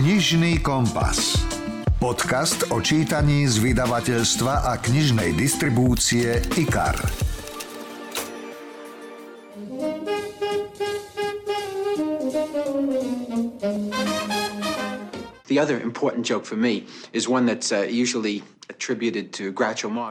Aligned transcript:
Knižný 0.00 0.64
kompas. 0.64 1.36
Podcast 2.00 2.72
o 2.72 2.80
čítaní 2.80 3.44
z 3.44 3.60
vydavateľstva 3.60 4.72
a 4.72 4.80
knižnej 4.80 5.36
distribúcie 5.36 6.40
IKAR. 6.56 6.96
The 15.52 15.60
other 15.60 15.76
important 15.76 16.24
joke 16.24 16.48
for 16.48 16.56
me 16.56 16.88
is 17.12 17.28
one 17.28 17.44
that's 17.44 17.68
uh, 17.68 17.84
usually 17.84 18.40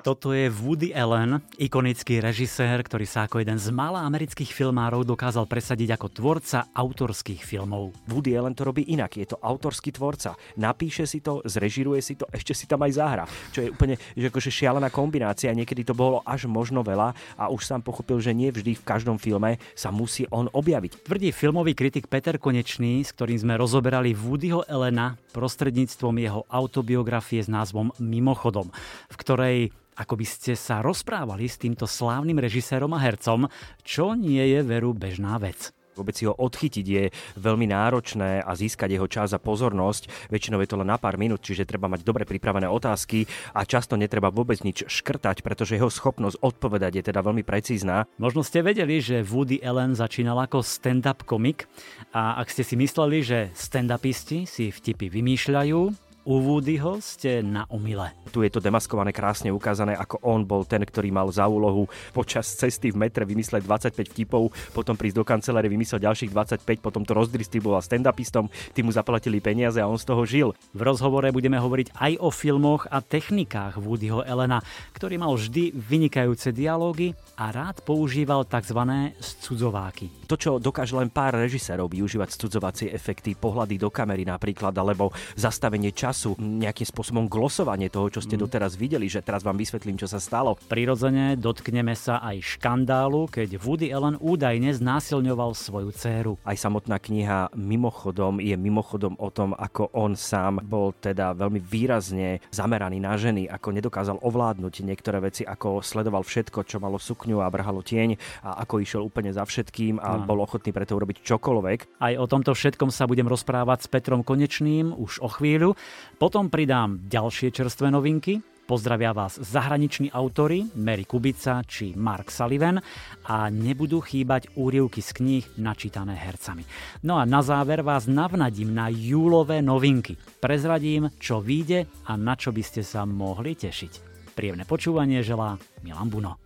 toto 0.06 0.30
je 0.30 0.46
Woody 0.46 0.94
Allen, 0.94 1.42
ikonický 1.58 2.22
režisér, 2.22 2.86
ktorý 2.86 3.10
sa 3.10 3.26
ako 3.26 3.42
jeden 3.42 3.58
z 3.58 3.74
mála 3.74 4.06
amerických 4.06 4.54
filmárov 4.54 5.02
dokázal 5.02 5.50
presadiť 5.50 5.98
ako 5.98 6.08
tvorca 6.14 6.70
autorských 6.70 7.42
filmov. 7.42 7.98
Woody 8.06 8.38
Allen 8.38 8.54
to 8.54 8.70
robí 8.70 8.86
inak, 8.94 9.18
je 9.18 9.26
to 9.26 9.42
autorský 9.42 9.90
tvorca. 9.90 10.38
Napíše 10.62 11.10
si 11.10 11.26
to, 11.26 11.42
zrežiruje 11.50 11.98
si 12.06 12.14
to, 12.14 12.30
ešte 12.30 12.54
si 12.54 12.70
tam 12.70 12.86
aj 12.86 12.92
zahra. 12.94 13.26
Čo 13.50 13.66
je 13.66 13.74
úplne 13.74 13.98
že 14.14 14.30
akože 14.30 14.52
šialená 14.54 14.94
kombinácia. 14.94 15.50
Niekedy 15.50 15.90
to 15.90 15.98
bolo 15.98 16.22
až 16.22 16.46
možno 16.46 16.86
veľa 16.86 17.18
a 17.42 17.50
už 17.50 17.66
sám 17.66 17.82
pochopil, 17.82 18.22
že 18.22 18.38
nie 18.38 18.54
vždy 18.54 18.78
v 18.78 18.86
každom 18.86 19.18
filme 19.18 19.58
sa 19.74 19.90
musí 19.90 20.30
on 20.30 20.46
objaviť. 20.54 21.10
Tvrdí 21.10 21.34
filmový 21.34 21.74
kritik 21.74 22.06
Peter 22.06 22.38
Konečný, 22.38 23.02
s 23.02 23.16
ktorým 23.18 23.42
sme 23.42 23.58
rozoberali 23.58 24.14
Woodyho 24.14 24.68
Elena 24.70 25.18
prostredníctvom 25.34 26.16
jeho 26.20 26.42
autobiografie 26.52 27.42
s 27.42 27.50
názvom 27.50 27.96
Mimochod 27.98 28.59
záchodom, 28.60 28.68
v 29.10 29.16
ktorej 29.16 29.58
ako 30.00 30.16
by 30.16 30.26
ste 30.28 30.56
sa 30.56 30.80
rozprávali 30.80 31.52
s 31.52 31.60
týmto 31.60 31.84
slávnym 31.84 32.40
režisérom 32.40 32.96
a 32.96 33.04
hercom, 33.04 33.52
čo 33.84 34.16
nie 34.16 34.40
je 34.40 34.64
veru 34.64 34.96
bežná 34.96 35.36
vec 35.36 35.76
vôbec 36.00 36.16
si 36.16 36.24
ho 36.24 36.32
odchytiť 36.32 36.86
je 36.88 37.12
veľmi 37.36 37.68
náročné 37.68 38.40
a 38.40 38.56
získať 38.56 38.96
jeho 38.96 39.12
čas 39.12 39.36
a 39.36 39.44
pozornosť. 39.44 40.32
Väčšinou 40.32 40.64
je 40.64 40.72
to 40.72 40.80
len 40.80 40.88
na 40.88 40.96
pár 40.96 41.20
minút, 41.20 41.44
čiže 41.44 41.68
treba 41.68 41.92
mať 41.92 42.08
dobre 42.08 42.24
pripravené 42.24 42.72
otázky 42.72 43.28
a 43.52 43.68
často 43.68 44.00
netreba 44.00 44.32
vôbec 44.32 44.64
nič 44.64 44.88
škrtať, 44.88 45.44
pretože 45.44 45.76
jeho 45.76 45.92
schopnosť 45.92 46.40
odpovedať 46.40 47.04
je 47.04 47.08
teda 47.12 47.20
veľmi 47.20 47.44
precízna. 47.44 48.08
Možno 48.16 48.48
ste 48.48 48.64
vedeli, 48.64 49.04
že 49.04 49.28
Woody 49.28 49.60
Allen 49.60 49.92
začínal 49.92 50.40
ako 50.40 50.64
stand-up 50.64 51.28
komik 51.28 51.68
a 52.16 52.40
ak 52.40 52.48
ste 52.48 52.64
si 52.64 52.80
mysleli, 52.80 53.20
že 53.20 53.52
stand-upisti 53.52 54.48
si 54.48 54.72
vtipy 54.72 55.12
vymýšľajú, 55.12 56.08
u 56.28 56.38
Woodyho 56.38 57.02
ste 57.02 57.42
na 57.42 57.66
omile. 57.74 58.14
Tu 58.30 58.46
je 58.46 58.52
to 58.54 58.62
demaskované, 58.62 59.10
krásne 59.10 59.50
ukázané, 59.50 59.98
ako 59.98 60.22
on 60.22 60.46
bol 60.46 60.62
ten, 60.62 60.86
ktorý 60.86 61.10
mal 61.10 61.26
za 61.34 61.50
úlohu 61.50 61.90
počas 62.14 62.46
cesty 62.54 62.94
v 62.94 63.02
metre 63.02 63.26
vymysleť 63.26 63.66
25 63.66 64.14
vtipov, 64.14 64.54
potom 64.70 64.94
prísť 64.94 65.18
do 65.18 65.26
kancelárie, 65.26 65.66
vymyslel 65.66 66.06
ďalších 66.06 66.30
25, 66.30 66.86
potom 66.86 67.02
to 67.02 67.18
rozdistribuoval 67.18 67.82
stand-upistom, 67.82 68.46
tí 68.78 68.86
mu 68.86 68.94
zaplatili 68.94 69.42
peniaze 69.42 69.82
a 69.82 69.90
on 69.90 69.98
z 69.98 70.06
toho 70.06 70.24
žil. 70.30 70.50
V 70.78 70.82
rozhovore 70.86 71.26
budeme 71.34 71.58
hovoriť 71.58 71.98
aj 71.98 72.14
o 72.22 72.30
filmoch 72.30 72.86
a 72.94 73.02
technikách 73.02 73.82
Woodyho 73.82 74.22
Elena, 74.22 74.62
ktorý 74.94 75.18
mal 75.18 75.34
vždy 75.34 75.74
vynikajúce 75.74 76.54
dialógy 76.54 77.18
a 77.42 77.50
rád 77.50 77.82
používal 77.82 78.46
tzv. 78.46 78.78
scudzováky. 79.18 80.30
To, 80.30 80.38
čo 80.38 80.62
dokáže 80.62 80.94
len 80.94 81.10
pár 81.10 81.34
režisérov 81.34 81.90
využívať 81.90 82.30
scudzovacie 82.38 82.88
efekty, 82.94 83.34
pohľady 83.34 83.82
do 83.82 83.90
kamery 83.90 84.22
napríklad, 84.22 84.78
alebo 84.78 85.10
zastavenie 85.34 85.90
času 85.90 86.09
času, 86.10 86.34
nejakým 86.42 86.90
spôsobom 86.90 87.30
glosovanie 87.30 87.94
toho, 87.94 88.10
čo 88.10 88.26
ste 88.26 88.34
mm. 88.34 88.42
doteraz 88.42 88.74
videli, 88.74 89.06
že 89.06 89.22
teraz 89.22 89.46
vám 89.46 89.62
vysvetlím, 89.62 90.02
čo 90.02 90.10
sa 90.10 90.18
stalo. 90.18 90.58
Prirodzene 90.66 91.38
dotkneme 91.38 91.94
sa 91.94 92.18
aj 92.26 92.58
škandálu, 92.58 93.30
keď 93.30 93.62
Woody 93.62 93.94
Allen 93.94 94.18
údajne 94.18 94.74
znásilňoval 94.74 95.54
svoju 95.54 95.94
dceru. 95.94 96.34
Aj 96.42 96.58
samotná 96.58 96.98
kniha 96.98 97.54
mimochodom 97.54 98.42
je 98.42 98.58
mimochodom 98.58 99.14
o 99.22 99.30
tom, 99.30 99.54
ako 99.54 99.94
on 99.94 100.18
sám 100.18 100.66
bol 100.66 100.98
teda 100.98 101.38
veľmi 101.38 101.62
výrazne 101.62 102.42
zameraný 102.50 102.98
na 102.98 103.14
ženy, 103.14 103.46
ako 103.46 103.70
nedokázal 103.70 104.18
ovládnuť 104.26 104.82
niektoré 104.82 105.22
veci, 105.22 105.46
ako 105.46 105.86
sledoval 105.86 106.26
všetko, 106.26 106.66
čo 106.66 106.82
malo 106.82 106.98
sukňu 106.98 107.46
a 107.46 107.54
brhalo 107.54 107.86
tieň 107.86 108.18
a 108.42 108.66
ako 108.66 108.82
išiel 108.82 109.06
úplne 109.06 109.30
za 109.30 109.46
všetkým 109.46 110.02
a 110.02 110.18
no. 110.18 110.26
bol 110.26 110.42
ochotný 110.42 110.74
preto 110.74 110.98
urobiť 110.98 111.22
čokoľvek. 111.22 112.02
Aj 112.02 112.14
o 112.18 112.26
tomto 112.26 112.58
všetkom 112.58 112.90
sa 112.90 113.06
budem 113.06 113.30
rozprávať 113.30 113.86
s 113.86 113.88
Petrom 113.94 114.26
Konečným 114.26 114.98
už 114.98 115.22
o 115.22 115.30
chvíľu. 115.30 115.78
Potom 116.18 116.52
pridám 116.52 117.00
ďalšie 117.08 117.52
čerstvé 117.54 117.92
novinky, 117.92 118.44
Pozdravia 118.70 119.18
vás 119.18 119.42
zahraniční 119.42 120.14
autory 120.14 120.62
Mary 120.78 121.02
Kubica 121.02 121.66
či 121.66 121.98
Mark 121.98 122.30
Sullivan 122.30 122.78
a 123.26 123.50
nebudú 123.50 123.98
chýbať 123.98 124.54
úrivky 124.54 125.02
z 125.02 125.10
kníh 125.18 125.46
načítané 125.58 126.14
hercami. 126.14 126.62
No 127.02 127.18
a 127.18 127.26
na 127.26 127.42
záver 127.42 127.82
vás 127.82 128.06
navnadím 128.06 128.70
na 128.70 128.94
júlové 128.94 129.66
novinky. 129.66 130.22
Prezradím, 130.38 131.10
čo 131.18 131.42
vyjde 131.42 131.90
a 132.06 132.14
na 132.14 132.38
čo 132.38 132.54
by 132.54 132.62
ste 132.62 132.86
sa 132.86 133.10
mohli 133.10 133.58
tešiť. 133.58 134.06
Príjemné 134.38 134.70
počúvanie 134.70 135.26
želá 135.26 135.58
Milan 135.82 136.14
Buno. 136.14 136.38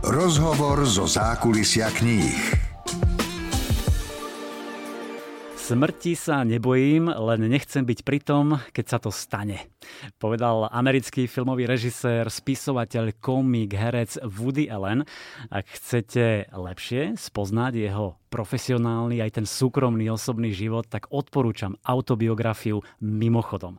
Rozhovor 0.00 0.88
zo 0.88 1.04
zákulisia 1.04 1.92
kníh. 1.92 2.63
Smrti 5.64 6.12
sa 6.12 6.44
nebojím, 6.44 7.08
len 7.08 7.48
nechcem 7.48 7.88
byť 7.88 8.04
pri 8.04 8.20
tom, 8.20 8.60
keď 8.76 8.84
sa 8.84 8.98
to 9.00 9.08
stane. 9.08 9.64
Povedal 10.20 10.68
americký 10.68 11.24
filmový 11.24 11.64
režisér, 11.64 12.28
spisovateľ, 12.28 13.16
komik, 13.16 13.72
herec 13.72 14.20
Woody 14.28 14.68
Allen. 14.68 15.08
Ak 15.48 15.64
chcete 15.72 16.52
lepšie 16.52 17.16
spoznať 17.16 17.80
jeho 17.80 18.20
profesionálny, 18.34 19.22
aj 19.22 19.38
ten 19.38 19.46
súkromný 19.46 20.10
osobný 20.10 20.50
život, 20.50 20.90
tak 20.90 21.06
odporúčam 21.14 21.78
autobiografiu 21.86 22.82
Mimochodom. 22.98 23.78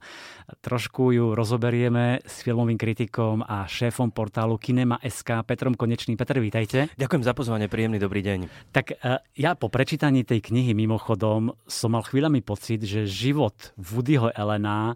Trošku 0.64 1.12
ju 1.12 1.36
rozoberieme 1.36 2.24
s 2.24 2.40
filmovým 2.40 2.80
kritikom 2.80 3.44
a 3.44 3.68
šéfom 3.68 4.16
portálu 4.16 4.56
Kinema.sk 4.56 5.44
Petrom 5.44 5.76
Konečným. 5.76 6.16
Peter, 6.16 6.40
vítajte. 6.40 6.88
Ďakujem 6.96 7.24
za 7.28 7.36
pozvanie, 7.36 7.68
príjemný 7.68 8.00
dobrý 8.00 8.24
deň. 8.24 8.72
Tak 8.72 8.96
e, 8.96 9.20
ja 9.36 9.60
po 9.60 9.68
prečítaní 9.68 10.24
tej 10.24 10.40
knihy 10.40 10.72
Mimochodom 10.72 11.52
som 11.76 11.92
mal 11.92 12.08
chvíľami 12.08 12.40
pocit, 12.40 12.88
že 12.88 13.04
život 13.04 13.76
Woodyho 13.76 14.32
Elena 14.32 14.96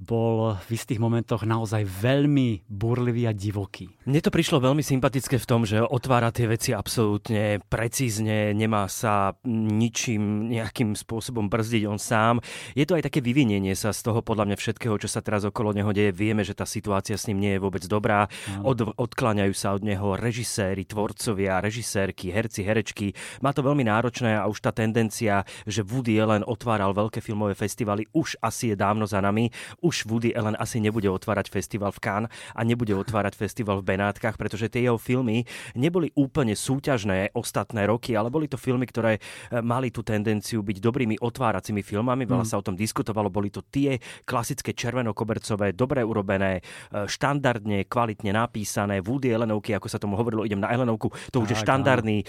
bol 0.00 0.56
v 0.56 0.68
istých 0.72 0.96
momentoch 0.96 1.44
naozaj 1.44 1.84
veľmi 1.84 2.64
burlivý 2.72 3.28
a 3.28 3.36
divoký. 3.36 3.92
Mne 4.08 4.24
to 4.24 4.32
prišlo 4.32 4.64
veľmi 4.64 4.80
sympatické 4.80 5.36
v 5.36 5.44
tom, 5.48 5.68
že 5.68 5.84
otvára 5.84 6.32
tie 6.32 6.48
veci 6.48 6.72
absolútne 6.72 7.60
precízne, 7.68 8.56
nemá 8.56 8.88
sa 8.88 9.36
ničím 9.44 10.48
nejakým 10.48 10.96
spôsobom 10.96 11.52
brzdiť 11.52 11.84
on 11.84 12.00
sám. 12.00 12.40
Je 12.72 12.88
to 12.88 12.96
aj 12.96 13.12
také 13.12 13.20
vyvinenie 13.20 13.76
sa 13.76 13.92
z 13.92 14.00
toho 14.00 14.24
podľa 14.24 14.48
mňa 14.48 14.56
všetkého, 14.56 14.96
čo 14.96 15.08
sa 15.12 15.20
teraz 15.20 15.44
okolo 15.44 15.76
neho 15.76 15.92
deje. 15.92 16.16
Vieme, 16.16 16.48
že 16.48 16.56
tá 16.56 16.64
situácia 16.64 17.20
s 17.20 17.28
ním 17.28 17.44
nie 17.44 17.52
je 17.54 17.62
vôbec 17.62 17.84
dobrá. 17.84 18.24
Od, 18.64 18.96
odkláňajú 18.96 19.52
sa 19.52 19.76
od 19.76 19.84
neho 19.84 20.16
režiséri, 20.16 20.88
tvorcovia, 20.88 21.60
režisérky, 21.60 22.32
herci, 22.32 22.64
herečky. 22.64 23.12
Má 23.44 23.52
to 23.52 23.60
veľmi 23.60 23.84
náročné 23.84 24.32
a 24.32 24.48
už 24.48 24.64
tá 24.64 24.72
tendencia, 24.72 25.44
že 25.68 25.84
Woody 25.84 26.16
Allen 26.16 26.48
otváral 26.48 26.96
veľké 26.96 27.20
filmové 27.20 27.52
festivaly, 27.52 28.08
už 28.16 28.40
asi 28.40 28.72
je 28.72 28.76
dávno 28.80 29.04
za 29.04 29.20
nami 29.20 29.52
už 29.90 30.06
Woody 30.06 30.30
Allen 30.30 30.54
asi 30.54 30.78
nebude 30.78 31.10
otvárať 31.10 31.50
festival 31.50 31.90
v 31.90 31.98
Cannes 31.98 32.30
a 32.54 32.62
nebude 32.62 32.94
otvárať 32.94 33.34
festival 33.34 33.82
v 33.82 33.98
Benátkach, 33.98 34.38
pretože 34.38 34.70
tie 34.70 34.86
jeho 34.86 34.94
filmy 35.02 35.42
neboli 35.74 36.14
úplne 36.14 36.54
súťažné 36.54 37.34
ostatné 37.34 37.90
roky, 37.90 38.14
ale 38.14 38.30
boli 38.30 38.46
to 38.46 38.54
filmy, 38.54 38.86
ktoré 38.86 39.18
e, 39.18 39.58
mali 39.58 39.90
tú 39.90 40.06
tendenciu 40.06 40.62
byť 40.62 40.78
dobrými 40.78 41.18
otváracími 41.18 41.82
filmami. 41.82 42.22
Veľa 42.22 42.46
mm. 42.46 42.50
sa 42.54 42.62
o 42.62 42.66
tom 42.66 42.78
diskutovalo. 42.78 43.26
Boli 43.26 43.50
to 43.50 43.66
tie 43.66 43.98
klasické 44.22 44.70
červenokobercové, 44.70 45.74
dobre 45.74 46.06
urobené, 46.06 46.62
e, 46.94 47.10
štandardne, 47.10 47.90
kvalitne 47.90 48.30
napísané. 48.30 49.02
Woody 49.02 49.34
Allenovky, 49.34 49.74
ako 49.74 49.90
sa 49.90 49.98
tomu 49.98 50.14
hovorilo, 50.14 50.46
idem 50.46 50.62
na 50.62 50.70
Allenovku, 50.70 51.10
to 51.34 51.42
už 51.42 51.58
je 51.58 51.58
štandardný 51.58 52.22
e, 52.22 52.24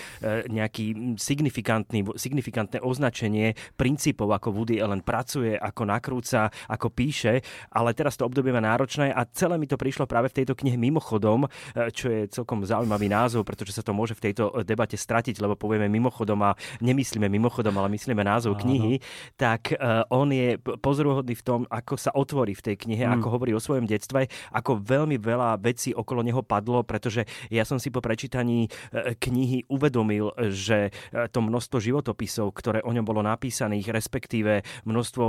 nejaký 0.50 1.16
signifikantný, 1.22 2.18
signifikantné 2.18 2.82
označenie 2.82 3.54
princípov, 3.78 4.34
ako 4.34 4.50
Woody 4.58 4.82
Allen 4.82 5.06
pracuje, 5.06 5.54
ako 5.60 5.84
nakrúca, 5.86 6.50
ako 6.72 6.88
píše 6.90 7.44
ale 7.72 7.96
teraz 7.96 8.18
to 8.18 8.28
obdobie 8.28 8.52
má 8.52 8.62
náročné 8.64 9.12
a 9.12 9.26
celé 9.30 9.58
mi 9.58 9.68
to 9.68 9.80
prišlo 9.80 10.06
práve 10.06 10.32
v 10.32 10.44
tejto 10.44 10.54
knihe 10.58 10.78
mimochodom, 10.78 11.46
e, 11.46 11.50
čo 11.92 12.10
je 12.10 12.28
celkom 12.32 12.64
zaujímavý 12.64 13.08
názov, 13.12 13.48
pretože 13.48 13.76
sa 13.76 13.84
to 13.84 13.96
môže 13.96 14.18
v 14.18 14.32
tejto 14.32 14.50
e, 14.52 14.68
debate 14.68 14.96
stratiť, 14.96 15.40
lebo 15.42 15.58
povieme 15.58 15.88
mimochodom 15.88 16.40
a 16.46 16.58
nemyslíme 16.82 17.28
mimochodom, 17.28 17.74
ale 17.78 17.94
myslíme 17.96 18.22
názov 18.22 18.58
Áno. 18.58 18.62
knihy, 18.66 18.94
tak 19.36 19.74
e, 19.74 19.78
on 20.10 20.30
je 20.32 20.58
pozoruhodný 20.62 21.36
v 21.38 21.44
tom, 21.44 21.60
ako 21.70 21.94
sa 21.98 22.12
otvorí 22.14 22.56
v 22.58 22.74
tej 22.74 22.76
knihe, 22.88 23.06
mm. 23.08 23.14
ako 23.20 23.28
hovorí 23.34 23.52
o 23.56 23.62
svojom 23.62 23.86
detstve, 23.86 24.28
ako 24.52 24.82
veľmi 24.82 25.18
veľa 25.22 25.62
vecí 25.62 25.92
okolo 25.96 26.26
neho 26.26 26.42
padlo, 26.42 26.82
pretože 26.82 27.28
ja 27.54 27.64
som 27.68 27.78
si 27.78 27.94
po 27.94 28.04
prečítaní 28.04 28.68
knihy 28.94 29.68
uvedomil, 29.70 30.34
že 30.50 30.94
to 31.32 31.40
množstvo 31.40 31.78
životopisov, 31.80 32.52
ktoré 32.56 32.80
o 32.82 32.92
ňom 32.92 33.06
bolo 33.06 33.22
napísaných, 33.22 33.92
respektíve 33.92 34.62
množstvo 34.86 35.26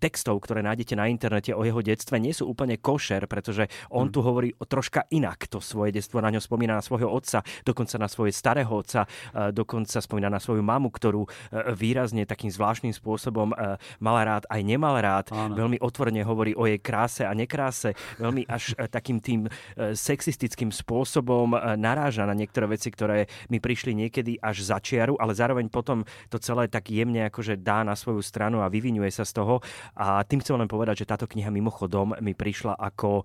textov, 0.00 0.42
ktoré 0.44 0.64
nájdete 0.64 0.94
na 0.96 1.06
internete, 1.10 1.49
podstate 1.50 1.58
o 1.58 1.66
jeho 1.66 1.80
detstve, 1.82 2.16
nie 2.22 2.34
sú 2.34 2.46
úplne 2.46 2.78
košer, 2.78 3.26
pretože 3.26 3.66
on 3.90 4.08
mm. 4.08 4.12
tu 4.14 4.20
hovorí 4.22 4.48
o 4.58 4.64
troška 4.64 5.06
inak 5.10 5.50
to 5.50 5.58
svoje 5.58 5.90
detstvo. 5.94 6.22
Na 6.22 6.30
ňo 6.30 6.38
spomína 6.38 6.78
na 6.78 6.84
svojho 6.84 7.10
otca, 7.10 7.42
dokonca 7.66 7.98
na 7.98 8.08
svoje 8.08 8.30
starého 8.30 8.70
otca, 8.70 9.06
dokonca 9.50 9.98
spomína 9.98 10.30
na 10.30 10.38
svoju 10.38 10.62
mamu, 10.62 10.90
ktorú 10.90 11.26
výrazne 11.74 12.26
takým 12.26 12.50
zvláštnym 12.50 12.94
spôsobom 12.94 13.50
mal 13.98 14.16
rád 14.22 14.44
aj 14.46 14.60
nemal 14.62 14.94
rád. 15.00 15.32
Áno. 15.34 15.56
Veľmi 15.56 15.82
otvorene 15.82 16.22
hovorí 16.22 16.54
o 16.54 16.66
jej 16.68 16.78
kráse 16.78 17.26
a 17.26 17.32
nekráse. 17.34 17.96
Veľmi 18.20 18.46
až 18.46 18.76
takým 18.92 19.18
tým 19.18 19.50
sexistickým 19.76 20.70
spôsobom 20.70 21.56
naráža 21.80 22.28
na 22.28 22.36
niektoré 22.36 22.70
veci, 22.70 22.92
ktoré 22.92 23.26
mi 23.50 23.58
prišli 23.58 23.96
niekedy 23.96 24.38
až 24.38 24.62
za 24.62 24.78
čiaru, 24.78 25.18
ale 25.18 25.34
zároveň 25.34 25.66
potom 25.72 26.06
to 26.28 26.38
celé 26.38 26.70
tak 26.70 26.92
jemne 26.92 27.26
akože 27.26 27.58
dá 27.58 27.82
na 27.82 27.96
svoju 27.96 28.22
stranu 28.22 28.62
a 28.62 28.70
vyvinuje 28.70 29.10
sa 29.10 29.24
z 29.24 29.32
toho. 29.40 29.64
A 29.96 30.22
tým 30.26 30.44
chcem 30.44 30.56
len 30.56 30.68
povedať, 30.68 31.02
že 31.04 31.08
táto 31.08 31.26
kniha 31.30 31.50
mimochodom 31.54 32.18
mi 32.18 32.34
prišla 32.34 32.74
ako 32.74 33.22
e, 33.22 33.24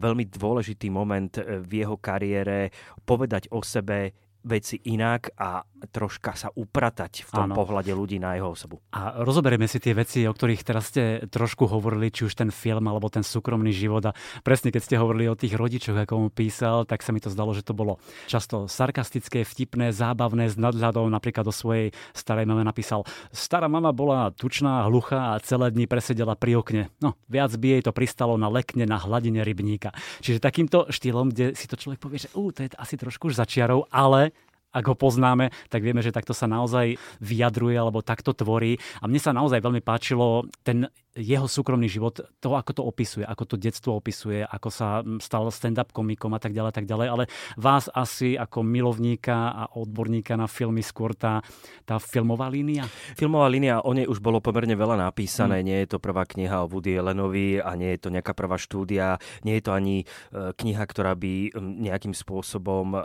veľmi 0.00 0.24
dôležitý 0.32 0.88
moment 0.88 1.36
e, 1.36 1.60
v 1.60 1.84
jeho 1.84 2.00
kariére 2.00 2.72
povedať 3.04 3.52
o 3.52 3.60
sebe 3.60 4.16
veci 4.42 4.80
inak 4.90 5.38
a 5.38 5.62
troška 5.90 6.38
sa 6.38 6.48
upratať 6.54 7.26
v 7.26 7.30
tom 7.32 7.50
ano. 7.50 7.54
pohľade 7.58 7.90
ľudí 7.90 8.22
na 8.22 8.38
jeho 8.38 8.54
osobu. 8.54 8.78
A 8.94 9.22
rozoberieme 9.22 9.66
si 9.66 9.82
tie 9.82 9.96
veci, 9.96 10.22
o 10.28 10.32
ktorých 10.34 10.62
teraz 10.62 10.94
ste 10.94 11.26
trošku 11.26 11.66
hovorili, 11.66 12.12
či 12.12 12.28
už 12.28 12.34
ten 12.38 12.50
film 12.54 12.86
alebo 12.86 13.10
ten 13.10 13.24
súkromný 13.24 13.74
život. 13.74 14.04
A 14.06 14.16
presne 14.46 14.70
keď 14.70 14.82
ste 14.84 14.96
hovorili 15.00 15.26
o 15.26 15.38
tých 15.38 15.56
rodičoch, 15.56 15.96
ako 16.06 16.14
mu 16.18 16.28
písal, 16.28 16.86
tak 16.86 17.02
sa 17.02 17.10
mi 17.10 17.18
to 17.18 17.32
zdalo, 17.32 17.56
že 17.56 17.66
to 17.66 17.74
bolo 17.74 17.98
často 18.30 18.70
sarkastické, 18.70 19.42
vtipné, 19.42 19.90
zábavné, 19.90 20.52
s 20.52 20.56
nadhľadom. 20.60 21.10
Napríklad 21.10 21.48
o 21.48 21.54
svojej 21.54 21.90
starej 22.12 22.46
mame 22.46 22.62
napísal, 22.62 23.02
stará 23.34 23.66
mama 23.66 23.90
bola 23.90 24.30
tučná, 24.34 24.84
hluchá 24.86 25.34
a 25.34 25.40
celé 25.42 25.72
dni 25.72 25.88
presedela 25.88 26.36
pri 26.38 26.60
okne. 26.60 26.82
No, 27.00 27.16
viac 27.26 27.50
by 27.56 27.78
jej 27.78 27.82
to 27.82 27.92
pristalo 27.94 28.36
na 28.36 28.46
lekne 28.52 28.84
na 28.84 29.00
hladine 29.00 29.40
rybníka. 29.42 29.94
Čiže 30.20 30.42
takýmto 30.42 30.90
štýlom, 30.92 31.32
kde 31.32 31.54
si 31.56 31.66
to 31.66 31.78
človek 31.78 31.98
povie, 32.02 32.20
že 32.20 32.30
uh, 32.34 32.50
to 32.52 32.66
je 32.66 32.68
asi 32.76 32.94
trošku 32.98 33.32
už 33.32 33.38
začiarov, 33.38 33.88
ale 33.88 34.34
ak 34.72 34.84
ho 34.88 34.94
poznáme, 34.96 35.52
tak 35.68 35.84
vieme, 35.84 36.00
že 36.00 36.12
takto 36.12 36.32
sa 36.32 36.48
naozaj 36.48 36.96
vyjadruje 37.20 37.76
alebo 37.76 38.00
takto 38.00 38.32
tvorí. 38.32 38.80
A 39.00 39.06
mne 39.06 39.20
sa 39.20 39.36
naozaj 39.36 39.60
veľmi 39.60 39.84
páčilo 39.84 40.48
ten 40.64 40.88
jeho 41.12 41.44
súkromný 41.44 41.92
život, 41.92 42.24
to, 42.40 42.48
ako 42.56 42.72
to 42.72 42.82
opisuje, 42.82 43.24
ako 43.28 43.44
to 43.44 43.56
detstvo 43.60 44.00
opisuje, 44.00 44.40
ako 44.48 44.68
sa 44.72 45.04
stal 45.20 45.44
stand-up 45.52 45.92
komikom 45.92 46.32
a 46.32 46.40
tak 46.40 46.56
ďalej, 46.56 46.72
tak 46.72 46.88
ďalej. 46.88 47.08
Ale 47.12 47.24
vás 47.60 47.92
asi 47.92 48.32
ako 48.40 48.64
milovníka 48.64 49.52
a 49.52 49.62
odborníka 49.76 50.40
na 50.40 50.48
filmy 50.48 50.80
skôr 50.80 51.12
tá, 51.12 51.44
tá 51.84 52.00
filmová 52.00 52.48
línia? 52.48 52.88
Filmová 53.12 53.52
línia, 53.52 53.84
o 53.84 53.92
nej 53.92 54.08
už 54.08 54.24
bolo 54.24 54.40
pomerne 54.40 54.72
veľa 54.72 54.96
napísané. 54.96 55.60
Hmm. 55.60 55.68
Nie 55.68 55.78
je 55.84 55.96
to 55.96 55.98
prvá 56.00 56.24
kniha 56.24 56.64
o 56.64 56.70
Woody 56.72 56.96
Allenovi 56.96 57.60
a 57.60 57.76
nie 57.76 57.92
je 57.92 58.00
to 58.00 58.08
nejaká 58.08 58.32
prvá 58.32 58.56
štúdia. 58.56 59.20
Nie 59.44 59.60
je 59.60 59.64
to 59.68 59.72
ani 59.76 59.96
e, 60.02 60.56
kniha, 60.56 60.84
ktorá 60.88 61.12
by 61.12 61.52
nejakým 61.60 62.16
spôsobom 62.16 62.96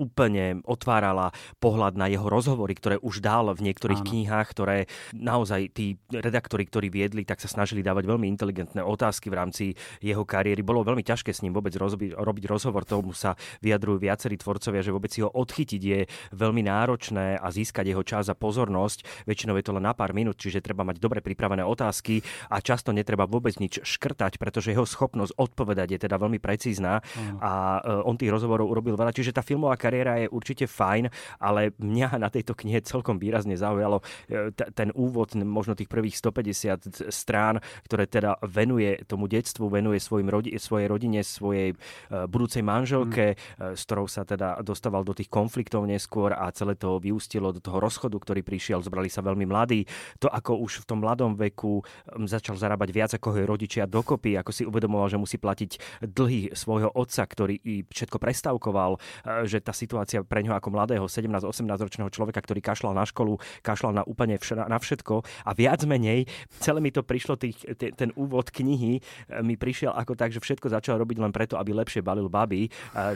úplne 0.00 0.64
otvárala 0.64 1.36
pohľad 1.60 2.00
na 2.00 2.08
jeho 2.08 2.24
rozhovory, 2.24 2.72
ktoré 2.72 2.96
už 3.04 3.20
dal 3.20 3.52
v 3.52 3.68
niektorých 3.68 4.00
Áno. 4.00 4.08
knihách, 4.08 4.46
ktoré 4.56 4.78
naozaj 5.12 5.68
tí 5.76 6.00
redaktori, 6.08 6.64
ktorí 6.64 6.88
viedli, 6.88 7.28
tak 7.34 7.42
sa 7.42 7.50
snažili 7.50 7.82
dávať 7.82 8.06
veľmi 8.06 8.30
inteligentné 8.30 8.78
otázky 8.78 9.26
v 9.26 9.34
rámci 9.34 9.64
jeho 9.98 10.22
kariéry. 10.22 10.62
Bolo 10.62 10.86
veľmi 10.86 11.02
ťažké 11.02 11.34
s 11.34 11.42
ním 11.42 11.50
vôbec 11.50 11.74
rozbi- 11.74 12.14
robiť 12.14 12.46
rozhovor, 12.46 12.86
tomu 12.86 13.10
sa 13.10 13.34
vyjadrujú 13.58 13.98
viacerí 13.98 14.38
tvorcovia, 14.38 14.86
že 14.86 14.94
vôbec 14.94 15.10
si 15.10 15.18
ho 15.18 15.34
odchytiť 15.34 15.82
je 15.82 16.00
veľmi 16.30 16.62
náročné 16.62 17.42
a 17.42 17.50
získať 17.50 17.90
jeho 17.90 18.06
čas 18.06 18.30
a 18.30 18.38
pozornosť. 18.38 19.26
Väčšinou 19.26 19.58
je 19.58 19.66
to 19.66 19.74
len 19.74 19.82
na 19.82 19.98
pár 19.98 20.14
minút, 20.14 20.38
čiže 20.38 20.62
treba 20.62 20.86
mať 20.86 21.02
dobre 21.02 21.18
pripravené 21.18 21.66
otázky 21.66 22.22
a 22.54 22.62
často 22.62 22.94
netreba 22.94 23.26
vôbec 23.26 23.58
nič 23.58 23.82
škrtať, 23.82 24.38
pretože 24.38 24.70
jeho 24.70 24.86
schopnosť 24.86 25.34
odpovedať 25.34 25.98
je 25.98 25.98
teda 26.06 26.22
veľmi 26.22 26.38
precízna 26.38 27.02
mm. 27.02 27.42
a 27.42 27.82
e, 27.82 28.06
on 28.06 28.14
tých 28.14 28.30
rozhovorov 28.30 28.70
urobil 28.70 28.94
veľa. 28.94 29.10
Čiže 29.10 29.34
tá 29.34 29.42
filmová 29.42 29.74
kariéra 29.74 30.22
je 30.22 30.30
určite 30.30 30.70
fajn, 30.70 31.10
ale 31.42 31.74
mňa 31.82 32.22
na 32.22 32.30
tejto 32.30 32.54
knihe 32.54 32.78
celkom 32.86 33.18
výrazne 33.18 33.58
zaujalo 33.58 34.06
e, 34.30 34.54
ten 34.54 34.94
úvod, 34.94 35.34
možno 35.34 35.74
tých 35.74 35.90
prvých 35.90 36.14
150 36.22 37.10
strán, 37.24 37.64
ktoré 37.88 38.04
teda 38.04 38.36
venuje 38.44 39.00
tomu 39.08 39.24
detstvu, 39.24 39.72
venuje 39.72 39.96
svojim 39.96 40.28
rodi- 40.28 40.52
svojej 40.60 40.86
rodine, 40.92 41.24
svojej 41.24 41.72
uh, 41.72 42.28
budúcej 42.28 42.60
manželke, 42.60 43.32
mm. 43.32 43.36
uh, 43.36 43.72
s 43.72 43.88
ktorou 43.88 44.04
sa 44.04 44.28
teda 44.28 44.60
dostával 44.60 45.00
do 45.00 45.16
tých 45.16 45.32
konfliktov 45.32 45.88
neskôr 45.88 46.36
a 46.36 46.52
celé 46.52 46.76
to 46.76 47.00
vyústilo 47.00 47.48
do 47.48 47.64
toho 47.64 47.80
rozchodu, 47.80 48.20
ktorý 48.20 48.44
prišiel. 48.44 48.84
Zobrali 48.84 49.08
sa 49.08 49.24
veľmi 49.24 49.48
mladí. 49.48 49.88
To, 50.20 50.28
ako 50.28 50.60
už 50.60 50.84
v 50.84 50.88
tom 50.92 51.00
mladom 51.00 51.32
veku 51.40 51.80
začal 52.28 52.60
zarábať 52.60 52.88
viac 52.92 53.10
ako 53.16 53.40
jeho 53.40 53.48
rodičia 53.48 53.84
dokopy, 53.88 54.36
ako 54.36 54.50
si 54.52 54.62
uvedomoval, 54.68 55.08
že 55.08 55.16
musí 55.16 55.36
platiť 55.40 56.02
dlhy 56.04 56.52
svojho 56.52 56.92
otca, 56.92 57.24
ktorý 57.24 57.86
všetko 57.88 58.20
prestavkoval, 58.20 59.00
uh, 59.00 59.48
že 59.48 59.64
tá 59.64 59.72
situácia 59.72 60.20
pre 60.20 60.44
ňoho 60.44 60.58
ako 60.58 60.68
mladého 60.74 61.06
17-18 61.06 61.64
ročného 61.80 62.10
človeka, 62.10 62.42
ktorý 62.44 62.60
kašľal 62.60 62.92
na 62.92 63.06
školu, 63.06 63.38
kašľal 63.62 63.92
na 63.94 64.02
úplne 64.04 64.36
vš- 64.36 64.66
na 64.68 64.78
všetko 64.80 65.22
a 65.46 65.50
viac 65.54 65.80
menej 65.86 66.26
celé 66.58 66.78
mi 66.80 66.90
to 66.90 67.06
prišlo 67.14 67.38
tých, 67.38 67.62
ten 67.78 68.10
úvod 68.18 68.50
knihy, 68.50 68.98
e, 68.98 69.00
mi 69.46 69.54
prišiel 69.54 69.94
ako 69.94 70.18
tak, 70.18 70.34
že 70.34 70.42
všetko 70.42 70.66
začal 70.66 70.98
robiť 70.98 71.22
len 71.22 71.30
preto, 71.30 71.54
aby 71.54 71.70
lepšie 71.70 72.02
balil 72.02 72.26
baby, 72.26 72.66
e, 72.66 72.70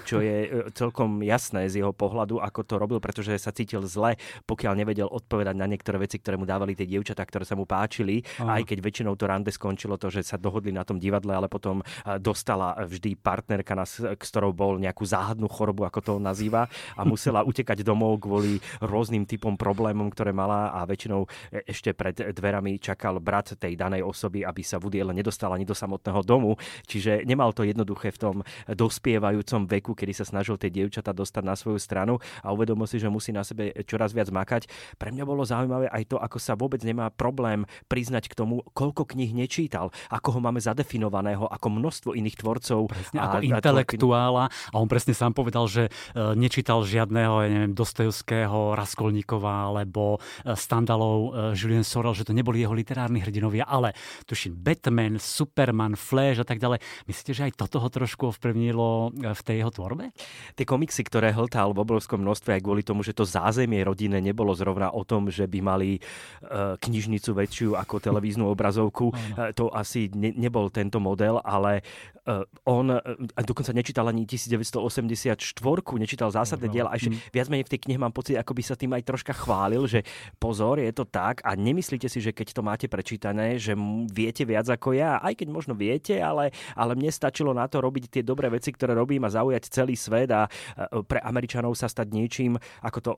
čo 0.06 0.22
je 0.22 0.46
e, 0.46 0.48
celkom 0.70 1.18
jasné 1.26 1.66
z 1.66 1.82
jeho 1.82 1.90
pohľadu, 1.90 2.38
ako 2.38 2.60
to 2.62 2.74
robil, 2.78 3.02
pretože 3.02 3.34
sa 3.42 3.50
cítil 3.50 3.82
zle, 3.90 4.14
pokiaľ 4.46 4.78
nevedel 4.78 5.10
odpovedať 5.10 5.58
na 5.58 5.66
niektoré 5.66 5.98
veci, 5.98 6.22
ktoré 6.22 6.38
mu 6.38 6.46
dávali 6.46 6.78
tie 6.78 6.86
dievčatá, 6.86 7.26
ktoré 7.26 7.42
sa 7.42 7.58
mu 7.58 7.66
páčili, 7.66 8.22
Aha. 8.38 8.62
aj 8.62 8.70
keď 8.70 8.78
väčšinou 8.78 9.18
to 9.18 9.26
rande 9.26 9.50
skončilo 9.50 9.98
to, 9.98 10.14
že 10.14 10.22
sa 10.22 10.38
dohodli 10.38 10.70
na 10.70 10.86
tom 10.86 11.02
divadle, 11.02 11.34
ale 11.34 11.50
potom 11.50 11.82
dostala 12.22 12.78
vždy 12.78 13.18
partnerka, 13.18 13.74
s 13.82 13.98
ktorou 14.04 14.54
bol 14.54 14.78
nejakú 14.78 15.02
záhadnú 15.02 15.50
chorobu, 15.50 15.88
ako 15.88 15.98
to 16.04 16.10
on 16.20 16.24
nazýva, 16.28 16.70
a 16.94 17.02
musela 17.02 17.42
utekať 17.42 17.82
domov 17.82 18.20
kvôli 18.22 18.60
rôznym 18.84 19.24
typom 19.24 19.56
problémom, 19.58 20.12
ktoré 20.12 20.30
mala 20.30 20.70
a 20.70 20.84
väčšinou 20.84 21.26
ešte 21.66 21.96
pred 21.96 22.14
dverami 22.14 22.76
čakal 22.78 23.18
brat 23.18 23.56
tej 23.56 23.74
danej 23.88 24.04
osoby, 24.04 24.44
aby 24.44 24.60
sa 24.60 24.76
Woody 24.76 25.00
Allen 25.00 25.16
nedostal 25.16 25.50
ani 25.56 25.64
do 25.64 25.72
samotného 25.72 26.20
domu. 26.22 26.60
Čiže 26.84 27.24
nemal 27.24 27.56
to 27.56 27.64
jednoduché 27.64 28.12
v 28.12 28.18
tom 28.20 28.36
dospievajúcom 28.68 29.64
veku, 29.64 29.96
kedy 29.96 30.12
sa 30.12 30.28
snažil 30.28 30.60
tie 30.60 30.68
dievčatá 30.68 31.16
dostať 31.16 31.42
na 31.42 31.56
svoju 31.56 31.80
stranu 31.80 32.20
a 32.44 32.52
uvedomil 32.52 32.84
si, 32.84 33.00
že 33.00 33.08
musí 33.08 33.32
na 33.32 33.42
sebe 33.42 33.72
čoraz 33.88 34.12
viac 34.12 34.28
makať. 34.28 34.68
Pre 35.00 35.08
mňa 35.08 35.24
bolo 35.24 35.42
zaujímavé 35.46 35.88
aj 35.88 36.12
to, 36.12 36.16
ako 36.18 36.36
sa 36.36 36.58
vôbec 36.58 36.82
nemá 36.82 37.08
problém 37.14 37.64
priznať 37.86 38.28
k 38.28 38.34
tomu, 38.34 38.66
koľko 38.74 39.06
kníh 39.14 39.30
nečítal, 39.30 39.94
ako 40.10 40.38
ho 40.38 40.40
máme 40.42 40.58
zadefinovaného 40.58 41.46
ako 41.46 41.66
množstvo 41.70 42.10
iných 42.18 42.36
tvorcov. 42.42 42.90
Presne, 42.90 43.18
a, 43.22 43.24
ako 43.30 43.36
intelektuála. 43.46 44.50
A 44.50 44.76
on 44.76 44.90
presne 44.90 45.14
sám 45.14 45.32
povedal, 45.32 45.70
že 45.70 45.86
e, 45.86 45.90
nečítal 46.34 46.82
žiadneho, 46.82 47.46
ja 47.46 47.48
neviem, 47.48 47.74
Dostojevského, 47.78 48.74
Raskolníkova 48.74 49.70
alebo 49.70 50.18
e, 50.42 50.58
Standalov, 50.58 51.18
e, 51.54 51.54
Julien 51.54 51.86
Sorel, 51.86 52.18
že 52.18 52.26
to 52.26 52.34
neboli 52.34 52.66
jeho 52.66 52.74
literárni 52.74 53.22
hrdinovia, 53.22 53.62
ale 53.62 53.77
tuším 54.28 54.52
Batman, 54.60 55.16
Superman, 55.16 55.96
Flash 55.96 56.44
a 56.44 56.46
tak 56.46 56.60
ďalej. 56.60 56.84
Myslíte, 57.08 57.32
že 57.32 57.42
aj 57.48 57.56
toto 57.56 57.80
ho 57.80 57.88
trošku 57.88 58.28
ovplyvnilo 58.34 59.16
e, 59.16 59.32
v 59.32 59.40
tej 59.40 59.56
jeho 59.64 59.72
tvorbe? 59.72 60.12
Tie 60.54 60.68
komiksy, 60.68 61.02
ktoré 61.02 61.32
hltal 61.32 61.72
v 61.72 61.82
obrovskom 61.82 62.20
množstve 62.20 62.60
aj 62.60 62.62
kvôli 62.62 62.84
tomu, 62.84 63.00
že 63.00 63.16
to 63.16 63.24
zázemie 63.24 63.80
rodine 63.82 64.20
nebolo 64.20 64.52
zrovna 64.52 64.92
o 64.92 65.02
tom, 65.02 65.32
že 65.32 65.48
by 65.48 65.58
mali 65.64 65.90
e, 65.96 66.00
knižnicu 66.78 67.30
väčšiu 67.32 67.68
ako 67.80 67.98
televíznu 67.98 68.44
obrazovku. 68.52 69.10
E, 69.38 69.52
to 69.54 69.68
asi 69.70 70.08
ne, 70.16 70.32
nebol 70.34 70.72
tento 70.72 70.98
model, 70.98 71.38
ale 71.44 71.84
on 72.68 72.92
dokonca 73.40 73.72
nečítal 73.72 74.04
ani 74.08 74.28
1984, 74.28 75.40
nečítal 75.96 76.28
zásadné 76.28 76.68
no, 76.68 76.72
diela, 76.72 76.92
ešte 76.92 77.08
mm. 77.08 77.18
viac 77.32 77.46
menej 77.48 77.64
v 77.64 77.72
tej 77.72 77.80
knihe 77.88 77.98
mám 78.00 78.12
pocit, 78.12 78.36
ako 78.36 78.52
by 78.52 78.62
sa 78.64 78.76
tým 78.76 78.92
aj 78.92 79.02
troška 79.04 79.32
chválil, 79.32 79.88
že 79.88 80.04
pozor, 80.36 80.76
je 80.76 80.92
to 80.92 81.08
tak 81.08 81.40
a 81.40 81.56
nemyslíte 81.56 82.04
si, 82.04 82.20
že 82.20 82.36
keď 82.36 82.52
to 82.52 82.60
máte 82.60 82.86
prečítané, 82.90 83.38
povedané, 83.38 83.62
že 83.68 83.74
viete 84.08 84.48
viac 84.48 84.68
ako 84.68 84.96
ja, 84.96 85.20
aj 85.20 85.44
keď 85.44 85.48
možno 85.52 85.76
viete, 85.76 86.16
ale, 86.18 86.50
ale 86.72 86.96
mne 86.96 87.12
stačilo 87.12 87.52
na 87.52 87.68
to 87.68 87.84
robiť 87.84 88.08
tie 88.08 88.22
dobré 88.24 88.48
veci, 88.48 88.72
ktoré 88.72 88.96
robím 88.96 89.24
a 89.24 89.32
zaujať 89.32 89.68
celý 89.68 89.94
svet 89.96 90.32
a 90.32 90.48
pre 91.04 91.20
Američanov 91.20 91.76
sa 91.76 91.88
stať 91.88 92.08
niečím, 92.12 92.56
ako 92.80 92.98
to 93.00 93.10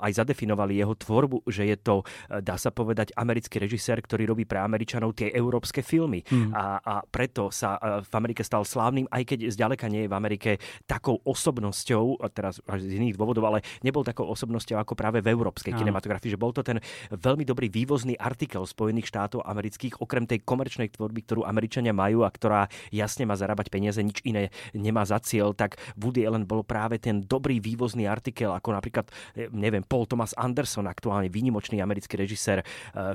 aj 0.00 0.12
zadefinovali 0.12 0.78
jeho 0.78 0.94
tvorbu, 0.94 1.44
že 1.48 1.68
je 1.68 1.76
to, 1.76 2.02
e, 2.28 2.40
dá 2.44 2.56
sa 2.60 2.70
povedať, 2.70 3.12
americký 3.16 3.60
režisér, 3.62 4.00
ktorý 4.00 4.28
robí 4.30 4.44
pre 4.44 4.60
Američanov 4.62 5.16
tie 5.16 5.32
európske 5.32 5.80
filmy. 5.80 6.22
Hmm. 6.28 6.52
A, 6.54 6.78
a 6.80 6.94
preto 7.06 7.48
sa 7.54 7.76
e, 7.76 8.04
v 8.04 8.12
Amerike 8.14 8.42
stal 8.44 8.62
slávnym, 8.62 9.08
aj 9.08 9.22
keď 9.34 9.38
zďaleka 9.52 9.86
nie 9.90 10.06
je 10.06 10.10
v 10.10 10.16
Amerike 10.16 10.50
takou 10.84 11.20
osobnosťou, 11.24 12.20
teraz 12.32 12.60
z 12.60 12.92
iných 12.98 13.16
dôvodov, 13.18 13.48
ale 13.48 13.58
nebol 13.82 14.04
takou 14.04 14.28
osobnosťou 14.28 14.80
ako 14.80 14.94
práve 14.94 15.24
v 15.24 15.30
európskej 15.32 15.74
kinematografii, 15.74 16.34
že 16.34 16.40
bol 16.40 16.52
to 16.54 16.62
ten 16.62 16.78
veľmi 17.12 17.44
dobrý 17.46 17.70
vývozný 17.72 18.18
artikel 18.18 18.64
Spojených 18.64 19.08
štátov 19.08 19.44
amerických 19.44 19.87
všetkých, 19.88 20.04
okrem 20.04 20.24
tej 20.28 20.44
komerčnej 20.44 20.92
tvorby, 20.92 21.24
ktorú 21.24 21.42
Američania 21.48 21.96
majú 21.96 22.22
a 22.22 22.30
ktorá 22.30 22.68
jasne 22.92 23.24
má 23.24 23.34
zarábať 23.34 23.72
peniaze, 23.72 24.04
nič 24.04 24.20
iné 24.28 24.52
nemá 24.76 25.08
za 25.08 25.16
cieľ, 25.24 25.56
tak 25.56 25.80
Woody 25.96 26.28
Allen 26.28 26.44
bol 26.44 26.60
práve 26.62 27.00
ten 27.00 27.24
dobrý 27.24 27.58
vývozný 27.58 28.04
artikel, 28.04 28.52
ako 28.52 28.76
napríklad, 28.76 29.08
e, 29.32 29.48
neviem, 29.48 29.80
Paul 29.80 30.04
Thomas 30.04 30.36
Anderson, 30.36 30.84
aktuálne 30.84 31.32
výnimočný 31.32 31.80
americký 31.80 32.20
režisér, 32.20 32.60
e, 32.60 32.64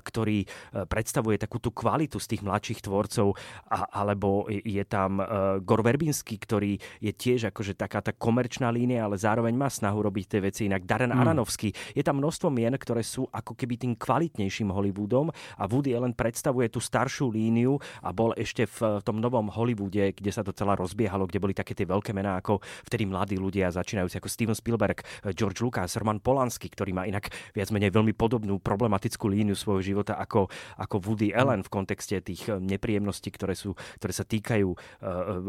ktorý 0.02 0.44
e, 0.44 0.48
predstavuje 0.90 1.38
takú 1.38 1.62
tú 1.62 1.70
kvalitu 1.70 2.18
z 2.18 2.34
tých 2.34 2.42
mladších 2.42 2.80
tvorcov, 2.82 3.38
a, 3.70 3.86
alebo 3.94 4.50
je 4.50 4.82
tam 4.88 5.22
Gor 5.64 5.82
Verbinský, 5.86 6.40
ktorý 6.40 6.80
je 7.00 7.12
tiež 7.14 7.54
akože 7.54 7.78
taká 7.78 8.02
tá 8.02 8.12
komerčná 8.16 8.72
línia, 8.74 9.06
ale 9.06 9.20
zároveň 9.20 9.54
má 9.54 9.70
snahu 9.70 10.10
robiť 10.10 10.26
tie 10.26 10.40
veci 10.42 10.62
inak. 10.66 10.88
Darren 10.88 11.14
hmm. 11.14 11.22
Aranovský. 11.22 11.70
Je 11.94 12.04
tam 12.04 12.20
množstvo 12.20 12.50
mien, 12.50 12.74
ktoré 12.76 13.04
sú 13.04 13.28
ako 13.30 13.54
keby 13.58 13.76
tým 13.80 13.94
kvalitnejším 13.98 14.70
Hollywoodom 14.72 15.30
a 15.60 15.64
Woody 15.68 15.96
Allen 15.98 16.16
predstavuje 16.16 16.63
tú 16.70 16.84
staršiu 16.84 17.32
líniu 17.32 17.80
a 18.04 18.12
bol 18.12 18.36
ešte 18.36 18.68
v 18.68 19.02
tom 19.02 19.18
novom 19.24 19.50
Hollywoode, 19.50 20.14
kde 20.16 20.32
sa 20.32 20.44
to 20.44 20.52
celá 20.54 20.78
rozbiehalo, 20.78 21.28
kde 21.28 21.42
boli 21.42 21.56
také 21.56 21.74
tie 21.74 21.88
veľké 21.88 22.12
mená 22.12 22.38
ako 22.40 22.62
vtedy 22.88 23.08
mladí 23.08 23.36
ľudia 23.40 23.74
začínajúci 23.74 24.20
ako 24.20 24.30
Steven 24.30 24.58
Spielberg, 24.58 25.02
George 25.34 25.60
Lucas, 25.64 25.98
Roman 25.98 26.22
Polanski, 26.22 26.70
ktorý 26.70 26.94
má 26.94 27.04
inak 27.10 27.34
viac 27.52 27.74
menej 27.74 27.92
veľmi 27.92 28.14
podobnú 28.14 28.62
problematickú 28.62 29.28
líniu 29.28 29.58
svojho 29.58 29.82
života 29.82 30.16
ako, 30.16 30.48
ako 30.78 30.96
Woody 31.04 31.34
Allen 31.34 31.66
v 31.66 31.74
kontexte 31.74 32.22
tých 32.22 32.48
nepríjemností, 32.48 33.34
ktoré, 33.34 33.58
sú, 33.58 33.74
ktoré 34.00 34.14
sa 34.14 34.24
týkajú 34.24 34.70
uh, 34.70 34.78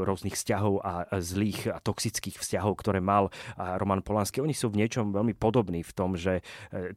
rôznych 0.02 0.34
vzťahov 0.34 0.80
a 0.84 1.06
zlých 1.20 1.70
a 1.70 1.78
toxických 1.78 2.40
vzťahov, 2.40 2.74
ktoré 2.80 2.98
mal 2.98 3.30
Roman 3.56 4.02
Polanski. 4.02 4.42
Oni 4.42 4.56
sú 4.56 4.72
v 4.72 4.82
niečom 4.82 5.14
veľmi 5.14 5.36
podobní 5.36 5.84
v 5.84 5.92
tom, 5.94 6.18
že 6.18 6.40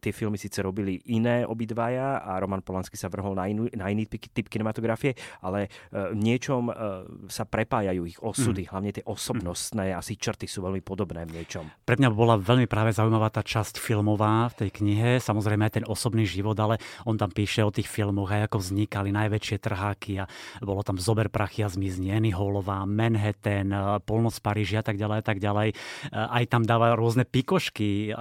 tie 0.01 0.11
filmy 0.11 0.39
síce 0.39 0.63
robili 0.63 0.99
iné 1.11 1.43
obidvaja 1.45 2.23
a 2.23 2.39
Roman 2.41 2.63
Polanský 2.63 2.97
sa 2.97 3.11
vrhol 3.11 3.37
na, 3.37 3.45
inú, 3.51 3.69
na 3.75 3.91
iný 3.91 4.06
typ 4.07 4.47
kinematografie, 4.47 5.13
ale 5.43 5.67
uh, 5.67 6.15
v 6.15 6.17
niečom 6.17 6.71
uh, 6.71 7.05
sa 7.27 7.43
prepájajú 7.43 8.01
ich 8.07 8.19
osudy, 8.23 8.65
mm. 8.65 8.69
hlavne 8.71 8.91
tie 8.95 9.05
osobnostné 9.05 9.93
mm. 9.93 9.99
asi 9.99 10.15
črty 10.15 10.47
sú 10.47 10.63
veľmi 10.63 10.81
podobné 10.81 11.27
v 11.27 11.43
niečom. 11.43 11.67
Pre 11.83 11.95
mňa 11.99 12.09
bola 12.09 12.39
veľmi 12.39 12.65
práve 12.65 12.95
zaujímavá 12.95 13.29
tá 13.29 13.43
časť 13.43 13.77
filmová 13.77 14.49
v 14.55 14.65
tej 14.65 14.69
knihe, 14.81 15.19
samozrejme 15.19 15.67
aj 15.67 15.73
ten 15.83 15.85
osobný 15.85 16.23
život, 16.23 16.55
ale 16.57 16.79
on 17.03 17.19
tam 17.19 17.29
píše 17.29 17.61
o 17.61 17.71
tých 17.71 17.91
filmoch 17.91 18.31
aj 18.31 18.47
ako 18.47 18.57
vznikali 18.63 19.11
najväčšie 19.11 19.57
trháky 19.59 20.23
a 20.23 20.25
bolo 20.63 20.81
tam 20.81 20.97
Zober 20.97 21.27
prachy 21.27 21.63
a 21.63 21.69
zmizni, 21.69 22.11
Annie 22.11 22.33
Hallová, 22.33 22.87
Manhattan, 22.87 23.71
Polnoc 24.07 24.37
Paríži 24.39 24.79
a 24.79 24.83
tak 24.85 24.95
ďalej 24.95 25.17
a 25.19 25.25
tak 25.25 25.37
ďalej. 25.43 25.75
Aj 26.13 26.43
tam 26.47 26.63
dáva 26.63 26.95
rôzne 26.95 27.27
pikošky 27.27 28.13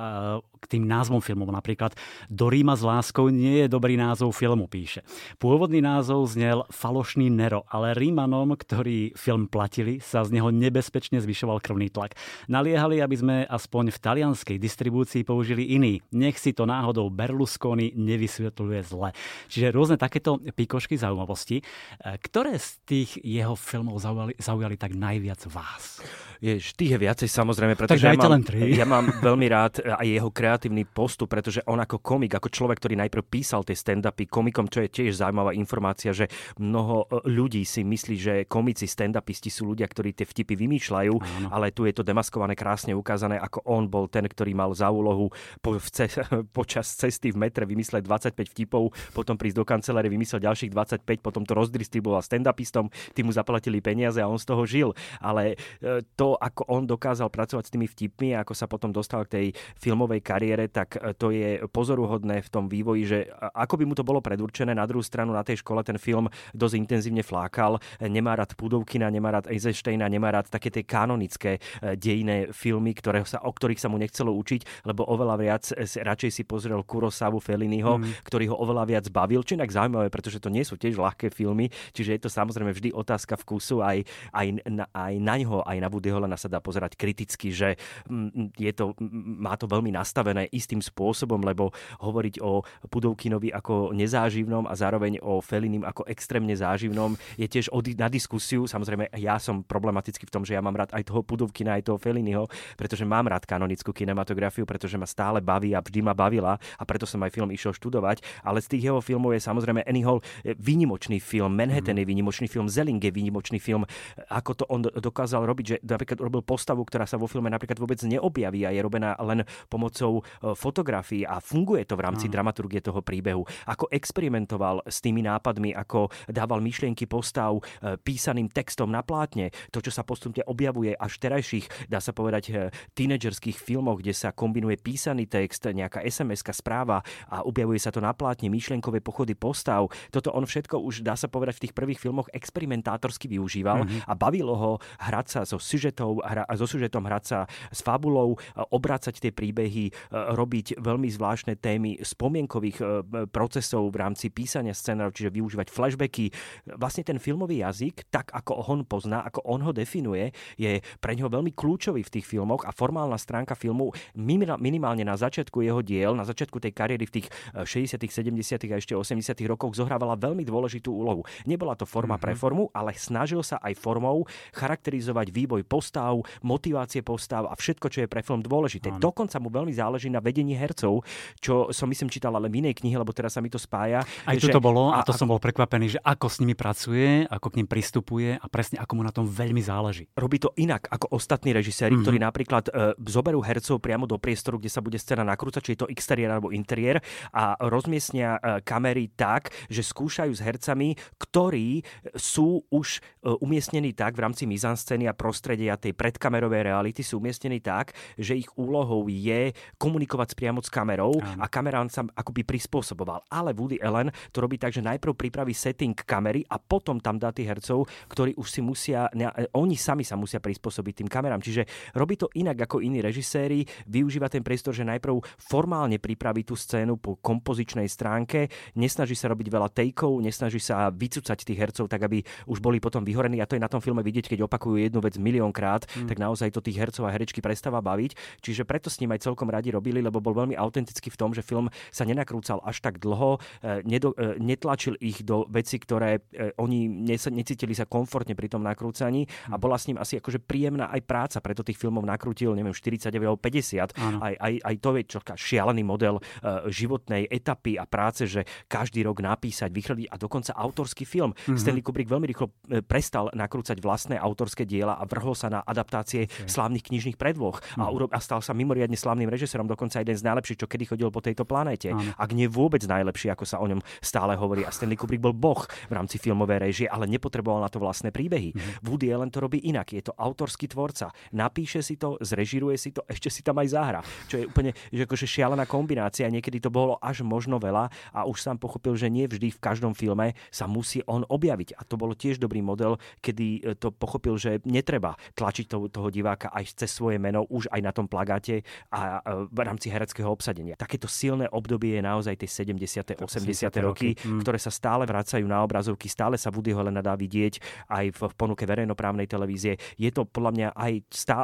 k 0.59 0.77
tým 0.77 0.85
názvom 0.89 1.21
filmov. 1.21 1.53
Napríklad 1.53 1.95
Do 2.33 2.49
Ríma 2.49 2.75
s 2.75 2.83
láskou 2.83 3.29
nie 3.29 3.65
je 3.65 3.69
dobrý 3.71 3.95
názov 3.95 4.33
filmu, 4.35 4.67
píše. 4.67 5.05
Pôvodný 5.37 5.85
názov 5.85 6.33
znel 6.33 6.65
Falošný 6.73 7.29
Nero, 7.31 7.65
ale 7.71 7.95
Rímanom, 7.95 8.57
ktorí 8.57 9.15
film 9.15 9.47
platili, 9.47 10.01
sa 10.03 10.25
z 10.25 10.37
neho 10.37 10.51
nebezpečne 10.51 11.21
zvyšoval 11.21 11.61
krvný 11.61 11.93
tlak. 11.93 12.17
Naliehali, 12.49 13.01
aby 13.01 13.17
sme 13.17 13.37
aspoň 13.47 13.95
v 13.95 13.99
talianskej 14.03 14.57
distribúcii 14.59 15.23
použili 15.23 15.77
iný. 15.77 16.01
Nech 16.13 16.41
si 16.41 16.57
to 16.57 16.65
náhodou 16.65 17.09
Berlusconi 17.13 17.95
nevysvetľuje 17.97 18.81
zle. 18.85 19.11
Čiže 19.49 19.75
rôzne 19.75 19.97
takéto 19.97 20.41
pikošky 20.41 20.97
zaujímavosti. 20.99 21.63
Ktoré 22.01 22.57
z 22.57 22.69
tých 22.85 23.11
jeho 23.21 23.55
filmov 23.55 24.01
zaujali, 24.01 24.35
zaujali 24.39 24.77
tak 24.79 24.95
najviac 24.97 25.41
vás? 25.51 26.01
Jež, 26.37 26.77
tých 26.77 26.93
je 26.93 26.99
viacej 27.01 27.29
samozrejme, 27.33 27.81
pretože 27.81 28.05
ja, 28.05 28.13
mám, 28.13 28.45
ja 28.53 28.85
mám 28.85 29.09
veľmi 29.25 29.47
rád 29.49 29.81
aj 29.81 30.05
jeho 30.05 30.29
kreatívny 30.47 30.87
postup, 30.87 31.35
pretože 31.35 31.65
on 31.67 31.83
ako 31.83 31.99
komik, 31.99 32.39
ako 32.39 32.47
človek, 32.47 32.79
ktorý 32.79 32.95
najprv 33.03 33.25
písal 33.27 33.67
tie 33.67 33.75
stand-upy 33.75 34.31
komikom, 34.31 34.71
čo 34.71 34.85
je 34.85 34.93
tiež 34.93 35.19
zaujímavá 35.19 35.57
informácia, 35.57 36.15
že 36.15 36.31
mnoho 36.61 37.11
e, 37.11 37.27
ľudí 37.27 37.67
si 37.67 37.83
myslí, 37.83 38.15
že 38.15 38.35
komici 38.47 38.85
stand-upisti 38.87 39.51
sú 39.51 39.73
ľudia, 39.73 39.89
ktorí 39.91 40.13
tie 40.13 40.29
vtipy 40.29 40.55
vymýšľajú, 40.55 41.15
Áno. 41.17 41.49
ale 41.51 41.73
tu 41.73 41.89
je 41.89 41.97
to 41.97 42.05
demaskované, 42.05 42.53
krásne 42.53 42.93
ukázané, 42.93 43.41
ako 43.41 43.65
on 43.65 43.89
bol 43.89 44.07
ten, 44.07 44.29
ktorý 44.29 44.53
mal 44.53 44.71
za 44.77 44.93
úlohu 44.93 45.33
po, 45.59 45.81
v 45.81 45.89
ce, 45.89 46.07
počas 46.59 46.93
cesty 46.93 47.33
v 47.33 47.41
metre 47.41 47.65
vymysleť 47.65 48.05
25 48.05 48.53
vtipov, 48.53 48.93
potom 49.17 49.35
prísť 49.35 49.57
do 49.57 49.65
kancelárie, 49.65 50.13
vymyslel 50.13 50.45
ďalších 50.45 50.71
25, 50.71 51.25
potom 51.25 51.43
to 51.43 51.57
rozdistribuoval 51.57 52.21
stand-upistom, 52.21 52.93
tí 53.17 53.25
mu 53.25 53.33
zaplatili 53.33 53.81
peniaze 53.81 54.21
a 54.21 54.29
on 54.29 54.37
z 54.37 54.47
toho 54.47 54.63
žil. 54.69 54.91
Ale 55.25 55.57
e, 55.81 56.05
to 56.15 56.27
to, 56.27 56.35
ako 56.35 56.63
on 56.67 56.83
dokázal 56.91 57.31
pracovať 57.31 57.71
s 57.71 57.73
tými 57.73 57.87
vtipmi 57.87 58.29
a 58.35 58.43
ako 58.43 58.51
sa 58.59 58.67
potom 58.67 58.91
dostal 58.91 59.23
k 59.31 59.31
tej 59.31 59.47
filmovej 59.79 60.27
kariére, 60.27 60.36
tak 60.69 60.99
e, 60.99 61.15
to 61.15 61.31
je 61.31 61.63
pozoruhodné 61.71 62.43
v 62.43 62.49
tom 62.53 62.67
vývoji, 62.67 63.03
že 63.07 63.19
ako 63.55 63.81
by 63.81 63.85
mu 63.87 63.95
to 63.95 64.03
bolo 64.03 64.21
predurčené, 64.21 64.75
na 64.75 64.85
druhú 64.85 65.01
stranu 65.01 65.33
na 65.33 65.47
tej 65.47 65.63
škole 65.63 65.81
ten 65.87 65.97
film 65.97 66.29
dosť 66.53 66.75
intenzívne 66.77 67.23
flákal, 67.23 67.79
nemá 68.05 68.37
rád 68.37 68.59
Pudovkina, 68.59 69.09
nemá 69.09 69.33
rád 69.39 69.49
Eisensteina, 69.49 70.11
nemá 70.11 70.35
rád 70.35 70.51
také 70.51 70.69
tie 70.69 70.83
kanonické 70.83 71.57
e, 71.57 71.95
dejné 71.95 72.51
filmy, 72.51 72.91
ktoré 72.93 73.23
sa, 73.23 73.41
o 73.47 73.53
ktorých 73.55 73.79
sa 73.81 73.89
mu 73.89 73.97
nechcelo 73.97 74.35
učiť, 74.35 74.85
lebo 74.85 75.07
oveľa 75.07 75.37
viac 75.39 75.65
e, 75.73 75.87
radšej 75.87 76.31
si 76.35 76.43
pozrel 76.43 76.83
Kurosavu 76.83 77.39
Feliniho, 77.39 78.03
mm. 78.03 78.27
ktorý 78.27 78.51
ho 78.51 78.57
oveľa 78.59 78.85
viac 78.91 79.07
bavil, 79.15 79.47
čo 79.47 79.55
inak 79.55 79.71
zaujímavé, 79.71 80.11
pretože 80.11 80.43
to 80.43 80.51
nie 80.51 80.67
sú 80.67 80.75
tiež 80.75 80.99
ľahké 80.99 81.31
filmy, 81.31 81.71
čiže 81.95 82.19
je 82.19 82.21
to 82.27 82.31
samozrejme 82.33 82.75
vždy 82.75 82.91
otázka 82.91 83.39
vkusu 83.39 83.79
aj, 83.79 84.03
aj, 84.35 84.47
na, 84.67 84.85
aj 84.91 85.15
na 85.23 85.35
ňo, 85.39 85.63
aj 85.63 85.79
na 85.79 85.87
Woodyho 85.87 86.17
Holena 86.17 86.41
sa 86.41 86.49
dá 86.51 86.65
pozerať 86.65 86.99
kriticky, 86.99 87.53
že 87.53 87.77
mm, 88.09 88.57
je 88.59 88.73
to, 88.73 88.97
má 89.39 89.55
to 89.61 89.69
veľmi 89.69 89.93
nastavené 89.93 90.26
istým 90.51 90.83
spôsobom, 90.83 91.39
lebo 91.45 91.71
hovoriť 92.03 92.43
o 92.43 92.67
Pudovkinovi 92.91 93.55
ako 93.55 93.95
nezáživnom 93.95 94.67
a 94.67 94.75
zároveň 94.75 95.23
o 95.23 95.39
Felinim 95.39 95.87
ako 95.87 96.09
extrémne 96.11 96.57
záživnom 96.57 97.15
je 97.39 97.47
tiež 97.47 97.71
na 97.95 98.11
diskusiu. 98.11 98.67
Samozrejme, 98.67 99.13
ja 99.21 99.39
som 99.39 99.63
problematický 99.63 100.27
v 100.27 100.33
tom, 100.33 100.43
že 100.43 100.59
ja 100.59 100.63
mám 100.65 100.75
rád 100.75 100.91
aj 100.97 101.07
toho 101.07 101.23
Pudovkina, 101.23 101.79
aj 101.79 101.93
toho 101.93 101.99
Feliniho, 102.01 102.49
pretože 102.75 103.07
mám 103.07 103.29
rád 103.31 103.47
kanonickú 103.47 103.93
kinematografiu, 103.93 104.67
pretože 104.67 104.99
ma 104.99 105.07
stále 105.07 105.39
baví 105.39 105.77
a 105.77 105.85
vždy 105.85 106.01
ma 106.03 106.17
bavila 106.17 106.57
a 106.57 106.83
preto 106.83 107.05
som 107.05 107.23
aj 107.23 107.31
film 107.31 107.53
išiel 107.53 107.77
študovať. 107.77 108.25
Ale 108.43 108.59
z 108.65 108.77
tých 108.77 108.91
jeho 108.91 109.01
filmov 109.05 109.37
je 109.37 109.45
samozrejme 109.45 109.85
Annie 109.85 110.03
Hall 110.03 110.25
výnimočný 110.43 111.21
film, 111.21 111.53
Manhattan 111.55 112.01
je 112.01 112.07
výnimočný 112.09 112.49
film, 112.49 112.67
Zelling 112.67 113.03
je 113.03 113.13
výnimočný 113.13 113.61
film. 113.61 113.85
Ako 114.33 114.53
to 114.57 114.65
on 114.73 114.89
dokázal 114.89 115.45
robiť, 115.45 115.65
že 115.67 115.77
napríklad 115.85 116.19
robil 116.23 116.43
postavu, 116.43 116.83
ktorá 116.87 117.05
sa 117.05 117.21
vo 117.21 117.29
filme 117.29 117.53
napríklad 117.53 117.77
vôbec 117.77 118.01
neobjaví 118.01 118.65
a 118.65 118.73
je 118.73 118.81
robená 118.81 119.13
len 119.21 119.45
pomocou 119.69 120.16
e, 120.21 120.53
fotografií 120.55 121.23
a 121.23 121.39
funguje 121.39 121.85
to 121.87 121.95
v 121.95 122.05
rámci 122.05 122.27
no. 122.29 122.33
dramaturgie 122.39 122.81
toho 122.83 123.01
príbehu. 123.01 123.45
Ako 123.69 123.91
experimentoval 123.91 124.85
s 124.87 125.01
tými 125.01 125.25
nápadmi, 125.25 125.73
ako 125.77 126.11
dával 126.31 126.61
myšlienky 126.63 127.09
postav 127.09 127.57
e, 127.57 127.97
písaným 128.01 128.51
textom 128.51 128.91
na 128.91 129.03
plátne, 129.03 129.53
to, 129.71 129.81
čo 129.81 129.93
sa 129.93 130.03
postupne 130.03 130.43
objavuje 130.47 130.93
až 130.95 131.19
v 131.19 131.23
terajších, 131.29 131.67
dá 131.91 131.99
sa 132.03 132.13
povedať, 132.13 132.45
e, 132.51 132.53
tínedžerských 132.95 133.57
filmoch, 133.57 134.01
kde 134.01 134.13
sa 134.13 134.33
kombinuje 134.33 134.79
písaný 134.81 135.27
text, 135.29 135.67
nejaká 135.67 136.03
sms 136.05 136.47
správa 136.55 137.03
a 137.27 137.43
objavuje 137.43 137.81
sa 137.83 137.91
to 137.91 138.01
na 138.01 138.15
plátne, 138.15 138.49
myšlienkové 138.49 139.03
pochody 139.03 139.35
postav. 139.35 139.89
Toto 140.15 140.33
on 140.33 140.47
všetko 140.47 140.79
už, 140.81 141.03
dá 141.03 141.19
sa 141.19 141.27
povedať, 141.27 141.59
v 141.59 141.63
tých 141.69 141.77
prvých 141.77 142.01
filmoch 142.01 142.31
experimentátorsky 142.31 143.27
využíval 143.29 143.85
mm-hmm. 143.85 144.09
a 144.09 144.13
bavilo 144.15 144.55
ho 144.55 144.73
hrať 145.03 145.27
sa 145.27 145.41
so 145.45 145.59
sužetou, 145.61 146.23
hra, 146.23 146.47
so 146.55 146.67
sužetom 146.67 147.05
hrať 147.05 147.25
sa 147.25 147.39
s 147.71 147.81
fabulou, 147.83 148.39
obracať 148.55 149.19
tie 149.19 149.33
príbehy, 149.33 149.93
robiť 150.13 150.79
veľmi 150.79 151.09
zvláštne 151.11 151.59
témy 151.59 151.99
spomienkových 152.03 152.79
e, 152.79 152.85
procesov 153.31 153.89
v 153.91 153.97
rámci 154.03 154.31
písania 154.31 154.77
scenárov, 154.77 155.15
čiže 155.15 155.35
využívať 155.35 155.69
flashbacky. 155.71 156.31
Vlastne 156.77 157.03
ten 157.07 157.19
filmový 157.19 157.63
jazyk, 157.65 158.11
tak 158.13 158.31
ako 158.35 158.67
on 158.69 158.81
pozná, 158.85 159.25
ako 159.25 159.43
on 159.47 159.61
ho 159.65 159.73
definuje, 159.73 160.31
je 160.61 160.79
pre 161.01 161.17
neho 161.17 161.31
veľmi 161.31 161.55
kľúčový 161.55 162.03
v 162.05 162.13
tých 162.21 162.27
filmoch 162.27 162.67
a 162.69 162.75
formálna 162.75 163.17
stránka 163.17 163.57
filmu 163.57 163.91
minimálne 164.17 165.03
na 165.03 165.17
začiatku 165.17 165.63
jeho 165.63 165.81
diel, 165.81 166.13
na 166.15 166.27
začiatku 166.27 166.61
tej 166.61 166.73
kariéry 166.77 167.07
v 167.09 167.23
tých 167.23 167.27
60., 167.55 167.97
70. 167.99 168.73
a 168.73 168.77
ešte 168.77 168.95
80. 168.95 169.23
rokoch 169.49 169.73
zohrávala 169.77 170.19
veľmi 170.19 170.45
dôležitú 170.45 170.93
úlohu. 170.93 171.25
Nebola 171.49 171.75
to 171.75 171.89
forma 171.89 172.17
mm-hmm. 172.17 172.25
pre 172.25 172.35
formu, 172.37 172.65
ale 172.77 172.93
snažil 172.97 173.41
sa 173.41 173.57
aj 173.65 173.73
formou 173.79 174.29
charakterizovať 174.53 175.33
vývoj 175.33 175.63
postav, 175.65 176.21
motivácie 176.45 177.01
postav 177.01 177.49
a 177.49 177.55
všetko, 177.57 177.87
čo 177.89 177.99
je 178.05 178.09
pre 178.11 178.21
film 178.21 178.45
dôležité. 178.45 178.93
Ano. 178.93 179.01
Dokonca 179.01 179.41
mu 179.41 179.49
veľmi 179.49 179.73
záleží 179.73 179.96
na 180.13 180.21
vedení 180.21 180.53
hercov, 180.53 181.03
čo 181.41 181.73
som 181.73 181.89
myslím 181.89 182.13
čítal 182.13 182.37
ale 182.37 182.53
v 182.53 182.65
inej 182.65 182.85
knihe, 182.85 182.97
lebo 183.01 183.11
teraz 183.17 183.37
sa 183.37 183.41
mi 183.41 183.49
to 183.49 183.57
spája. 183.57 184.05
Aj 184.29 184.37
že, 184.37 184.53
to 184.53 184.63
bolo 184.63 184.93
a, 184.93 185.01
a 185.01 185.07
to 185.07 185.17
som 185.17 185.29
bol 185.29 185.41
prekvapený, 185.41 185.97
že 185.97 186.01
ako 186.05 186.27
s 186.29 186.37
nimi 186.45 186.53
pracuje, 186.53 187.25
ako 187.27 187.47
k 187.53 187.57
ním 187.63 187.69
pristupuje 187.69 188.37
a 188.37 188.47
presne 188.47 188.77
ako 188.81 188.93
mu 188.97 189.03
na 189.03 189.13
tom 189.13 189.25
veľmi 189.25 189.61
záleží. 189.65 190.09
Robí 190.13 190.37
to 190.41 190.53
inak 190.61 190.87
ako 190.93 191.17
ostatní 191.17 191.57
režiséri, 191.57 191.97
mm-hmm. 191.97 192.05
ktorí 192.05 192.19
napríklad 192.21 192.65
e, 192.69 192.73
zoberú 193.09 193.41
hercov 193.41 193.81
priamo 193.81 194.05
do 194.05 194.21
priestoru, 194.21 194.61
kde 194.61 194.71
sa 194.73 194.85
bude 194.85 195.01
scéna 195.01 195.25
nakrúcať, 195.25 195.61
či 195.63 195.73
je 195.75 195.81
to 195.85 195.91
exteriér 195.93 196.37
alebo 196.37 196.53
interiér 196.53 197.01
a 197.33 197.57
rozmiestnia 197.61 198.37
e, 198.37 198.61
kamery 198.65 199.13
tak, 199.15 199.53
že 199.69 199.85
skúšajú 199.85 200.33
s 200.33 200.45
hercami, 200.45 200.99
ktorí 201.17 201.85
sú 202.17 202.65
už 202.73 202.99
e, 202.99 203.31
umiestnení 203.41 203.93
tak 203.93 204.17
v 204.17 204.25
rámci 204.27 204.45
mizanscény 204.49 205.07
a 205.07 205.15
prostredia 205.17 205.79
tej 205.79 205.95
predkamerovej 205.95 206.67
reality 206.67 207.03
sú 207.05 207.23
umiestnení 207.23 207.63
tak, 207.63 207.97
že 208.19 208.37
ich 208.37 208.51
úlohou 208.59 209.07
je 209.07 209.53
komunikovať 209.87 210.35
priamo 210.35 210.59
s 210.59 210.67
kamerou 210.67 211.23
Áno. 211.23 211.39
a 211.39 211.47
kamerán 211.47 211.87
sa 211.87 212.03
akoby 212.03 212.43
prispôsoboval. 212.43 213.23
Ale 213.31 213.55
Woody 213.55 213.79
Allen 213.79 214.11
to 214.35 214.43
robí 214.43 214.59
tak, 214.59 214.75
že 214.75 214.83
najprv 214.83 215.15
pripraví 215.15 215.55
setting 215.55 215.95
kamery 215.95 216.43
a 216.51 216.59
potom 216.59 216.99
tam 216.99 217.23
dá 217.23 217.31
tých 217.31 217.55
hercov, 217.55 217.87
ktorí 218.11 218.35
už 218.35 218.49
si 218.51 218.61
musia, 218.61 219.07
ne, 219.15 219.31
oni 219.55 219.79
sami 219.79 220.03
sa 220.03 220.19
musia 220.19 220.43
prispôsobiť 220.43 221.07
tým 221.07 221.09
kamerám. 221.09 221.39
Čiže 221.39 221.95
robí 221.95 222.19
to 222.19 222.27
inak 222.35 222.67
ako 222.67 222.83
iní 222.83 222.99
režiséri, 222.99 223.63
využíva 223.87 224.27
ten 224.27 224.43
priestor, 224.43 224.75
že 224.75 224.83
najprv 224.83 225.23
formálne 225.39 226.03
pripraví 226.03 226.43
tú 226.43 226.59
scénu 226.59 226.99
po 226.99 227.15
kompozičnej 227.23 227.87
stránke, 227.87 228.51
nesnaží 228.75 229.15
sa 229.15 229.31
robiť 229.31 229.47
veľa 229.47 229.71
takeov, 229.71 230.19
nesnaží 230.19 230.59
sa 230.59 230.91
vycúcať 230.91 231.39
tých 231.47 231.59
hercov 231.61 231.87
tak, 231.87 232.03
aby 232.03 232.27
už 232.51 232.59
boli 232.59 232.83
potom 232.83 233.07
vyhorení. 233.07 233.39
A 233.39 233.47
to 233.47 233.55
je 233.55 233.63
na 233.63 233.71
tom 233.71 233.79
filme 233.79 234.03
vidieť, 234.03 234.35
keď 234.35 234.51
opakujú 234.51 234.83
jednu 234.83 234.99
vec 234.99 235.15
miliónkrát, 235.21 235.87
mm. 235.87 236.09
tak 236.11 236.19
naozaj 236.19 236.51
to 236.51 236.65
tých 236.65 236.81
hercov 236.81 237.07
a 237.07 237.15
herečky 237.15 237.39
prestáva 237.39 237.79
baviť. 237.79 238.43
Čiže 238.43 238.67
preto 238.67 238.91
s 238.91 238.99
ním 238.99 239.15
aj 239.15 239.29
celkom 239.29 239.47
radi 239.47 239.76
robili, 239.77 240.01
lebo 240.01 240.25
bol 240.25 240.33
veľmi 240.33 240.57
autentický 240.57 241.13
v 241.13 241.19
tom, 241.21 241.31
že 241.37 241.45
film 241.45 241.69
sa 241.93 242.09
nenakrúcal 242.09 242.65
až 242.65 242.81
tak 242.81 242.97
dlho, 242.97 243.37
e, 243.61 243.85
nedo, 243.85 244.17
e, 244.17 244.41
netlačil 244.41 244.97
ich 245.05 245.21
do 245.21 245.45
veci, 245.53 245.77
ktoré 245.77 246.25
e, 246.33 246.57
oni 246.57 246.89
necítili 247.13 247.77
sa 247.77 247.85
komfortne 247.85 248.33
pri 248.33 248.49
tom 248.49 248.65
nakrúcaní 248.65 249.29
a 249.53 249.57
hm. 249.57 249.61
bola 249.61 249.77
s 249.77 249.93
ním 249.93 250.01
asi 250.01 250.17
akože 250.17 250.41
príjemná 250.41 250.89
aj 250.89 251.01
práca, 251.05 251.39
preto 251.45 251.61
tých 251.61 251.77
filmov 251.77 252.09
nakrútil, 252.09 252.57
neviem, 252.57 252.73
49 252.73 253.13
alebo 253.27 253.41
50. 253.41 253.97
Aj, 253.97 254.35
aj, 254.39 254.55
aj 254.63 254.75
to 254.79 254.91
je 254.97 255.03
čo, 255.09 255.21
šialený 255.23 255.83
model 255.83 256.23
životnej 256.71 257.27
etapy 257.27 257.75
a 257.81 257.85
práce, 257.89 258.29
že 258.29 258.47
každý 258.71 259.03
rok 259.03 259.19
napísať, 259.19 259.73
vychrliť 259.73 260.07
a 260.11 260.17
dokonca 260.21 260.55
autorský 260.55 261.03
film. 261.03 261.35
Mm-hmm. 261.35 261.59
Stanley 261.59 261.83
Kubrick 261.83 262.09
veľmi 262.09 262.27
rýchlo 262.31 262.53
prestal 262.87 263.33
nakrúcať 263.35 263.81
vlastné 263.83 264.17
autorské 264.21 264.69
diela 264.69 264.95
a 265.01 265.05
vrhol 265.09 265.35
sa 265.35 265.51
na 265.51 265.61
adaptácie 265.65 266.29
okay. 266.29 266.47
slávnych 266.47 266.87
knižných 266.87 267.19
predloh 267.19 267.57
mm-hmm. 267.57 267.81
a, 267.81 267.85
mhm. 267.89 267.93
uro- 267.93 268.13
a 268.13 268.19
stal 268.21 268.45
sa 268.45 268.53
mimoriadne 268.53 268.95
slávnym 268.95 269.31
režisérom, 269.33 269.56
dokonca 269.65 270.05
jeden 270.05 270.13
z 270.13 270.27
najlepších, 270.29 270.61
čo 270.61 270.69
kedy 270.69 270.85
chodil 270.93 271.09
po 271.09 271.25
tejto 271.25 271.49
planéte. 271.49 271.97
Áno. 271.97 272.13
Ak 272.21 272.37
nie 272.37 272.45
vôbec 272.45 272.85
najlepší, 272.85 273.33
ako 273.33 273.49
sa 273.49 273.57
o 273.65 273.67
ňom 273.67 273.81
stále 274.05 274.37
hovorí. 274.37 274.69
A 274.69 274.71
Stanley 274.71 275.01
Kubrick 275.01 275.25
bol 275.25 275.33
boh 275.33 275.65
v 275.89 275.93
rámci 275.97 276.21
filmovej 276.21 276.59
režie, 276.61 276.87
ale 276.87 277.09
nepotreboval 277.09 277.65
na 277.65 277.73
to 277.73 277.81
vlastné 277.81 278.13
príbehy. 278.13 278.53
Mm-hmm. 278.53 278.85
Woody 278.85 279.09
Allen 279.09 279.33
to 279.33 279.41
robí 279.41 279.65
inak. 279.65 279.97
Je 279.97 280.05
to 280.05 280.13
autorský 280.13 280.69
tvorca. 280.69 281.09
Napíše 281.33 281.81
si 281.81 281.97
to, 281.97 282.21
zrežiruje 282.21 282.77
si 282.77 282.93
to, 282.93 283.01
ešte 283.09 283.33
si 283.33 283.41
tam 283.41 283.57
aj 283.57 283.69
zahra. 283.73 284.01
Čo 284.29 284.45
je 284.45 284.45
úplne 284.45 284.77
že 284.93 285.07
akože 285.07 285.27
šialená 285.27 285.65
kombinácia. 285.65 286.27
Niekedy 286.27 286.59
to 286.59 286.71
bolo 286.75 286.99
až 286.99 287.23
možno 287.23 287.63
veľa 287.63 287.89
a 288.13 288.27
už 288.27 288.43
sám 288.43 288.59
pochopil, 288.59 288.99
že 288.99 289.07
nie 289.07 289.31
vždy 289.31 289.55
v 289.55 289.63
každom 289.63 289.95
filme 289.95 290.35
sa 290.51 290.67
musí 290.67 291.01
on 291.07 291.23
objaviť. 291.23 291.79
A 291.79 291.87
to 291.87 291.95
bolo 291.95 292.19
tiež 292.19 292.43
dobrý 292.43 292.61
model, 292.61 292.99
kedy 293.23 293.47
e, 293.63 293.79
to 293.79 293.95
pochopil, 293.95 294.35
že 294.35 294.59
netreba 294.67 295.15
tlačiť 295.39 295.67
toho, 295.71 295.87
toho 295.87 296.09
diváka 296.11 296.51
aj 296.51 296.75
cez 296.75 296.91
svoje 296.91 297.21
meno 297.23 297.47
už 297.47 297.71
aj 297.71 297.81
na 297.85 297.93
tom 297.95 298.11
plagáte 298.11 298.67
a 298.91 299.23
e, 299.23 299.46
v 299.49 299.59
rámci 299.63 299.89
hereckého 299.89 300.29
obsadenia. 300.29 300.77
Takéto 300.77 301.07
silné 301.09 301.47
obdobie 301.51 301.99
je 301.99 302.03
naozaj 302.03 302.35
tie 302.37 302.49
70. 302.67 303.23
80. 303.23 303.71
roky, 303.81 304.15
mm. 304.15 304.43
ktoré 304.43 304.59
sa 304.61 304.71
stále 304.71 305.07
vracajú 305.09 305.45
na 305.47 305.63
obrazovky, 305.63 306.11
stále 306.11 306.37
sa 306.37 306.53
Woody 306.53 306.77
Allena 306.77 307.01
dá 307.01 307.15
vidieť 307.15 307.61
aj 307.89 308.05
v 308.13 308.21
ponuke 308.35 308.67
verejnoprávnej 308.67 309.29
televízie. 309.31 309.79
Je 309.97 310.11
to 310.11 310.27
podľa 310.27 310.51
mňa 310.53 310.69
aj 310.75 310.93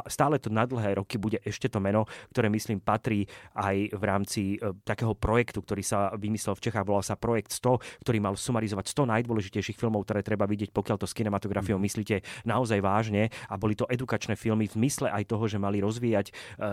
stále 0.08 0.36
to 0.42 0.48
na 0.50 0.66
dlhé 0.66 0.98
roky 0.98 1.16
bude 1.16 1.38
ešte 1.44 1.68
to 1.70 1.78
meno, 1.78 2.04
ktoré 2.34 2.48
myslím 2.50 2.82
patrí 2.82 3.26
aj 3.54 3.94
v 3.94 4.02
rámci 4.02 4.42
e, 4.58 4.74
takého 4.82 5.14
projektu, 5.14 5.62
ktorý 5.62 5.82
sa 5.84 6.10
vymyslel 6.18 6.58
v 6.58 6.64
Čechách, 6.68 6.86
volal 6.86 7.04
sa 7.04 7.14
Projekt 7.14 7.54
100, 7.54 8.02
ktorý 8.02 8.18
mal 8.18 8.34
sumarizovať 8.34 8.90
100 8.90 9.12
najdôležitejších 9.12 9.78
filmov, 9.78 10.08
ktoré 10.08 10.24
treba 10.24 10.48
vidieť, 10.48 10.74
pokiaľ 10.74 10.96
to 10.98 11.06
s 11.06 11.14
kinematografiou 11.14 11.78
mm. 11.78 11.84
myslíte 11.84 12.16
naozaj 12.48 12.82
vážne. 12.82 13.30
A 13.46 13.54
boli 13.54 13.78
to 13.78 13.86
edukačné 13.86 14.34
filmy 14.34 14.66
v 14.66 14.80
mysle 14.82 15.08
aj 15.12 15.28
toho, 15.30 15.44
že 15.46 15.60
mali 15.60 15.78
rozvíjať 15.78 16.26
e, 16.28 16.32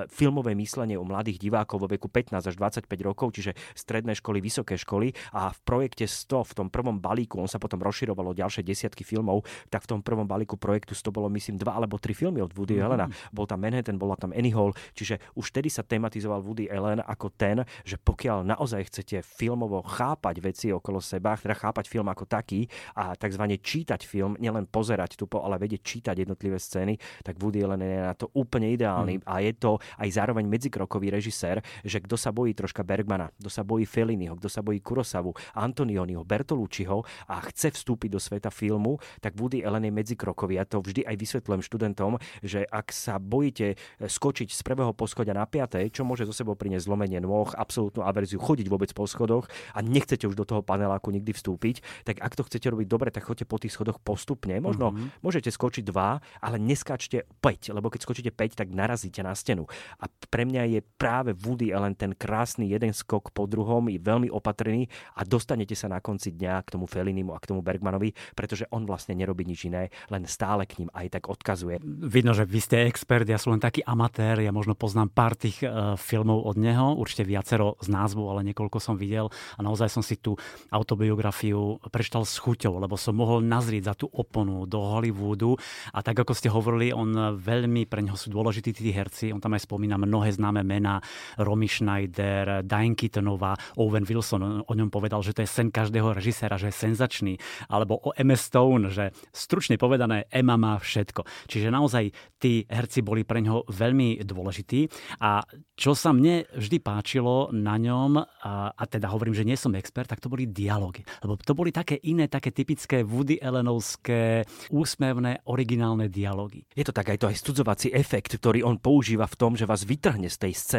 filmové 0.09 0.57
myslenie 0.57 0.95
u 0.97 1.05
mladých 1.05 1.18
divákov 1.25 1.83
vo 1.83 1.87
veku 1.89 2.07
15 2.07 2.39
až 2.39 2.55
25 2.55 2.87
rokov, 3.03 3.35
čiže 3.35 3.51
stredné 3.75 4.15
školy, 4.15 4.39
vysoké 4.39 4.79
školy. 4.79 5.11
A 5.35 5.51
v 5.51 5.59
projekte 5.65 6.05
100, 6.07 6.53
v 6.53 6.53
tom 6.63 6.67
prvom 6.71 6.97
balíku, 7.01 7.41
on 7.41 7.49
sa 7.49 7.59
potom 7.59 7.81
rozširovalo 7.83 8.31
ďalšie 8.31 8.63
desiatky 8.63 9.03
filmov, 9.03 9.43
tak 9.67 9.83
v 9.83 9.97
tom 9.97 9.99
prvom 9.99 10.25
balíku 10.25 10.55
projektu 10.55 10.95
100 10.95 11.11
bolo 11.11 11.27
myslím 11.33 11.59
dva 11.59 11.75
alebo 11.75 11.99
tri 11.99 12.15
filmy 12.15 12.39
od 12.39 12.55
Woody 12.55 12.79
mm. 12.79 12.83
Allena. 12.85 13.07
Bol 13.35 13.45
tam 13.49 13.59
Manhattan, 13.59 13.99
bola 13.99 14.15
tam 14.15 14.31
Annie 14.31 14.55
Hall, 14.55 14.71
čiže 14.95 15.19
už 15.35 15.51
vtedy 15.51 15.67
sa 15.67 15.83
tematizoval 15.83 16.39
Woody 16.45 16.71
Allen 16.71 17.03
ako 17.03 17.27
ten, 17.33 17.65
že 17.83 17.99
pokiaľ 17.99 18.45
naozaj 18.45 18.87
chcete 18.89 19.21
filmovo 19.25 19.81
chápať 19.83 20.35
veci 20.39 20.67
okolo 20.71 21.01
seba, 21.03 21.35
teda 21.35 21.55
chápať 21.57 21.85
film 21.89 22.07
ako 22.07 22.25
taký 22.29 22.69
a 22.95 23.17
tzv. 23.17 23.43
čítať 23.59 24.01
film, 24.05 24.37
nielen 24.37 24.69
pozerať 24.69 25.17
tupo, 25.19 25.41
ale 25.41 25.59
vedieť 25.59 25.81
čítať 25.81 26.15
jednotlivé 26.23 26.61
scény, 26.61 26.95
tak 27.25 27.41
Woody 27.41 27.65
Allen 27.65 27.83
je 27.83 27.99
na 27.99 28.15
to 28.15 28.29
úplne 28.37 28.69
ideálny. 28.71 29.19
Mm. 29.19 29.23
A 29.25 29.41
je 29.41 29.53
to 29.57 29.81
aj 29.97 30.09
zároveň 30.09 30.45
medzikrokový 30.45 31.08
režisér, 31.09 31.61
že 31.83 31.99
kto 31.99 32.15
sa 32.15 32.29
bojí 32.31 32.53
troška 32.53 32.85
Bergmana, 32.85 33.33
kto 33.37 33.49
sa 33.49 33.65
bojí 33.65 33.85
Felliniho, 33.85 34.37
kto 34.37 34.49
sa 34.49 34.61
bojí 34.63 34.79
Kurosavu, 34.79 35.33
Antonioniho, 35.57 36.23
Bertolucciho 36.23 37.03
a 37.27 37.35
chce 37.49 37.73
vstúpiť 37.73 38.09
do 38.13 38.19
sveta 38.21 38.49
filmu, 38.49 38.97
tak 39.19 39.35
Woody 39.35 39.65
Allen 39.65 39.89
je 39.89 39.93
medzikrokový. 39.93 40.57
Ja 40.61 40.65
to 40.65 40.81
vždy 40.81 41.05
aj 41.05 41.15
vysvetľujem 41.17 41.61
študentom, 41.65 42.21
že 42.41 42.63
ak 42.69 42.93
sa 42.93 43.17
bojíte 43.17 43.75
skočiť 43.99 44.49
z 44.49 44.61
prvého 44.63 44.93
poschodia 44.93 45.35
na 45.35 45.45
piaté, 45.49 45.89
čo 45.89 46.05
môže 46.05 46.25
zo 46.25 46.33
sebou 46.35 46.53
priniesť 46.55 46.85
zlomenie 46.87 47.19
nôh, 47.19 47.49
absolútnu 47.53 48.05
averziu 48.05 48.39
chodiť 48.39 48.67
vôbec 48.69 48.91
po 48.93 49.05
schodoch 49.05 49.49
a 49.73 49.79
nechcete 49.83 50.25
už 50.25 50.35
do 50.37 50.45
toho 50.45 50.61
paneláku 50.61 51.11
nikdy 51.11 51.33
vstúpiť, 51.33 52.05
tak 52.05 52.21
ak 52.21 52.33
to 52.37 52.45
chcete 52.45 52.67
robiť 52.69 52.87
dobre, 52.87 53.09
tak 53.09 53.25
choďte 53.25 53.45
po 53.49 53.57
tých 53.57 53.73
schodoch 53.73 53.99
postupne. 53.99 54.57
Možno 54.59 54.91
mm-hmm. 54.91 55.23
môžete 55.23 55.49
skočiť 55.49 55.83
dva, 55.89 56.21
ale 56.39 56.57
neskáčte 56.61 57.25
5, 57.41 57.73
lebo 57.75 57.89
keď 57.89 57.99
skočíte 58.05 58.31
5, 58.33 58.59
tak 58.59 58.67
narazíte 58.71 59.21
na 59.25 59.33
stenu. 59.33 59.65
A 59.99 60.07
pre 60.29 60.45
mňa 60.45 60.63
je 60.77 60.79
práve 60.99 61.31
Woody 61.31 61.71
Allen 61.71 61.95
ten 61.95 62.11
krásny 62.11 62.67
jeden 62.67 62.91
skok 62.91 63.31
po 63.31 63.47
druhom, 63.47 63.87
je 63.87 64.03
veľmi 64.03 64.27
opatrný 64.27 64.91
a 65.15 65.23
dostanete 65.23 65.71
sa 65.79 65.87
na 65.87 66.03
konci 66.03 66.35
dňa 66.35 66.59
k 66.67 66.75
tomu 66.75 66.91
Felinimu 66.91 67.31
a 67.31 67.39
k 67.39 67.55
tomu 67.55 67.63
Bergmanovi, 67.63 68.11
pretože 68.35 68.67
on 68.75 68.83
vlastne 68.83 69.15
nerobí 69.15 69.47
nič 69.47 69.71
iné, 69.71 69.87
len 70.11 70.27
stále 70.27 70.67
k 70.67 70.83
ním 70.83 70.91
aj 70.91 71.07
tak 71.15 71.31
odkazuje. 71.31 71.79
Vidno, 71.87 72.35
že 72.35 72.43
vy 72.43 72.59
ste 72.59 72.83
expert, 72.83 73.23
ja 73.23 73.39
som 73.39 73.55
len 73.55 73.63
taký 73.63 73.79
amatér, 73.87 74.43
ja 74.43 74.51
možno 74.51 74.75
poznám 74.75 75.07
pár 75.15 75.39
tých 75.39 75.63
uh, 75.63 75.95
filmov 75.95 76.43
od 76.43 76.59
neho, 76.59 76.99
určite 76.99 77.23
viacero 77.23 77.79
z 77.79 77.87
názvu, 77.87 78.27
ale 78.27 78.43
niekoľko 78.51 78.83
som 78.83 78.99
videl 78.99 79.31
a 79.55 79.59
naozaj 79.63 79.87
som 79.87 80.03
si 80.03 80.19
tú 80.19 80.35
autobiografiu 80.67 81.79
prečítal 81.93 82.27
s 82.27 82.35
chuťou, 82.41 82.81
lebo 82.81 82.99
som 82.99 83.15
mohol 83.15 83.39
nazrieť 83.45 83.83
za 83.87 83.95
tú 83.95 84.11
oponu 84.11 84.65
do 84.65 84.81
Hollywoodu 84.81 85.55
a 85.95 86.03
tak 86.03 86.25
ako 86.25 86.33
ste 86.33 86.51
hovorili, 86.51 86.91
on 86.91 87.37
veľmi 87.37 87.85
pre 87.85 88.01
neho 88.01 88.17
sú 88.17 88.33
dôležití 88.33 88.73
tí 88.73 88.89
herci, 88.89 89.29
on 89.29 89.39
tam 89.39 89.53
aj 89.53 89.69
spomína 89.69 90.01
mnohé 90.01 90.33
známe 90.33 90.65
mená, 90.65 90.88
Romy 91.37 91.69
Schneider, 91.69 92.65
Diane 92.65 92.97
Keatonová, 92.97 93.53
Owen 93.77 94.09
Wilson, 94.09 94.65
o 94.65 94.73
ňom 94.73 94.89
povedal, 94.89 95.21
že 95.21 95.37
to 95.37 95.45
je 95.45 95.49
sen 95.49 95.69
každého 95.69 96.17
režiséra, 96.17 96.57
že 96.57 96.73
je 96.73 96.81
senzačný, 96.89 97.33
alebo 97.69 98.01
o 98.01 98.09
Emma 98.17 98.33
Stone, 98.33 98.89
že 98.89 99.13
stručne 99.29 99.77
povedané 99.77 100.25
Emma 100.33 100.57
má 100.57 100.79
všetko. 100.79 101.27
Čiže 101.45 101.69
naozaj 101.69 102.09
tí 102.41 102.65
herci 102.65 103.05
boli 103.05 103.27
pre 103.27 103.43
neho 103.43 103.67
veľmi 103.69 104.23
dôležití 104.23 104.89
a 105.21 105.43
čo 105.75 105.91
sa 105.95 106.15
mne 106.15 106.47
vždy 106.55 106.77
páčilo 106.79 107.51
na 107.51 107.75
ňom, 107.75 108.19
a, 108.19 108.71
a 108.71 108.83
teda 108.87 109.11
hovorím, 109.11 109.35
že 109.35 109.47
nie 109.47 109.59
som 109.59 109.75
expert, 109.75 110.07
tak 110.07 110.23
to 110.23 110.31
boli 110.31 110.47
dialógy. 110.47 111.03
Lebo 111.23 111.35
to 111.39 111.55
boli 111.55 111.71
také 111.75 111.99
iné, 112.07 112.31
také 112.31 112.55
typické 112.55 113.03
Woody 113.03 113.39
Allenovské, 113.39 114.47
úsmevné, 114.71 115.43
originálne 115.47 116.07
dialógy. 116.07 116.63
Je 116.75 116.83
to 116.83 116.95
tak 116.95 117.11
aj 117.11 117.17
to 117.19 117.29
aj 117.31 117.35
studzovací 117.39 117.87
efekt, 117.91 118.39
ktorý 118.39 118.63
on 118.63 118.79
používa 118.79 119.27
v 119.27 119.37
tom, 119.39 119.51
že 119.55 119.67
vás 119.67 119.83
vytrhne 119.83 120.27
z 120.27 120.37
tej 120.39 120.53
scény 120.55 120.78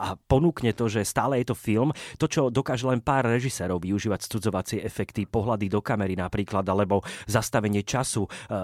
a 0.00 0.16
ponúkne 0.16 0.72
to, 0.72 0.88
že 0.88 1.04
stále 1.04 1.42
je 1.42 1.52
to 1.52 1.56
film. 1.58 1.92
To, 2.16 2.26
čo 2.30 2.48
dokáže 2.48 2.88
len 2.88 3.04
pár 3.04 3.28
režisérov 3.28 3.82
využívať 3.82 4.20
studzovacie 4.24 4.78
efekty, 4.80 5.28
pohľady 5.28 5.68
do 5.68 5.84
kamery 5.84 6.16
napríklad, 6.16 6.64
alebo 6.64 7.04
zastavenie 7.28 7.84
času, 7.84 8.24
e, 8.24 8.62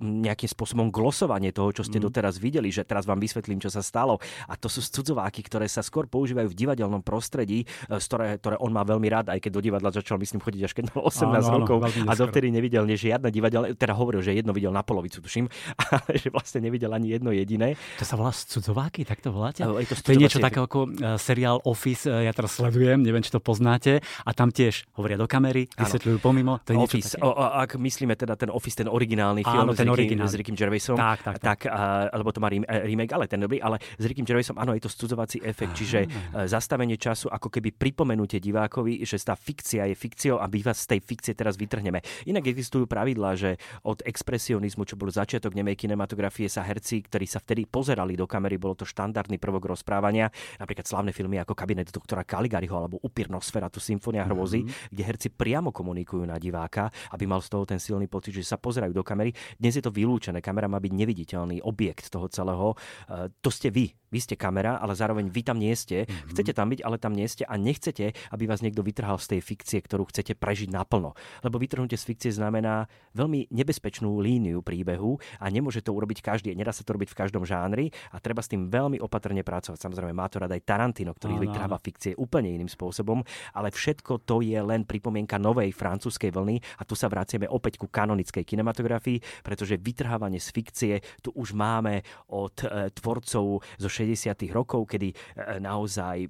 nejakým 0.00 0.48
spôsobom 0.48 0.88
glosovanie 0.88 1.50
toho, 1.50 1.74
čo 1.74 1.82
ste 1.82 1.98
mm. 1.98 2.04
doteraz 2.08 2.38
videli, 2.38 2.70
že 2.70 2.86
teraz 2.86 3.04
vám 3.04 3.18
vysvetlím, 3.18 3.58
čo 3.58 3.68
sa 3.68 3.82
stalo. 3.82 4.22
A 4.46 4.54
to 4.54 4.70
sú 4.70 4.80
studzováky, 4.80 5.42
ktoré 5.44 5.66
sa 5.66 5.82
skôr 5.82 6.06
používajú 6.06 6.52
v 6.52 6.56
divadelnom 6.56 7.02
prostredí, 7.02 7.64
e, 7.90 7.98
z 7.98 8.04
ktoré, 8.06 8.38
ktoré 8.38 8.56
on 8.62 8.70
má 8.70 8.86
veľmi 8.86 9.08
rád, 9.10 9.26
aj 9.34 9.40
keď 9.42 9.50
do 9.52 9.60
divadla 9.60 9.90
začal, 9.90 10.16
myslím, 10.22 10.40
chodiť 10.40 10.62
až 10.64 10.72
keď 10.72 10.84
mal 10.94 11.02
18 11.10 11.42
áno, 11.42 11.56
rokov 11.64 11.76
áno, 11.82 12.08
a 12.08 12.12
dovtedy 12.14 12.48
nevidel 12.54 12.84
nie 12.86 12.96
žiadne 12.96 13.28
divadelné, 13.32 13.74
teda 13.74 13.96
hovoril, 13.96 14.22
že 14.22 14.36
jedno 14.36 14.54
videl 14.54 14.70
na 14.70 14.84
polovicu, 14.86 15.18
tuším, 15.18 15.50
ale 15.92 16.16
že 16.16 16.28
vlastne 16.30 16.62
nevidel 16.62 16.92
ani 16.92 17.16
jedno 17.16 17.34
jediné. 17.34 17.74
To 17.98 18.04
sa 18.06 18.14
volá 18.14 18.30
cudzováky, 18.32 19.02
tak 19.02 19.24
to 19.24 19.34
voláte? 19.34 19.64
Je 19.64 19.88
to, 19.88 19.96
to 19.98 20.10
je 20.14 20.21
niečo 20.22 20.38
také 20.38 20.62
ako 20.62 20.80
uh, 20.86 21.18
seriál 21.18 21.58
Office, 21.66 22.06
uh, 22.06 22.22
ja 22.22 22.30
teraz 22.30 22.54
sledujem, 22.54 23.02
neviem, 23.02 23.20
či 23.20 23.34
to 23.34 23.42
poznáte, 23.42 23.98
a 24.02 24.30
tam 24.30 24.54
tiež 24.54 24.86
hovoria 24.94 25.18
do 25.18 25.26
kamery, 25.26 25.66
vysvetľujú 25.74 26.18
pomimo. 26.22 26.62
To 26.62 26.72
je 26.72 26.78
Office, 26.78 27.18
o, 27.18 27.34
ak 27.34 27.74
myslíme 27.74 28.14
teda 28.14 28.38
ten 28.38 28.54
Office, 28.54 28.86
ten 28.86 28.88
originálny 28.90 29.42
film 29.42 29.66
áno, 29.66 29.74
ten 29.74 29.90
s, 29.90 29.98
Rickym, 29.98 30.18
s 30.22 30.34
Rickym 30.38 30.54
Gervaisom, 30.54 30.94
tak, 30.94 31.26
tak, 31.26 31.36
tak. 31.42 31.66
tak 31.66 32.12
lebo 32.14 32.30
to 32.30 32.38
má 32.38 32.46
remake, 32.86 33.12
ale 33.16 33.26
ten 33.26 33.42
dobrý, 33.42 33.58
ale 33.58 33.82
s 33.82 34.04
Rickym 34.06 34.22
Gervaisom, 34.22 34.60
áno, 34.60 34.76
je 34.76 34.82
to 34.84 34.90
studzovací 34.92 35.42
efekt, 35.42 35.74
čiže 35.74 36.06
zastavenie 36.46 37.00
času, 37.00 37.32
ako 37.32 37.48
keby 37.48 37.72
pripomenutie 37.72 38.38
divákovi, 38.38 39.02
že 39.02 39.18
tá 39.24 39.32
fikcia 39.32 39.88
je 39.88 39.96
fikciou 39.96 40.36
a 40.38 40.46
my 40.46 40.60
vás 40.60 40.84
z 40.84 40.94
tej 40.94 41.00
fikcie 41.00 41.32
teraz 41.32 41.56
vytrhneme. 41.56 42.04
Inak 42.28 42.44
existujú 42.44 42.84
pravidlá, 42.84 43.32
že 43.40 43.56
od 43.88 44.04
expresionizmu, 44.04 44.84
čo 44.84 45.00
bol 45.00 45.08
začiatok 45.08 45.56
nemej 45.56 45.80
kinematografie, 45.80 46.52
sa 46.52 46.60
herci, 46.60 47.00
ktorí 47.08 47.24
sa 47.24 47.40
vtedy 47.40 47.64
pozerali 47.64 48.12
do 48.12 48.28
kamery, 48.28 48.60
bolo 48.60 48.76
to 48.76 48.84
štandardný 48.84 49.40
prvok 49.40 49.72
rozprávania, 49.72 50.11
rozprávania. 50.12 50.28
Napríklad 50.60 50.86
slavné 50.86 51.10
filmy 51.16 51.40
ako 51.40 51.56
Kabinet 51.56 51.88
doktora 51.88 52.22
Caligariho 52.22 52.76
alebo 52.76 53.00
Upír 53.00 53.32
Nosferatu, 53.32 53.80
Symfónia 53.80 54.28
hrozy, 54.28 54.62
mm-hmm. 54.62 54.92
kde 54.92 55.02
herci 55.02 55.28
priamo 55.32 55.72
komunikujú 55.72 56.28
na 56.28 56.36
diváka, 56.36 56.92
aby 57.16 57.24
mal 57.24 57.40
z 57.40 57.48
toho 57.48 57.64
ten 57.64 57.80
silný 57.80 58.06
pocit, 58.06 58.36
že 58.36 58.44
sa 58.44 58.60
pozerajú 58.60 58.92
do 58.92 59.02
kamery. 59.02 59.32
Dnes 59.56 59.80
je 59.80 59.84
to 59.84 59.90
vylúčené, 59.90 60.44
kamera 60.44 60.68
má 60.68 60.78
byť 60.78 60.92
neviditeľný 60.92 61.64
objekt 61.64 62.12
toho 62.12 62.28
celého. 62.28 62.76
E, 63.08 63.32
to 63.40 63.48
ste 63.48 63.72
vy, 63.72 63.88
vy 64.12 64.20
ste 64.20 64.36
kamera, 64.36 64.76
ale 64.76 64.92
zároveň 64.92 65.32
vy 65.32 65.40
tam 65.40 65.56
nie 65.56 65.72
ste. 65.72 66.04
Mm-hmm. 66.04 66.28
Chcete 66.36 66.52
tam 66.52 66.68
byť, 66.68 66.80
ale 66.84 66.96
tam 67.00 67.16
nie 67.16 67.24
ste 67.24 67.48
a 67.48 67.56
nechcete, 67.56 68.12
aby 68.30 68.44
vás 68.44 68.60
niekto 68.60 68.84
vytrhal 68.84 69.16
z 69.16 69.36
tej 69.36 69.40
fikcie, 69.40 69.80
ktorú 69.80 70.12
chcete 70.12 70.36
prežiť 70.36 70.68
naplno. 70.68 71.16
Lebo 71.40 71.56
vytrhnutie 71.56 71.96
z 71.96 72.04
fikcie 72.04 72.30
znamená 72.36 72.86
veľmi 73.16 73.48
nebezpečnú 73.48 74.20
líniu 74.20 74.60
príbehu 74.60 75.16
a 75.40 75.48
nemôže 75.48 75.80
to 75.80 75.96
urobiť 75.96 76.20
každý. 76.20 76.52
Nedá 76.52 76.76
sa 76.76 76.84
to 76.84 76.92
robiť 76.92 77.10
v 77.10 77.18
každom 77.18 77.48
žánri 77.48 77.88
a 78.12 78.20
treba 78.20 78.44
s 78.44 78.52
tým 78.52 78.68
veľmi 78.68 79.00
opatrne 79.00 79.40
pracovať. 79.40 79.80
Samozrejme, 79.80 80.12
má 80.12 80.28
to 80.28 80.44
rád 80.44 80.52
aj 80.52 80.62
Tarantino, 80.68 81.16
ktorý 81.16 81.40
vytrháva 81.48 81.80
fikcie 81.80 82.12
úplne 82.20 82.52
iným 82.52 82.68
spôsobom, 82.68 83.24
ale 83.56 83.72
všetko 83.72 84.28
to 84.28 84.44
je 84.44 84.58
len 84.60 84.84
pripomienka 84.84 85.40
novej 85.40 85.72
francúzskej 85.72 86.30
vlny 86.34 86.60
a 86.78 86.82
tu 86.84 86.92
sa 86.92 87.08
vraciame 87.08 87.48
opäť 87.48 87.80
ku 87.80 87.88
kanonickej 87.88 88.44
kinematografii, 88.44 89.44
pretože 89.46 89.80
vytrhávanie 89.80 90.42
z 90.42 90.48
fikcie 90.52 90.94
tu 91.24 91.32
už 91.32 91.56
máme 91.56 92.04
od 92.28 92.54
e, 92.64 92.90
tvorcov 92.92 93.62
zo 93.62 93.88
60. 94.02 94.50
rokov, 94.50 94.90
kedy 94.90 95.14
e, 95.14 95.16
naozaj 95.62 96.26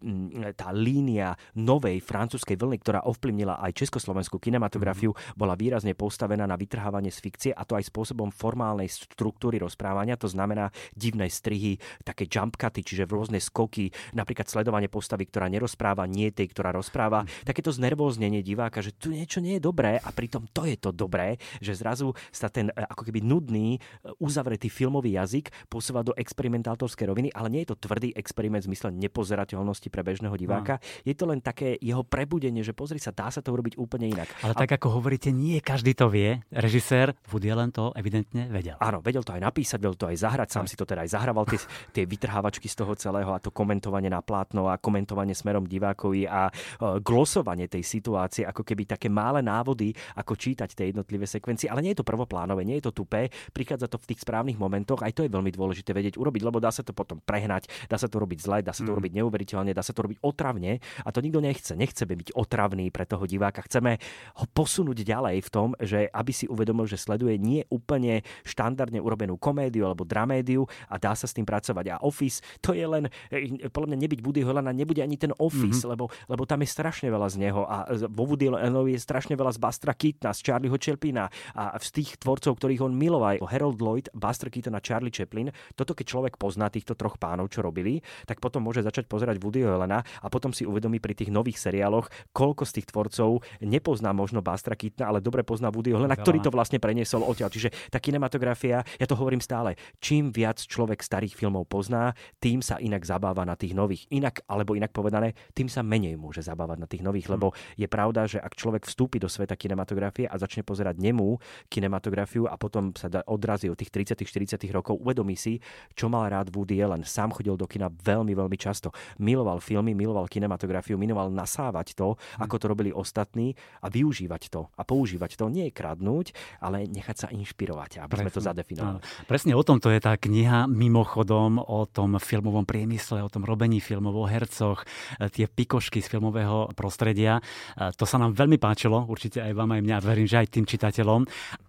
tá 0.53 0.69
línia 0.71 1.33
novej 1.57 2.05
francúzskej 2.05 2.61
vlny, 2.61 2.77
ktorá 2.85 3.01
ovplyvnila 3.09 3.59
aj 3.65 3.73
československú 3.85 4.37
kinematografiu, 4.37 5.17
mm. 5.17 5.41
bola 5.41 5.57
výrazne 5.57 5.97
postavená 5.97 6.45
na 6.45 6.61
vytrhávanie 6.61 7.09
z 7.09 7.19
fikcie 7.19 7.51
a 7.57 7.65
to 7.65 7.79
aj 7.79 7.89
spôsobom 7.89 8.29
formálnej 8.29 8.93
štruktúry 8.93 9.57
rozprávania, 9.57 10.21
to 10.21 10.29
znamená 10.29 10.69
divné 10.93 11.33
strihy, 11.33 11.81
také 12.05 12.29
jump 12.29 12.61
cuty, 12.61 12.85
čiže 12.85 13.09
rôzne 13.09 13.41
skoky, 13.41 13.89
napríklad 14.13 14.47
sledovanie 14.49 14.93
postavy, 14.93 15.25
ktorá 15.29 15.49
nerozpráva, 15.49 16.05
nie 16.05 16.29
tej, 16.35 16.53
ktorá 16.53 16.75
rozpráva, 16.77 17.25
mm. 17.25 17.49
takéto 17.49 17.73
znervóznenie 17.73 18.45
diváka, 18.45 18.85
že 18.85 18.93
tu 18.93 19.15
niečo 19.15 19.41
nie 19.41 19.57
je 19.57 19.63
dobré 19.65 19.97
a 19.97 20.09
pritom 20.13 20.45
to 20.53 20.69
je 20.69 20.77
to 20.77 20.93
dobré, 20.93 21.41
že 21.63 21.79
zrazu 21.79 22.13
sa 22.29 22.53
ten 22.53 22.69
e, 22.69 22.85
ako 22.85 23.09
keby 23.09 23.25
nudný, 23.25 23.79
e, 23.79 23.81
uzavretý 24.19 24.69
filmový 24.69 25.17
jazyk 25.17 25.71
posúva 25.71 26.03
do 26.03 26.13
experimentátorskej 26.19 27.07
roviny, 27.09 27.29
ale 27.33 27.49
nie 27.49 27.62
je 27.63 27.69
to 27.73 27.77
tvrdý 27.79 28.11
experiment 28.19 28.63
v 28.67 28.75
zmysle 28.75 28.91
nepozerateľnosti 28.95 29.89
pre 29.89 30.03
bežného 30.03 30.35
diváka. 30.35 30.83
No. 30.83 31.07
Je 31.07 31.15
to 31.15 31.25
len 31.31 31.39
také 31.39 31.79
jeho 31.79 32.03
prebudenie, 32.03 32.67
že 32.67 32.75
pozri 32.75 32.99
sa, 32.99 33.15
dá 33.15 33.31
sa 33.31 33.39
to 33.39 33.55
urobiť 33.55 33.79
úplne 33.79 34.11
inak. 34.11 34.29
Ale 34.43 34.55
a... 34.55 34.59
tak 34.59 34.77
ako 34.79 35.01
hovoríte, 35.01 35.31
nie 35.31 35.63
každý 35.63 35.95
to 35.95 36.11
vie. 36.11 36.43
Režisér 36.51 37.15
Woody 37.31 37.49
Allen 37.53 37.71
to 37.71 37.95
evidentne 37.95 38.49
vedel. 38.51 38.77
Áno, 38.83 39.05
vedel 39.05 39.23
to 39.23 39.37
aj 39.37 39.43
napísať, 39.45 39.79
vedel 39.79 39.99
to 39.99 40.09
aj 40.09 40.17
zahrať, 40.19 40.49
sám 40.51 40.67
si 40.67 40.75
to 40.75 40.89
teda 40.89 41.05
aj 41.05 41.11
zahrával, 41.13 41.45
tie, 41.47 41.61
tie 41.93 42.05
vytrhávačky 42.09 42.67
z 42.67 42.77
toho 42.83 42.93
celého 42.97 43.31
a 43.31 43.39
to 43.39 43.53
komentovanie 43.53 44.09
na 44.09 44.25
plátno 44.25 44.73
a 44.73 44.81
komentovanie 44.81 45.37
smerom 45.37 45.69
divákovi 45.69 46.25
a 46.25 46.49
uh, 46.49 46.99
glosovanie 46.99 47.69
tej 47.69 47.85
situácie, 47.85 48.43
ako 48.49 48.65
keby 48.65 48.89
také 48.89 49.13
malé 49.13 49.45
návody, 49.45 49.93
ako 50.17 50.35
čítať 50.35 50.73
tie 50.73 50.89
jednotlivé 50.91 51.29
sekvencie. 51.29 51.69
Ale 51.69 51.85
nie 51.85 51.93
je 51.93 52.01
to 52.01 52.09
prvoplánové, 52.09 52.65
nie 52.65 52.81
je 52.81 52.89
to 52.89 53.05
tupé, 53.05 53.29
prichádza 53.53 53.93
to 53.93 54.01
v 54.01 54.09
tých 54.15 54.25
správnych 54.25 54.57
momentoch, 54.57 55.05
aj 55.05 55.13
to 55.13 55.23
je 55.29 55.31
veľmi 55.31 55.53
dôležité 55.53 55.93
vedieť 55.93 56.17
urobiť, 56.17 56.43
lebo 56.43 56.59
dá 56.59 56.73
sa 56.73 56.81
to 56.81 56.97
potom 56.97 57.21
prehnať 57.21 57.52
prehnať, 57.53 57.69
dá 57.89 57.97
sa 58.01 58.09
to 58.09 58.17
robiť 58.17 58.39
zle, 58.41 58.59
dá 58.65 58.73
sa 58.73 58.83
to 58.83 58.93
mm. 58.93 58.99
robiť 58.99 59.13
neuveriteľne, 59.21 59.73
dá 59.77 59.85
sa 59.85 59.93
to 59.93 60.09
robiť 60.09 60.19
otravne 60.25 60.81
a 61.05 61.09
to 61.13 61.21
nikto 61.21 61.41
nechce. 61.45 61.73
Nechceme 61.77 62.15
byť 62.17 62.29
otravný 62.33 62.89
pre 62.89 63.05
toho 63.05 63.29
diváka. 63.29 63.61
Chceme 63.69 64.01
ho 64.41 64.45
posunúť 64.57 65.05
ďalej 65.05 65.45
v 65.45 65.51
tom, 65.53 65.69
že 65.77 66.09
aby 66.09 66.33
si 66.33 66.49
uvedomil, 66.49 66.89
že 66.89 66.97
sleduje 66.97 67.37
nie 67.37 67.69
úplne 67.69 68.25
štandardne 68.49 69.03
urobenú 69.05 69.37
komédiu 69.37 69.85
alebo 69.85 70.09
dramédiu 70.09 70.65
a 70.89 70.97
dá 70.97 71.13
sa 71.13 71.29
s 71.29 71.37
tým 71.37 71.45
pracovať. 71.45 71.93
A 71.93 72.01
Office, 72.01 72.41
to 72.65 72.73
je 72.73 72.85
len, 72.87 73.13
e, 73.29 73.69
podľa 73.69 73.93
mňa 73.93 73.99
nebyť 74.09 74.19
Woody 74.25 74.41
Allena, 74.47 74.73
nebude 74.73 75.05
ani 75.05 75.21
ten 75.21 75.35
Office, 75.37 75.85
mm-hmm. 75.85 75.93
lebo, 75.93 76.09
lebo 76.31 76.43
tam 76.49 76.65
je 76.65 76.69
strašne 76.71 77.09
veľa 77.13 77.29
z 77.29 77.37
neho 77.43 77.67
a 77.67 77.89
vo 78.09 78.25
Woody 78.25 78.49
Allenovi 78.49 78.97
je 78.97 79.01
strašne 79.03 79.35
veľa 79.37 79.53
z 79.57 79.59
Bastra 79.61 79.93
Keatona, 79.93 80.33
z 80.33 80.41
Charlieho 80.45 80.77
Chaplina 80.79 81.29
a 81.57 81.77
z 81.81 82.03
tých 82.03 82.17
tvorcov, 82.21 82.57
ktorých 82.57 82.85
on 82.85 82.95
miloval. 82.95 83.35
Harold 83.43 83.83
Lloyd, 83.83 84.07
Buster 84.15 84.51
Keaton 84.51 84.77
a 84.77 84.83
Charlie 84.83 85.13
Chaplin. 85.13 85.51
Toto 85.75 85.97
keď 85.97 86.07
človek 86.07 86.35
pozná 86.39 86.71
týchto 86.71 86.95
troch 86.95 87.19
pánov, 87.19 87.42
pánov, 87.43 87.51
čo 87.51 87.67
robili, 87.67 87.99
tak 88.23 88.39
potom 88.39 88.63
môže 88.63 88.87
začať 88.87 89.11
pozerať 89.11 89.43
Woody 89.43 89.67
Allena 89.67 90.07
a 90.23 90.27
potom 90.31 90.55
si 90.55 90.63
uvedomí 90.63 91.03
pri 91.03 91.19
tých 91.19 91.35
nových 91.35 91.59
seriáloch, 91.59 92.07
koľko 92.31 92.63
z 92.63 92.79
tých 92.79 92.87
tvorcov 92.95 93.43
nepozná 93.59 94.15
možno 94.15 94.39
Bastra 94.39 94.79
Keatona, 94.79 95.11
ale 95.11 95.19
dobre 95.19 95.43
pozná 95.43 95.75
Woody 95.75 95.91
Allena, 95.91 96.15
ktorý 96.15 96.39
to 96.39 96.55
vlastne 96.55 96.79
preniesol 96.79 97.27
odtiaľ. 97.27 97.51
Čiže 97.51 97.91
tá 97.91 97.99
kinematografia, 97.99 98.87
ja 98.87 99.07
to 99.11 99.19
hovorím 99.19 99.43
stále, 99.43 99.75
čím 99.99 100.31
viac 100.31 100.63
človek 100.63 101.03
starých 101.03 101.35
filmov 101.35 101.67
pozná, 101.67 102.15
tým 102.39 102.63
sa 102.63 102.79
inak 102.79 103.03
zabáva 103.03 103.43
na 103.43 103.59
tých 103.59 103.75
nových. 103.75 104.07
Inak, 104.15 104.47
alebo 104.47 104.79
inak 104.79 104.95
povedané, 104.95 105.35
tým 105.57 105.67
sa 105.67 105.83
menej 105.83 106.15
môže 106.15 106.45
zabávať 106.45 106.79
na 106.79 106.87
tých 106.87 107.03
nových, 107.03 107.27
lebo 107.33 107.51
je 107.75 107.89
pravda, 107.89 108.29
že 108.29 108.39
ak 108.39 108.55
človek 108.55 108.87
vstúpi 108.87 109.19
do 109.19 109.27
sveta 109.27 109.57
kinematografie 109.57 110.29
a 110.29 110.37
začne 110.39 110.63
pozerať 110.63 111.01
nemú 111.01 111.41
kinematografiu 111.73 112.47
a 112.47 112.55
potom 112.61 112.93
sa 112.93 113.09
odrazí 113.27 113.73
od 113.73 113.79
tých 113.79 113.91
30-40 113.91 114.61
rokov, 114.71 115.01
uvedomí 115.01 115.35
si, 115.35 115.59
čo 115.97 116.13
mal 116.13 116.29
rád 116.29 116.53
Woody 116.53 116.83
Allen. 116.85 117.07
Sám 117.09 117.22
chodil 117.31 117.55
do 117.55 117.71
kina 117.71 117.93
veľmi, 117.93 118.35
veľmi 118.35 118.59
často. 118.59 118.91
Miloval 119.23 119.63
filmy, 119.63 119.95
miloval 119.95 120.27
kinematografiu, 120.27 120.99
miloval 120.99 121.31
nasávať 121.31 121.95
to, 121.95 122.19
hm. 122.19 122.43
ako 122.43 122.55
to 122.59 122.67
robili 122.67 122.91
ostatní 122.91 123.55
a 123.85 123.93
využívať 123.93 124.43
to 124.51 124.67
a 124.75 124.83
používať 124.83 125.39
to. 125.39 125.47
Nie 125.53 125.71
kradnúť, 125.71 126.33
ale 126.59 126.89
nechať 126.89 127.17
sa 127.17 127.29
inšpirovať, 127.29 128.03
aby 128.03 128.11
Presne. 128.11 128.25
sme 128.27 128.31
to 128.33 128.41
zadefinovali. 128.43 128.99
Presne 129.29 129.53
o 129.53 129.63
tomto 129.63 129.93
je 129.93 130.01
tá 130.01 130.17
kniha 130.17 130.65
mimochodom 130.71 131.61
o 131.61 131.85
tom 131.85 132.17
filmovom 132.17 132.65
priemysle, 132.65 133.21
o 133.21 133.29
tom 133.29 133.45
robení 133.45 133.79
filmov, 133.83 134.17
o 134.17 134.25
hercoch, 134.25 134.89
e, 135.21 135.29
tie 135.29 135.45
pikošky 135.45 136.01
z 136.01 136.09
filmového 136.09 136.73
prostredia. 136.73 137.43
E, 137.77 137.93
to 137.93 138.09
sa 138.09 138.17
nám 138.17 138.33
veľmi 138.33 138.57
páčilo, 138.57 139.05
určite 139.05 139.45
aj 139.45 139.53
vám, 139.53 139.77
aj 139.77 139.83
mňa, 139.85 139.97
verím, 140.01 140.29
že 140.29 140.41
aj 140.41 140.49
tým 140.49 140.65
čitateľom. 140.65 141.21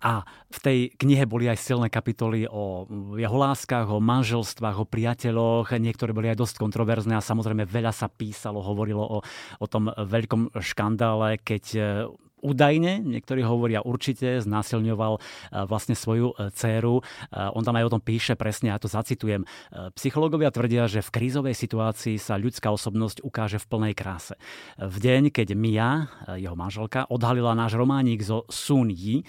A 0.08 0.24
v 0.54 0.58
tej 0.62 0.78
knihe 0.96 1.26
boli 1.28 1.50
aj 1.50 1.60
silné 1.60 1.90
kapitoly 1.90 2.46
o 2.48 2.86
jeho 3.18 3.38
láskach, 3.38 3.90
o 3.90 4.00
manželstvách, 4.00 4.78
o 4.80 4.86
priateľoch, 4.86 5.43
prípadoch, 5.44 5.76
niektoré 5.80 6.12
boli 6.16 6.32
aj 6.32 6.40
dosť 6.40 6.56
kontroverzné 6.60 7.14
a 7.18 7.24
samozrejme 7.24 7.68
veľa 7.68 7.92
sa 7.92 8.08
písalo, 8.08 8.64
hovorilo 8.64 9.04
o, 9.04 9.18
o 9.60 9.66
tom 9.68 9.92
veľkom 9.92 10.56
škandále, 10.56 11.40
keď 11.44 11.64
e, 11.76 11.82
údajne, 12.44 13.04
niektorí 13.04 13.44
hovoria 13.44 13.84
určite, 13.84 14.40
znásilňoval 14.44 15.14
e, 15.18 15.20
vlastne 15.68 15.96
svoju 15.96 16.36
e, 16.36 16.52
dceru. 16.56 17.04
On 17.32 17.64
tam 17.64 17.76
aj 17.76 17.86
o 17.88 17.94
tom 17.98 18.02
píše 18.04 18.36
presne, 18.36 18.72
ja 18.72 18.80
to 18.80 18.88
zacitujem. 18.88 19.44
Psychológovia 19.96 20.52
tvrdia, 20.52 20.88
že 20.88 21.04
v 21.04 21.14
krízovej 21.14 21.56
situácii 21.56 22.16
sa 22.20 22.40
ľudská 22.40 22.72
osobnosť 22.72 23.24
ukáže 23.24 23.60
v 23.60 23.68
plnej 23.68 23.94
kráse. 23.96 24.36
V 24.80 24.98
deň, 25.00 25.32
keď 25.32 25.56
Mia, 25.56 26.08
jeho 26.40 26.56
manželka, 26.56 27.08
odhalila 27.08 27.56
náš 27.56 27.76
románik 27.76 28.24
zo 28.24 28.48
Sun 28.48 28.92
Yi, 28.92 29.24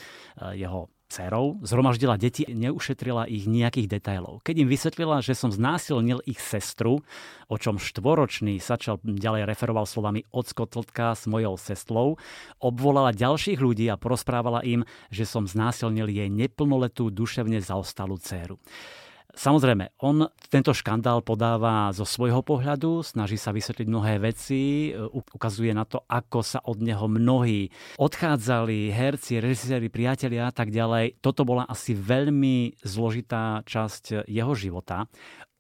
jeho 0.55 0.94
dcerou, 1.09 1.61
zhromaždila 1.63 2.17
deti, 2.17 2.49
neušetrila 2.49 3.29
ich 3.29 3.45
nejakých 3.45 3.87
detailov. 3.87 4.41
Keď 4.43 4.65
im 4.65 4.69
vysvetlila, 4.69 5.21
že 5.21 5.37
som 5.37 5.53
znásilnil 5.53 6.25
ich 6.25 6.41
sestru, 6.41 7.05
o 7.47 7.57
čom 7.61 7.79
štvoročný 7.79 8.59
Sačal 8.59 8.99
ďalej 9.05 9.47
referoval 9.47 9.85
slovami 9.85 10.25
ocko 10.33 10.67
tltka 10.67 11.15
s 11.15 11.29
mojou 11.29 11.61
sestrou, 11.61 12.17
obvolala 12.59 13.15
ďalších 13.15 13.61
ľudí 13.61 13.87
a 13.93 14.01
porozprávala 14.01 14.65
im, 14.65 14.83
že 15.13 15.29
som 15.29 15.45
znásilnil 15.45 16.11
jej 16.11 16.29
neplnoletú 16.33 17.13
duševne 17.13 17.61
zaostalú 17.61 18.19
dceru. 18.19 18.59
Samozrejme, 19.35 19.99
on 19.99 20.31
tento 20.47 20.71
škandál 20.71 21.19
podáva 21.27 21.91
zo 21.91 22.07
svojho 22.07 22.47
pohľadu, 22.47 23.03
snaží 23.03 23.35
sa 23.35 23.51
vysvetliť 23.51 23.87
mnohé 23.91 24.23
veci, 24.23 24.91
e, 24.91 25.11
ukazuje 25.11 25.75
na 25.75 25.83
to, 25.83 26.07
ako 26.07 26.41
sa 26.41 26.63
od 26.63 26.79
neho 26.79 27.11
mnohí 27.11 27.69
odchádzali, 27.99 28.95
herci, 28.95 29.43
režiséri, 29.43 29.91
priatelia 29.91 30.49
a 30.49 30.55
tak 30.55 30.71
ďalej. 30.71 31.19
Toto 31.19 31.43
bola 31.43 31.67
asi 31.67 31.99
veľmi 31.99 32.79
zložitá 32.87 33.67
časť 33.67 34.27
jeho 34.31 34.55
života 34.55 35.11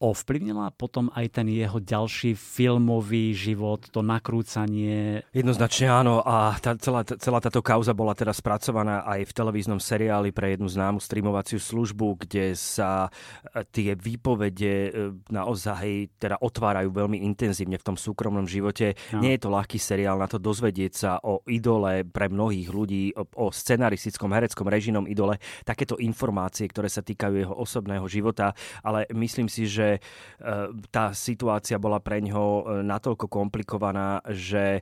ovplyvnila 0.02 0.74
potom 0.74 1.06
aj 1.14 1.40
ten 1.40 1.46
jeho 1.46 1.78
ďalší 1.78 2.34
filmový 2.34 3.30
život, 3.30 3.86
to 3.88 4.02
nakrúcanie? 4.02 5.22
Jednoznačne 5.30 5.86
áno 5.86 6.18
a 6.20 6.58
tá, 6.58 6.74
celá, 6.74 7.06
celá 7.06 7.38
táto 7.38 7.62
kauza 7.62 7.94
bola 7.94 8.12
teda 8.12 8.34
spracovaná 8.34 9.06
aj 9.06 9.30
v 9.30 9.32
televíznom 9.32 9.78
seriáli 9.78 10.34
pre 10.34 10.58
jednu 10.58 10.66
známu 10.66 10.98
streamovaciu 10.98 11.62
službu, 11.62 12.26
kde 12.26 12.58
sa 12.58 13.06
e, 13.54 13.62
tie 13.70 13.94
výpovede 13.94 14.74
e, 14.74 14.90
naozaj 15.30 16.18
teda 16.18 16.42
otvárajú 16.42 16.90
veľmi 16.90 17.22
intenzívne 17.22 17.78
v 17.78 17.86
tom 17.86 17.96
súkromnom 17.96 18.50
živote. 18.50 18.98
No. 19.14 19.22
Nie 19.22 19.38
je 19.38 19.46
to 19.46 19.54
ľahký 19.54 19.78
seriál 19.78 20.18
na 20.18 20.26
to 20.26 20.42
dozvedieť 20.42 20.92
sa 20.92 21.10
o 21.22 21.40
idole 21.46 22.02
pre 22.02 22.26
mnohých 22.26 22.68
ľudí, 22.68 23.14
o, 23.14 23.24
o 23.38 23.46
scenaristickom, 23.54 24.34
hereckom 24.34 24.66
režinom 24.66 25.06
idole, 25.06 25.38
takéto 25.62 25.96
informácie, 26.02 26.66
ktoré 26.66 26.90
sa 26.90 27.00
týkajú 27.00 27.34
jeho 27.46 27.54
osobného 27.54 28.04
života, 28.10 28.52
ale 28.82 29.06
myslím 29.14 29.46
si, 29.46 29.70
že 29.70 29.83
že 29.84 30.00
tá 30.90 31.12
situácia 31.12 31.76
bola 31.76 32.00
pre 32.00 32.24
ňoho 32.24 32.80
natoľko 32.84 33.28
komplikovaná, 33.28 34.24
že 34.32 34.80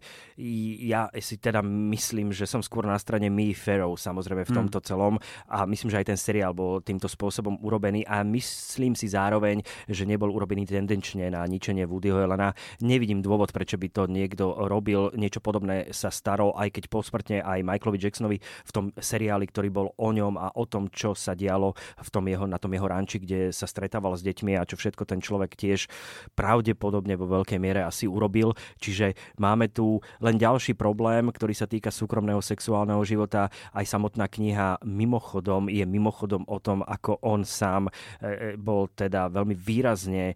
ja 0.82 1.10
si 1.18 1.38
teda 1.38 1.62
myslím, 1.62 2.30
že 2.30 2.46
som 2.46 2.62
skôr 2.62 2.86
na 2.86 2.96
strane 2.98 3.26
Me 3.26 3.50
Farrow 3.54 3.94
samozrejme 3.98 4.46
v 4.46 4.50
hmm. 4.54 4.58
tomto 4.58 4.78
celom 4.86 5.18
a 5.50 5.66
myslím, 5.66 5.90
že 5.90 5.98
aj 6.02 6.06
ten 6.14 6.18
seriál 6.18 6.54
bol 6.54 6.78
týmto 6.82 7.10
spôsobom 7.10 7.58
urobený 7.62 8.06
a 8.06 8.22
myslím 8.22 8.94
si 8.94 9.10
zároveň, 9.10 9.62
že 9.90 10.06
nebol 10.06 10.30
urobený 10.30 10.66
tendenčne 10.66 11.30
na 11.30 11.42
ničenie 11.46 11.86
Woodyho 11.86 12.22
Helena. 12.22 12.54
Nevidím 12.82 13.22
dôvod, 13.22 13.50
prečo 13.50 13.78
by 13.78 13.88
to 13.90 14.02
niekto 14.06 14.54
robil. 14.66 15.10
Niečo 15.14 15.42
podobné 15.42 15.90
sa 15.90 16.10
staro, 16.10 16.54
aj 16.54 16.78
keď 16.78 16.84
posmrtne 16.88 17.38
aj 17.42 17.64
Michaelovi 17.66 17.98
Jacksonovi 17.98 18.38
v 18.40 18.70
tom 18.72 18.84
seriáli, 18.96 19.48
ktorý 19.48 19.68
bol 19.72 19.86
o 19.96 20.08
ňom 20.10 20.34
a 20.38 20.54
o 20.54 20.64
tom, 20.68 20.88
čo 20.92 21.16
sa 21.16 21.32
dialo 21.32 21.74
v 21.98 22.08
tom 22.12 22.24
jeho, 22.28 22.44
na 22.44 22.58
tom 22.60 22.72
jeho 22.72 22.86
ranči, 22.86 23.22
kde 23.22 23.54
sa 23.54 23.64
stretával 23.64 24.14
s 24.18 24.22
deťmi 24.26 24.58
a 24.58 24.68
čo 24.68 24.76
všetko 24.76 24.91
ten 24.94 25.20
človek 25.20 25.56
tiež 25.56 25.88
pravdepodobne 26.36 27.16
vo 27.18 27.28
veľkej 27.28 27.58
miere 27.58 27.84
asi 27.84 28.06
urobil. 28.06 28.54
Čiže 28.78 29.16
máme 29.40 29.68
tu 29.72 29.98
len 30.20 30.36
ďalší 30.36 30.76
problém, 30.78 31.28
ktorý 31.28 31.52
sa 31.56 31.66
týka 31.66 31.90
súkromného 31.90 32.40
sexuálneho 32.40 33.02
života. 33.02 33.50
Aj 33.74 33.84
samotná 33.84 34.30
kniha 34.30 34.80
mimochodom 34.86 35.66
je 35.66 35.82
mimochodom 35.82 36.46
o 36.46 36.58
tom, 36.62 36.86
ako 36.86 37.18
on 37.24 37.42
sám 37.42 37.88
e, 37.88 37.90
e, 37.90 38.30
bol 38.56 38.86
teda 38.92 39.28
veľmi 39.28 39.56
výrazne 39.58 40.32
e, 40.32 40.34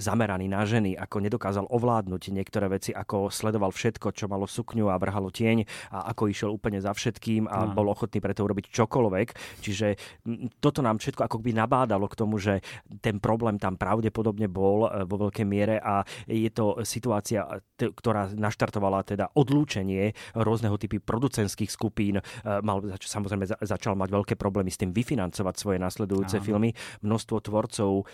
zameraný 0.00 0.50
na 0.50 0.66
ženy, 0.66 0.98
ako 0.98 1.16
nedokázal 1.22 1.66
ovládnuť 1.70 2.22
niektoré 2.34 2.66
veci, 2.66 2.90
ako 2.90 3.30
sledoval 3.30 3.70
všetko, 3.70 4.10
čo 4.12 4.26
malo 4.26 4.48
sukňu 4.48 4.90
a 4.90 4.98
vrhalo 4.98 5.30
tieň 5.30 5.64
a 5.94 6.10
ako 6.12 6.32
išiel 6.32 6.50
úplne 6.50 6.82
za 6.82 6.90
všetkým 6.90 7.46
a 7.46 7.70
bol 7.70 7.90
ochotný 7.90 8.18
preto 8.18 8.42
urobiť 8.42 8.70
čokoľvek. 8.72 9.28
Čiže 9.62 9.86
toto 10.58 10.80
nám 10.80 10.98
všetko 10.98 11.28
ako 11.28 11.36
by 11.42 11.50
nabádalo 11.52 12.06
k 12.08 12.18
tomu, 12.18 12.40
že 12.40 12.64
ten 13.04 13.20
problém 13.20 13.60
tam 13.60 13.76
pravdepodobne 13.76 13.97
bol 14.48 14.86
vo 14.86 15.16
veľkej 15.28 15.46
miere 15.46 15.76
a 15.82 16.02
je 16.26 16.50
to 16.52 16.82
situácia, 16.86 17.44
ktorá 17.76 18.30
naštartovala 18.32 19.02
teda 19.02 19.30
odlúčenie 19.34 20.14
rôzneho 20.34 20.78
typy 20.78 20.98
producentských 21.02 21.70
skupín. 21.70 22.20
Mal, 22.44 22.78
samozrejme 22.98 23.48
začal 23.62 23.94
mať 23.98 24.08
veľké 24.12 24.34
problémy 24.38 24.68
s 24.68 24.80
tým 24.80 24.92
vyfinancovať 24.92 25.54
svoje 25.58 25.78
nasledujúce 25.80 26.38
Áno. 26.38 26.44
filmy. 26.44 26.70
Množstvo 27.00 27.36
tvorcov 27.40 27.90
e, 28.02 28.04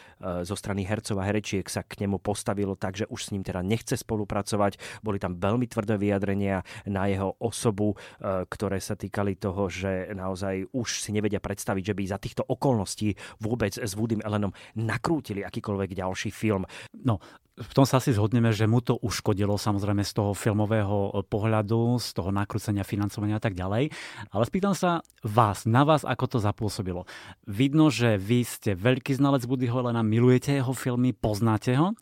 zo 0.46 0.56
strany 0.56 0.86
hercov 0.86 1.18
a 1.18 1.26
herečiek 1.26 1.66
sa 1.66 1.82
k 1.82 2.06
nemu 2.06 2.22
postavilo 2.22 2.78
tak, 2.78 2.94
že 2.94 3.08
už 3.10 3.20
s 3.28 3.32
ním 3.34 3.42
teda 3.42 3.60
nechce 3.60 3.98
spolupracovať. 3.98 5.02
Boli 5.02 5.18
tam 5.18 5.36
veľmi 5.36 5.66
tvrdé 5.66 5.98
vyjadrenia 5.98 6.62
na 6.86 7.10
jeho 7.10 7.34
osobu, 7.42 7.94
e, 7.94 8.46
ktoré 8.46 8.78
sa 8.78 8.94
týkali 8.94 9.36
toho, 9.36 9.66
že 9.66 10.14
naozaj 10.14 10.70
už 10.70 11.02
si 11.02 11.10
nevedia 11.10 11.42
predstaviť, 11.42 11.92
že 11.92 11.96
by 11.96 12.02
za 12.06 12.18
týchto 12.20 12.42
okolností 12.46 13.16
vôbec 13.42 13.74
s 13.74 13.92
Woodym 13.98 14.22
Allenom 14.22 14.54
nakrútili 14.78 15.42
akýkoľvek 15.42 15.73
ďalší 15.82 16.30
film. 16.30 16.62
No, 17.02 17.18
v 17.54 17.70
tom 17.70 17.86
sa 17.86 18.02
asi 18.02 18.10
zhodneme, 18.10 18.50
že 18.50 18.66
mu 18.66 18.82
to 18.82 18.98
uškodilo 18.98 19.54
samozrejme 19.54 20.02
z 20.02 20.12
toho 20.18 20.34
filmového 20.34 21.22
pohľadu, 21.30 22.02
z 22.02 22.08
toho 22.10 22.34
nakrúcenia, 22.34 22.82
financovania 22.82 23.38
a 23.38 23.44
tak 23.44 23.54
ďalej. 23.54 23.94
Ale 24.34 24.42
spýtam 24.42 24.74
sa 24.74 25.06
vás, 25.22 25.62
na 25.62 25.86
vás, 25.86 26.02
ako 26.02 26.26
to 26.26 26.38
zapôsobilo. 26.42 27.06
Vidno, 27.46 27.94
že 27.94 28.18
vy 28.18 28.42
ste 28.42 28.74
veľký 28.74 29.14
znalec 29.14 29.46
Woody 29.46 29.70
Helena, 29.70 30.02
milujete 30.02 30.50
jeho 30.50 30.74
filmy, 30.74 31.14
poznáte 31.14 31.78
ho. 31.78 31.94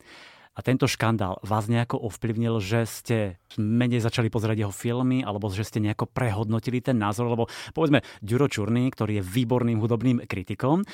A 0.53 0.61
tento 0.61 0.85
škandál 0.85 1.41
vás 1.41 1.65
nejako 1.65 1.97
ovplyvnil, 2.13 2.61
že 2.61 2.85
ste 2.85 3.41
menej 3.57 4.05
začali 4.05 4.29
pozerať 4.29 4.69
jeho 4.69 4.75
filmy, 4.75 5.25
alebo 5.25 5.49
že 5.49 5.65
ste 5.65 5.81
nejako 5.81 6.13
prehodnotili 6.13 6.85
ten 6.85 7.01
názor, 7.01 7.33
lebo 7.33 7.49
povedzme 7.73 8.05
Ďuro 8.21 8.53
Čurný, 8.53 8.93
ktorý 8.93 9.21
je 9.21 9.25
výborným 9.25 9.81
hudobným 9.81 10.29
kritikom, 10.29 10.85
e, 10.85 10.87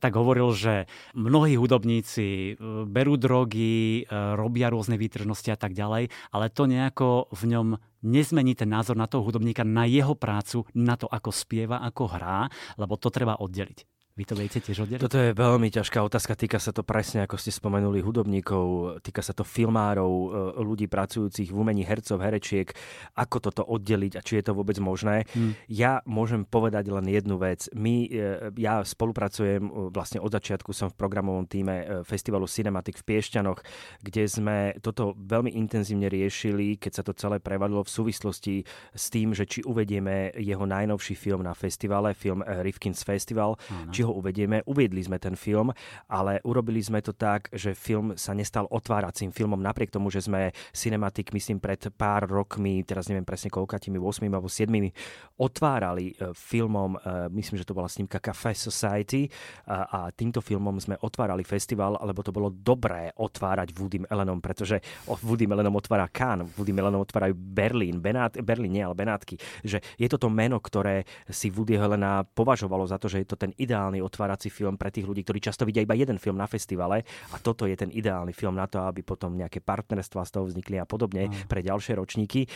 tak 0.00 0.16
hovoril, 0.16 0.56
že 0.56 0.88
mnohí 1.12 1.60
hudobníci 1.60 2.56
e, 2.56 2.84
berú 2.88 3.20
drogy, 3.20 4.08
e, 4.08 4.16
robia 4.32 4.72
rôzne 4.72 4.96
výtržnosti 4.96 5.52
a 5.52 5.60
tak 5.60 5.76
ďalej, 5.76 6.08
ale 6.32 6.46
to 6.48 6.64
nejako 6.64 7.28
v 7.36 7.42
ňom 7.52 7.68
nezmení 8.08 8.56
ten 8.56 8.72
názor 8.72 8.96
na 8.96 9.04
toho 9.04 9.28
hudobníka, 9.28 9.60
na 9.60 9.84
jeho 9.84 10.16
prácu, 10.16 10.64
na 10.72 10.96
to, 10.96 11.04
ako 11.04 11.28
spieva, 11.28 11.84
ako 11.84 12.16
hrá, 12.16 12.48
lebo 12.80 12.96
to 12.96 13.12
treba 13.12 13.36
oddeliť. 13.36 13.92
Vy 14.12 14.28
to 14.28 14.36
viete 14.36 14.60
tiež 14.60 14.84
oddeliť? 14.84 15.00
Toto 15.08 15.16
je 15.16 15.32
veľmi 15.32 15.72
ťažká 15.72 16.04
otázka. 16.04 16.36
Týka 16.36 16.60
sa 16.60 16.68
to 16.68 16.84
presne, 16.84 17.24
ako 17.24 17.40
ste 17.40 17.48
spomenuli, 17.48 18.04
hudobníkov, 18.04 19.00
týka 19.00 19.24
sa 19.24 19.32
to 19.32 19.40
filmárov, 19.40 20.12
e, 20.12 20.28
ľudí 20.60 20.84
pracujúcich 20.84 21.48
v 21.48 21.56
umení 21.56 21.80
hercov, 21.80 22.20
herečiek. 22.20 22.68
Ako 23.16 23.40
toto 23.40 23.64
oddeliť 23.64 24.20
a 24.20 24.24
či 24.24 24.36
je 24.36 24.44
to 24.44 24.52
vôbec 24.52 24.76
možné? 24.84 25.24
Hmm. 25.32 25.56
Ja 25.64 26.04
môžem 26.04 26.44
povedať 26.44 26.92
len 26.92 27.08
jednu 27.08 27.40
vec. 27.40 27.72
My, 27.72 28.04
e, 28.04 28.52
ja 28.60 28.84
spolupracujem, 28.84 29.64
e, 29.64 29.70
vlastne 29.88 30.20
od 30.20 30.28
začiatku 30.28 30.76
som 30.76 30.92
v 30.92 30.98
programovom 31.00 31.48
týme 31.48 32.04
festivalu 32.04 32.44
Cinematic 32.44 33.00
v 33.00 33.16
Piešťanoch, 33.16 33.64
kde 34.04 34.28
sme 34.28 34.76
toto 34.84 35.16
veľmi 35.16 35.56
intenzívne 35.56 36.12
riešili, 36.12 36.76
keď 36.76 37.00
sa 37.00 37.02
to 37.02 37.16
celé 37.16 37.40
prevalilo 37.40 37.80
v 37.80 37.88
súvislosti 37.88 38.60
s 38.92 39.08
tým, 39.08 39.32
že 39.32 39.48
či 39.48 39.64
uvedieme 39.64 40.36
jeho 40.36 40.68
najnovší 40.68 41.16
film 41.16 41.48
na 41.48 41.56
festivale, 41.56 42.12
film 42.12 42.44
Rifkins 42.44 43.00
Festival, 43.00 43.56
Áno. 43.72 43.88
či 43.88 44.01
ho 44.02 44.12
uvedieme. 44.14 44.66
Uviedli 44.66 45.02
sme 45.04 45.22
ten 45.22 45.38
film, 45.38 45.70
ale 46.10 46.42
urobili 46.42 46.82
sme 46.82 46.98
to 47.04 47.14
tak, 47.14 47.52
že 47.54 47.76
film 47.76 48.18
sa 48.18 48.34
nestal 48.34 48.66
otváracím 48.70 49.30
filmom, 49.30 49.60
napriek 49.60 49.92
tomu, 49.92 50.10
že 50.10 50.24
sme 50.24 50.50
Cinematic, 50.72 51.30
myslím, 51.30 51.60
pred 51.62 51.78
pár 51.92 52.26
rokmi, 52.26 52.82
teraz 52.82 53.06
neviem 53.06 53.26
presne 53.26 53.52
koľkatými, 53.52 54.00
8 54.00 54.26
alebo 54.26 54.48
7 54.48 54.72
otvárali 55.38 56.16
e, 56.16 56.32
filmom, 56.32 56.96
e, 56.96 57.28
myslím, 57.36 57.60
že 57.60 57.68
to 57.68 57.76
bola 57.76 57.86
snímka 57.86 58.18
Café 58.18 58.56
Society 58.56 59.28
a, 59.68 60.08
a 60.08 60.14
týmto 60.14 60.40
filmom 60.40 60.74
sme 60.80 60.96
otvárali 60.98 61.44
festival, 61.44 62.00
lebo 62.00 62.24
to 62.24 62.32
bolo 62.32 62.48
dobré 62.48 63.12
otvárať 63.20 63.68
Woody 63.76 64.08
Allenom, 64.08 64.40
pretože 64.40 64.80
Woody 65.06 65.44
Allenom 65.44 65.76
otvára 65.76 66.08
Cannes, 66.08 66.48
Woody 66.56 66.72
Allenom 66.72 67.04
otvárajú 67.04 67.36
Berlín, 67.36 68.00
Benát, 68.00 68.32
Berlín 68.40 68.72
nie, 68.72 68.84
ale 68.84 68.96
Benátky, 68.96 69.36
že 69.60 69.84
je 70.00 70.08
to 70.08 70.16
to 70.16 70.32
meno, 70.32 70.62
ktoré 70.62 71.04
si 71.26 71.52
Woody 71.52 71.76
Helena 71.76 72.22
považovalo 72.22 72.86
za 72.86 72.96
to, 72.96 73.10
že 73.10 73.26
je 73.26 73.28
to 73.28 73.36
ten 73.36 73.50
ideálny 73.58 73.91
ideálny 73.92 74.00
otvárací 74.00 74.48
film 74.48 74.80
pre 74.80 74.88
tých 74.88 75.04
ľudí, 75.04 75.20
ktorí 75.20 75.38
často 75.44 75.68
vidia 75.68 75.84
iba 75.84 75.92
jeden 75.92 76.16
film 76.16 76.40
na 76.40 76.48
festivale 76.48 77.04
a 77.28 77.36
toto 77.36 77.68
je 77.68 77.76
ten 77.76 77.92
ideálny 77.92 78.32
film 78.32 78.56
na 78.56 78.64
to, 78.64 78.80
aby 78.80 79.04
potom 79.04 79.36
nejaké 79.36 79.60
partnerstva 79.60 80.24
z 80.24 80.30
toho 80.32 80.48
vznikli 80.48 80.80
a 80.80 80.88
podobne 80.88 81.28
mm. 81.28 81.52
pre 81.52 81.60
ďalšie 81.60 82.00
ročníky. 82.00 82.48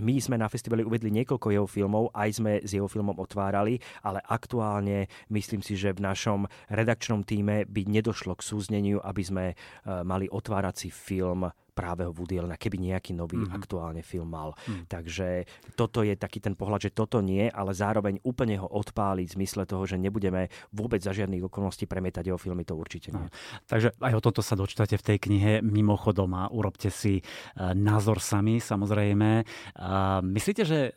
My 0.00 0.16
sme 0.16 0.40
na 0.40 0.48
festivale 0.48 0.80
uvedli 0.80 1.12
niekoľko 1.12 1.52
jeho 1.52 1.68
filmov, 1.68 2.08
aj 2.16 2.40
sme 2.40 2.52
s 2.64 2.72
jeho 2.72 2.88
filmom 2.88 3.20
otvárali, 3.20 3.76
ale 4.00 4.24
aktuálne 4.24 5.12
myslím 5.28 5.60
si, 5.60 5.76
že 5.76 5.92
v 5.92 6.00
našom 6.00 6.48
redakčnom 6.72 7.28
týme 7.28 7.68
by 7.68 7.82
nedošlo 7.84 8.40
k 8.40 8.46
súzneniu, 8.46 8.98
aby 9.04 9.22
sme 9.22 9.44
eh, 9.52 9.56
mali 9.84 10.24
otvárací 10.32 10.88
film 10.88 11.52
práve 11.72 12.04
Woody 12.04 12.38
Allen, 12.38 12.54
keby 12.56 12.76
nejaký 12.92 13.16
nový 13.16 13.40
mm-hmm. 13.40 13.56
aktuálne 13.56 14.02
film 14.04 14.28
mal. 14.28 14.52
Mm. 14.68 14.84
Takže 14.86 15.28
toto 15.74 16.04
je 16.04 16.14
taký 16.14 16.38
ten 16.38 16.52
pohľad, 16.52 16.88
že 16.88 16.94
toto 16.94 17.24
nie, 17.24 17.48
ale 17.48 17.72
zároveň 17.72 18.20
úplne 18.22 18.60
ho 18.60 18.68
odpáliť 18.68 19.26
v 19.32 19.36
zmysle 19.40 19.64
toho, 19.64 19.88
že 19.88 19.96
nebudeme 19.96 20.52
vôbec 20.70 21.00
za 21.00 21.16
žiadnych 21.16 21.48
okolností 21.48 21.88
premietať 21.88 22.28
jeho 22.28 22.38
filmy, 22.40 22.62
to 22.62 22.76
určite 22.76 23.10
nie. 23.10 23.24
No. 23.24 23.32
Takže 23.66 23.96
aj 23.98 24.12
o 24.14 24.24
tomto 24.24 24.44
sa 24.44 24.54
dočítate 24.54 25.00
v 25.00 25.06
tej 25.12 25.18
knihe 25.18 25.52
mimochodom 25.64 26.30
a 26.36 26.52
urobte 26.52 26.92
si 26.92 27.24
uh, 27.24 27.72
názor 27.72 28.20
sami, 28.20 28.60
samozrejme. 28.60 29.44
Uh, 29.80 30.20
myslíte, 30.22 30.62
že 30.68 30.78
e, 30.88 30.92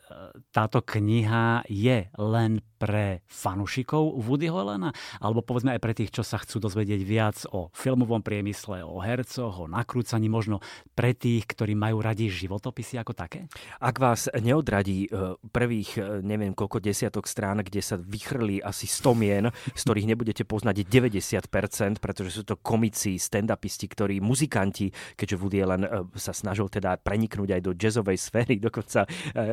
táto 0.52 0.84
kniha 0.84 1.64
je 1.66 2.08
len 2.20 2.60
pre 2.76 3.24
fanúšikov 3.26 4.20
Woodyho 4.20 4.60
Allena? 4.60 4.92
Alebo 5.18 5.40
povedzme 5.40 5.72
aj 5.76 5.80
pre 5.80 5.96
tých, 5.96 6.12
čo 6.12 6.22
sa 6.22 6.36
chcú 6.36 6.60
dozvedieť 6.60 7.00
viac 7.02 7.36
o 7.50 7.72
filmovom 7.72 8.20
priemysle, 8.20 8.84
o 8.84 9.00
hercoch, 9.00 9.64
o 9.64 9.66
nakrúcaní, 9.66 10.28
možno 10.28 10.60
pre 10.96 11.12
tých, 11.12 11.44
ktorí 11.44 11.76
majú 11.76 12.00
radi 12.00 12.32
životopisy 12.32 12.96
ako 12.96 13.12
také? 13.12 13.52
Ak 13.78 14.00
vás 14.00 14.32
neodradí 14.32 15.06
e, 15.06 15.36
prvých, 15.52 15.90
e, 16.00 16.00
neviem 16.24 16.56
koľko 16.56 16.80
desiatok 16.80 17.28
strán, 17.28 17.60
kde 17.60 17.84
sa 17.84 18.00
vychrli 18.00 18.64
asi 18.64 18.88
100 18.88 19.12
mien, 19.12 19.44
z 19.76 19.80
ktorých 19.84 20.08
nebudete 20.08 20.42
poznať 20.48 20.88
90%, 20.88 22.00
pretože 22.00 22.30
sú 22.32 22.42
to 22.48 22.56
komici, 22.56 23.20
stand-upisti, 23.20 23.86
ktorí, 23.92 24.24
muzikanti, 24.24 24.88
keďže 25.14 25.36
Woody 25.36 25.58
Allen 25.60 25.84
e, 25.84 25.90
sa 26.16 26.32
snažil 26.32 26.72
teda 26.72 26.96
preniknúť 26.96 27.56
aj 27.56 27.60
do 27.60 27.72
jazzovej 27.76 28.16
sféry, 28.16 28.56
dokonca 28.66 29.04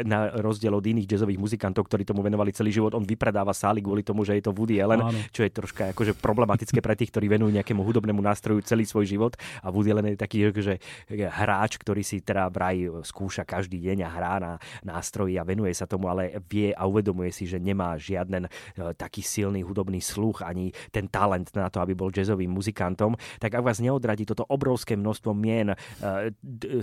na 0.08 0.32
rozdiel 0.40 0.72
od 0.72 0.86
iných 0.86 1.12
jazzových 1.12 1.40
muzikantov, 1.40 1.92
ktorí 1.92 2.08
tomu 2.08 2.24
venovali 2.24 2.56
celý 2.56 2.72
život, 2.72 2.96
on 2.96 3.04
vypredáva 3.04 3.52
sály 3.52 3.84
kvôli 3.84 4.02
tomu, 4.02 4.24
že 4.24 4.40
je 4.40 4.44
to 4.48 4.56
Woody 4.56 4.80
Allen, 4.80 5.04
Áno. 5.04 5.20
čo 5.36 5.44
je 5.44 5.52
troška 5.52 5.92
akože 5.92 6.16
problematické 6.18 6.80
pre 6.80 6.96
tých, 6.96 7.12
ktorí 7.12 7.28
venujú 7.28 7.52
nejakému 7.52 7.84
hudobnému 7.84 8.24
nástroju 8.24 8.64
celý 8.64 8.88
svoj 8.88 9.06
život 9.06 9.34
a 9.60 9.68
Woody 9.70 9.90
Allen 9.92 10.16
je 10.16 10.20
taký, 10.20 10.50
že 10.56 10.80
hráč, 11.10 11.80
ktorý 11.80 12.02
si 12.06 12.22
teda 12.24 12.48
vraj 12.48 12.88
skúša 13.04 13.44
každý 13.44 13.80
deň 13.80 13.98
a 14.06 14.10
hrá 14.10 14.34
na 14.40 14.54
nástroji 14.86 15.40
a 15.40 15.48
venuje 15.48 15.74
sa 15.76 15.90
tomu, 15.90 16.08
ale 16.08 16.38
vie 16.48 16.72
a 16.76 16.86
uvedomuje 16.86 17.32
si, 17.34 17.50
že 17.50 17.58
nemá 17.58 17.96
žiaden 17.98 18.48
taký 18.96 19.24
silný 19.24 19.64
hudobný 19.64 20.00
sluch 20.00 20.46
ani 20.46 20.72
ten 20.92 21.08
talent 21.08 21.50
na 21.56 21.68
to, 21.68 21.82
aby 21.82 21.98
bol 21.98 22.14
jazzovým 22.14 22.52
muzikantom, 22.52 23.16
tak 23.40 23.56
ak 23.56 23.64
vás 23.64 23.80
neodradí 23.82 24.28
toto 24.28 24.46
obrovské 24.48 24.94
množstvo 24.94 25.32
mien, 25.34 25.74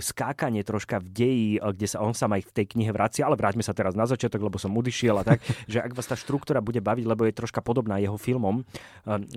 skákanie 0.01 0.61
troška 0.65 0.99
v 0.99 1.07
deji, 1.11 1.49
kde 1.61 1.87
sa 1.87 2.03
on 2.03 2.13
sa 2.15 2.27
aj 2.27 2.43
v 2.47 2.51
tej 2.51 2.65
knihe 2.77 2.91
vracia, 2.91 3.25
ale 3.27 3.39
vráťme 3.39 3.63
sa 3.63 3.75
teraz 3.75 3.95
na 3.95 4.07
začiatok, 4.07 4.41
lebo 4.43 4.57
som 4.57 4.73
udišiel 4.73 5.21
a 5.21 5.23
tak, 5.23 5.39
že 5.71 5.79
ak 5.79 5.95
vás 5.95 6.07
tá 6.07 6.15
štruktúra 6.15 6.59
bude 6.59 6.79
baviť, 6.83 7.05
lebo 7.07 7.27
je 7.27 7.33
troška 7.35 7.63
podobná 7.63 7.97
jeho 8.01 8.15
filmom, 8.15 8.63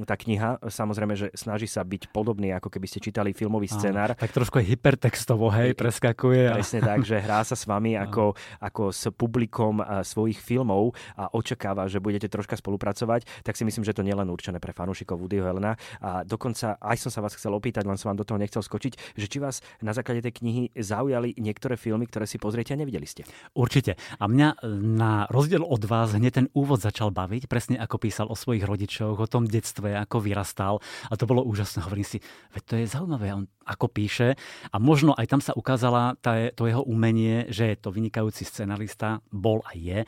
tá 0.05 0.15
kniha, 0.19 0.61
samozrejme, 0.67 1.15
že 1.15 1.29
snaží 1.35 1.69
sa 1.69 1.83
byť 1.83 2.11
podobný, 2.11 2.53
ako 2.55 2.69
keby 2.73 2.87
ste 2.89 2.99
čítali 3.03 3.31
filmový 3.37 3.69
scenár. 3.71 4.17
tak 4.19 4.35
trošku 4.35 4.61
aj 4.61 4.67
hypertextovo, 4.75 5.49
hej, 5.55 5.79
preskakuje. 5.79 6.51
A... 6.51 6.59
Presne 6.59 6.83
tak, 6.83 7.07
že 7.07 7.23
hrá 7.23 7.47
sa 7.47 7.55
s 7.55 7.65
vami 7.65 7.95
ako, 8.05 8.35
ako 8.59 8.91
s 8.91 9.09
publikom 9.15 9.81
svojich 10.03 10.43
filmov 10.43 10.93
a 11.15 11.31
očakáva, 11.31 11.87
že 11.87 12.03
budete 12.03 12.27
troška 12.27 12.59
spolupracovať, 12.59 13.47
tak 13.47 13.55
si 13.55 13.63
myslím, 13.63 13.87
že 13.87 13.95
to 13.95 14.03
nielen 14.03 14.27
určené 14.27 14.59
pre 14.59 14.75
fanúšikov 14.75 15.23
Woodyho 15.23 15.47
Helena. 15.47 15.79
A 16.03 16.27
dokonca 16.27 16.77
aj 16.83 16.97
som 16.99 17.11
sa 17.15 17.23
vás 17.23 17.39
chcel 17.39 17.55
opýtať, 17.55 17.87
len 17.87 17.97
som 17.97 18.11
vám 18.11 18.21
do 18.21 18.27
toho 18.27 18.37
nechcel 18.43 18.61
skočiť, 18.61 19.15
že 19.15 19.27
či 19.31 19.39
vás 19.39 19.63
na 19.81 19.95
základe 19.95 20.21
tej 20.27 20.43
knihy 20.43 20.63
zaujali 20.75 21.39
niektoré 21.39 21.79
filmy, 21.79 22.11
ktoré 22.11 22.27
si 22.27 22.43
pozriete 22.43 22.75
a 22.75 22.81
nevideli 22.81 23.07
ste. 23.07 23.23
Určite. 23.55 23.95
A 24.19 24.27
mňa 24.27 24.49
e, 24.59 24.67
na 24.75 25.31
rozdiel 25.31 25.63
od 25.63 25.83
vás 25.87 26.17
hneď 26.17 26.45
ten 26.45 26.47
úvod 26.57 26.83
začal 26.83 27.15
baviť, 27.15 27.47
presne 27.47 27.77
ako 27.79 27.97
písal 28.03 28.27
o 28.27 28.37
svojich 28.37 28.67
rodičoch, 28.67 29.21
o 29.23 29.31
tom 29.31 29.47
detstve, 29.47 29.95
ako 29.95 30.19
vyrastal. 30.19 30.83
A 31.09 31.15
to 31.15 31.29
bolo 31.31 31.47
úžasné. 31.47 31.87
Hovorím 31.87 32.07
si, 32.09 32.19
veď 32.57 32.63
to 32.65 32.75
je 32.81 32.87
zaujímavé, 32.91 33.31
on 33.31 33.47
ako 33.65 33.87
píše. 33.89 34.37
A 34.71 34.77
možno 34.81 35.13
aj 35.17 35.27
tam 35.29 35.41
sa 35.43 35.53
ukázala 35.53 36.17
tá, 36.21 36.49
to 36.55 36.69
jeho 36.69 36.85
umenie, 36.85 37.49
že 37.51 37.75
je 37.75 37.77
to 37.77 37.91
vynikajúci 37.91 38.47
scenarista, 38.47 39.21
bol 39.29 39.61
a 39.65 39.73
je, 39.77 40.07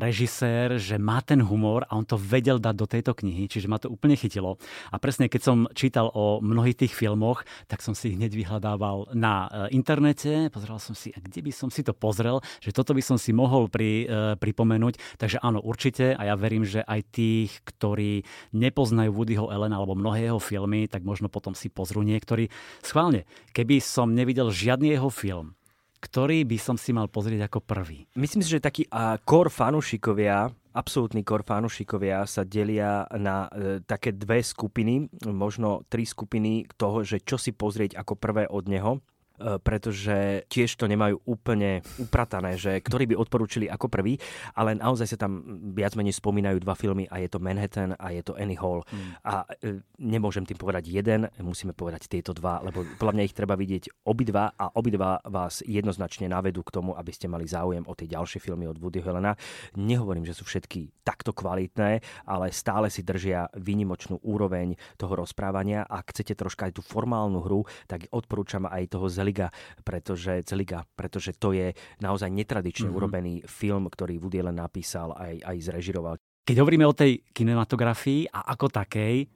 režisér, 0.00 0.80
že 0.80 0.96
má 0.96 1.20
ten 1.22 1.42
humor 1.42 1.84
a 1.86 1.94
on 1.98 2.06
to 2.06 2.18
vedel 2.18 2.58
dať 2.58 2.74
do 2.74 2.86
tejto 2.86 3.12
knihy, 3.14 3.46
čiže 3.46 3.70
ma 3.70 3.78
to 3.78 3.92
úplne 3.92 4.18
chytilo. 4.18 4.58
A 4.90 4.96
presne 4.98 5.30
keď 5.30 5.42
som 5.42 5.58
čítal 5.74 6.10
o 6.14 6.38
mnohých 6.40 6.86
tých 6.86 6.94
filmoch, 6.96 7.44
tak 7.66 7.82
som 7.82 7.92
si 7.92 8.14
ich 8.14 8.16
hneď 8.18 8.32
vyhľadával 8.32 9.12
na 9.12 9.46
e, 9.46 9.76
internete, 9.76 10.48
pozeral 10.50 10.78
som 10.78 10.94
si, 10.94 11.12
kde 11.12 11.40
by 11.42 11.52
som 11.52 11.68
si 11.68 11.82
to 11.82 11.92
pozrel, 11.92 12.40
že 12.62 12.72
toto 12.72 12.94
by 12.94 13.02
som 13.02 13.18
si 13.20 13.34
mohol 13.34 13.68
pri, 13.68 14.06
e, 14.06 14.06
pripomenúť. 14.38 15.20
Takže 15.20 15.42
áno, 15.42 15.60
určite 15.60 16.14
a 16.14 16.22
ja 16.26 16.34
verím, 16.38 16.64
že 16.64 16.82
aj 16.82 17.00
tých, 17.12 17.50
ktorí 17.66 18.24
nepoznajú 18.54 19.10
Woodyho 19.12 19.50
Allen 19.50 19.74
alebo 19.74 19.98
mnohé 19.98 20.30
jeho 20.30 20.40
filmy, 20.40 20.86
tak 20.86 21.02
možno 21.02 21.28
potom 21.28 21.52
si 21.52 21.68
pozrú 21.68 22.00
niektorí 22.06 22.48
Schválne, 22.84 23.26
keby 23.52 23.75
som 23.80 24.12
nevidel 24.12 24.52
žiadny 24.52 24.96
jeho 24.96 25.08
film, 25.08 25.56
ktorý 26.00 26.44
by 26.44 26.58
som 26.60 26.76
si 26.76 26.92
mal 26.92 27.08
pozrieť 27.08 27.48
ako 27.48 27.64
prvý? 27.64 28.06
Myslím 28.16 28.44
si, 28.44 28.52
že 28.52 28.64
takí 28.64 28.86
uh, 28.88 29.16
core 29.22 29.52
fanúšikovia 29.52 30.52
absolútni 30.76 31.24
core 31.24 31.42
fanúšikovia 31.42 32.28
sa 32.28 32.44
delia 32.44 33.08
na 33.16 33.48
e, 33.48 33.80
také 33.80 34.12
dve 34.12 34.44
skupiny, 34.44 35.08
možno 35.24 35.88
tri 35.88 36.04
skupiny 36.04 36.68
toho, 36.76 37.00
že 37.00 37.24
čo 37.24 37.40
si 37.40 37.56
pozrieť 37.56 37.96
ako 37.96 38.12
prvé 38.20 38.44
od 38.44 38.68
neho. 38.68 39.00
E, 39.36 39.60
pretože 39.60 40.48
tiež 40.48 40.80
to 40.80 40.88
nemajú 40.88 41.20
úplne 41.28 41.84
upratané, 42.00 42.56
že 42.56 42.80
ktorí 42.80 43.12
by 43.12 43.20
odporúčili 43.20 43.68
ako 43.68 43.92
prvý, 43.92 44.16
ale 44.56 44.72
naozaj 44.76 45.12
sa 45.12 45.18
tam 45.20 45.44
viac 45.76 45.92
menej 45.92 46.16
spomínajú 46.16 46.56
dva 46.64 46.72
filmy 46.72 47.04
a 47.12 47.20
je 47.20 47.28
to 47.28 47.38
Manhattan 47.40 47.92
a 48.00 48.16
je 48.16 48.22
to 48.24 48.32
Annie 48.40 48.56
Hall. 48.56 48.80
Mm. 48.88 49.12
A 49.28 49.34
e, 49.60 49.84
nemôžem 50.00 50.48
tým 50.48 50.56
povedať 50.56 50.88
jeden, 50.88 51.28
musíme 51.40 51.76
povedať 51.76 52.08
tieto 52.08 52.32
dva, 52.32 52.64
lebo 52.64 52.84
podľa 52.96 53.14
mňa 53.20 53.26
ich 53.28 53.36
treba 53.36 53.54
vidieť 53.60 54.08
obidva 54.08 54.56
a 54.56 54.72
obidva 54.72 55.20
vás 55.28 55.60
jednoznačne 55.64 56.32
navedú 56.32 56.64
k 56.64 56.72
tomu, 56.72 56.96
aby 56.96 57.12
ste 57.12 57.28
mali 57.28 57.44
záujem 57.44 57.84
o 57.84 57.92
tie 57.92 58.08
ďalšie 58.08 58.40
filmy 58.40 58.64
od 58.64 58.80
Woody 58.80 59.04
Helena. 59.04 59.36
Nehovorím, 59.76 60.24
že 60.24 60.32
sú 60.32 60.48
všetky 60.48 61.04
takto 61.04 61.36
kvalitné, 61.36 62.00
ale 62.24 62.46
stále 62.56 62.88
si 62.88 63.04
držia 63.04 63.52
výnimočnú 63.52 64.24
úroveň 64.24 64.74
toho 64.96 65.12
rozprávania. 65.12 65.84
Ak 65.84 66.16
chcete 66.16 66.32
troška 66.34 66.72
aj 66.72 66.80
tú 66.80 66.82
formálnu 66.82 67.44
hru, 67.44 67.68
tak 67.86 68.08
odporúčam 68.10 68.64
aj 68.64 68.96
toho 68.96 69.06
Celiga, 69.26 69.50
pretože, 69.82 70.46
Celiga, 70.46 70.86
pretože 70.86 71.34
to 71.34 71.50
je 71.50 71.74
naozaj 71.98 72.30
netradične 72.30 72.86
mm-hmm. 72.86 73.02
urobený 73.02 73.34
film, 73.50 73.90
ktorý 73.90 74.22
Woody 74.22 74.38
Allen 74.38 74.62
napísal 74.62 75.10
aj, 75.18 75.42
aj 75.42 75.56
zrežiroval. 75.66 76.14
Keď 76.46 76.62
hovoríme 76.62 76.86
o 76.86 76.94
tej 76.94 77.26
kinematografii 77.34 78.30
a 78.30 78.46
ako 78.54 78.70
takej, 78.70 79.26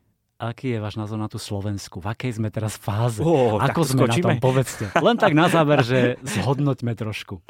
aký 0.41 0.73
je 0.73 0.79
váš 0.81 0.97
názor 0.97 1.21
na 1.21 1.29
tú 1.29 1.37
Slovensku? 1.37 2.01
V 2.01 2.09
akej 2.09 2.41
sme 2.41 2.49
teraz 2.49 2.81
fáze? 2.81 3.21
Oh, 3.21 3.61
Ako 3.61 3.85
sme 3.85 4.09
skočíme? 4.09 4.25
na 4.25 4.41
tom? 4.41 4.41
Povedzte. 4.41 4.89
Len 4.97 5.17
tak 5.21 5.37
na 5.37 5.53
záver, 5.53 5.85
že 5.85 6.17
zhodnoťme 6.41 6.97
trošku. 6.97 7.45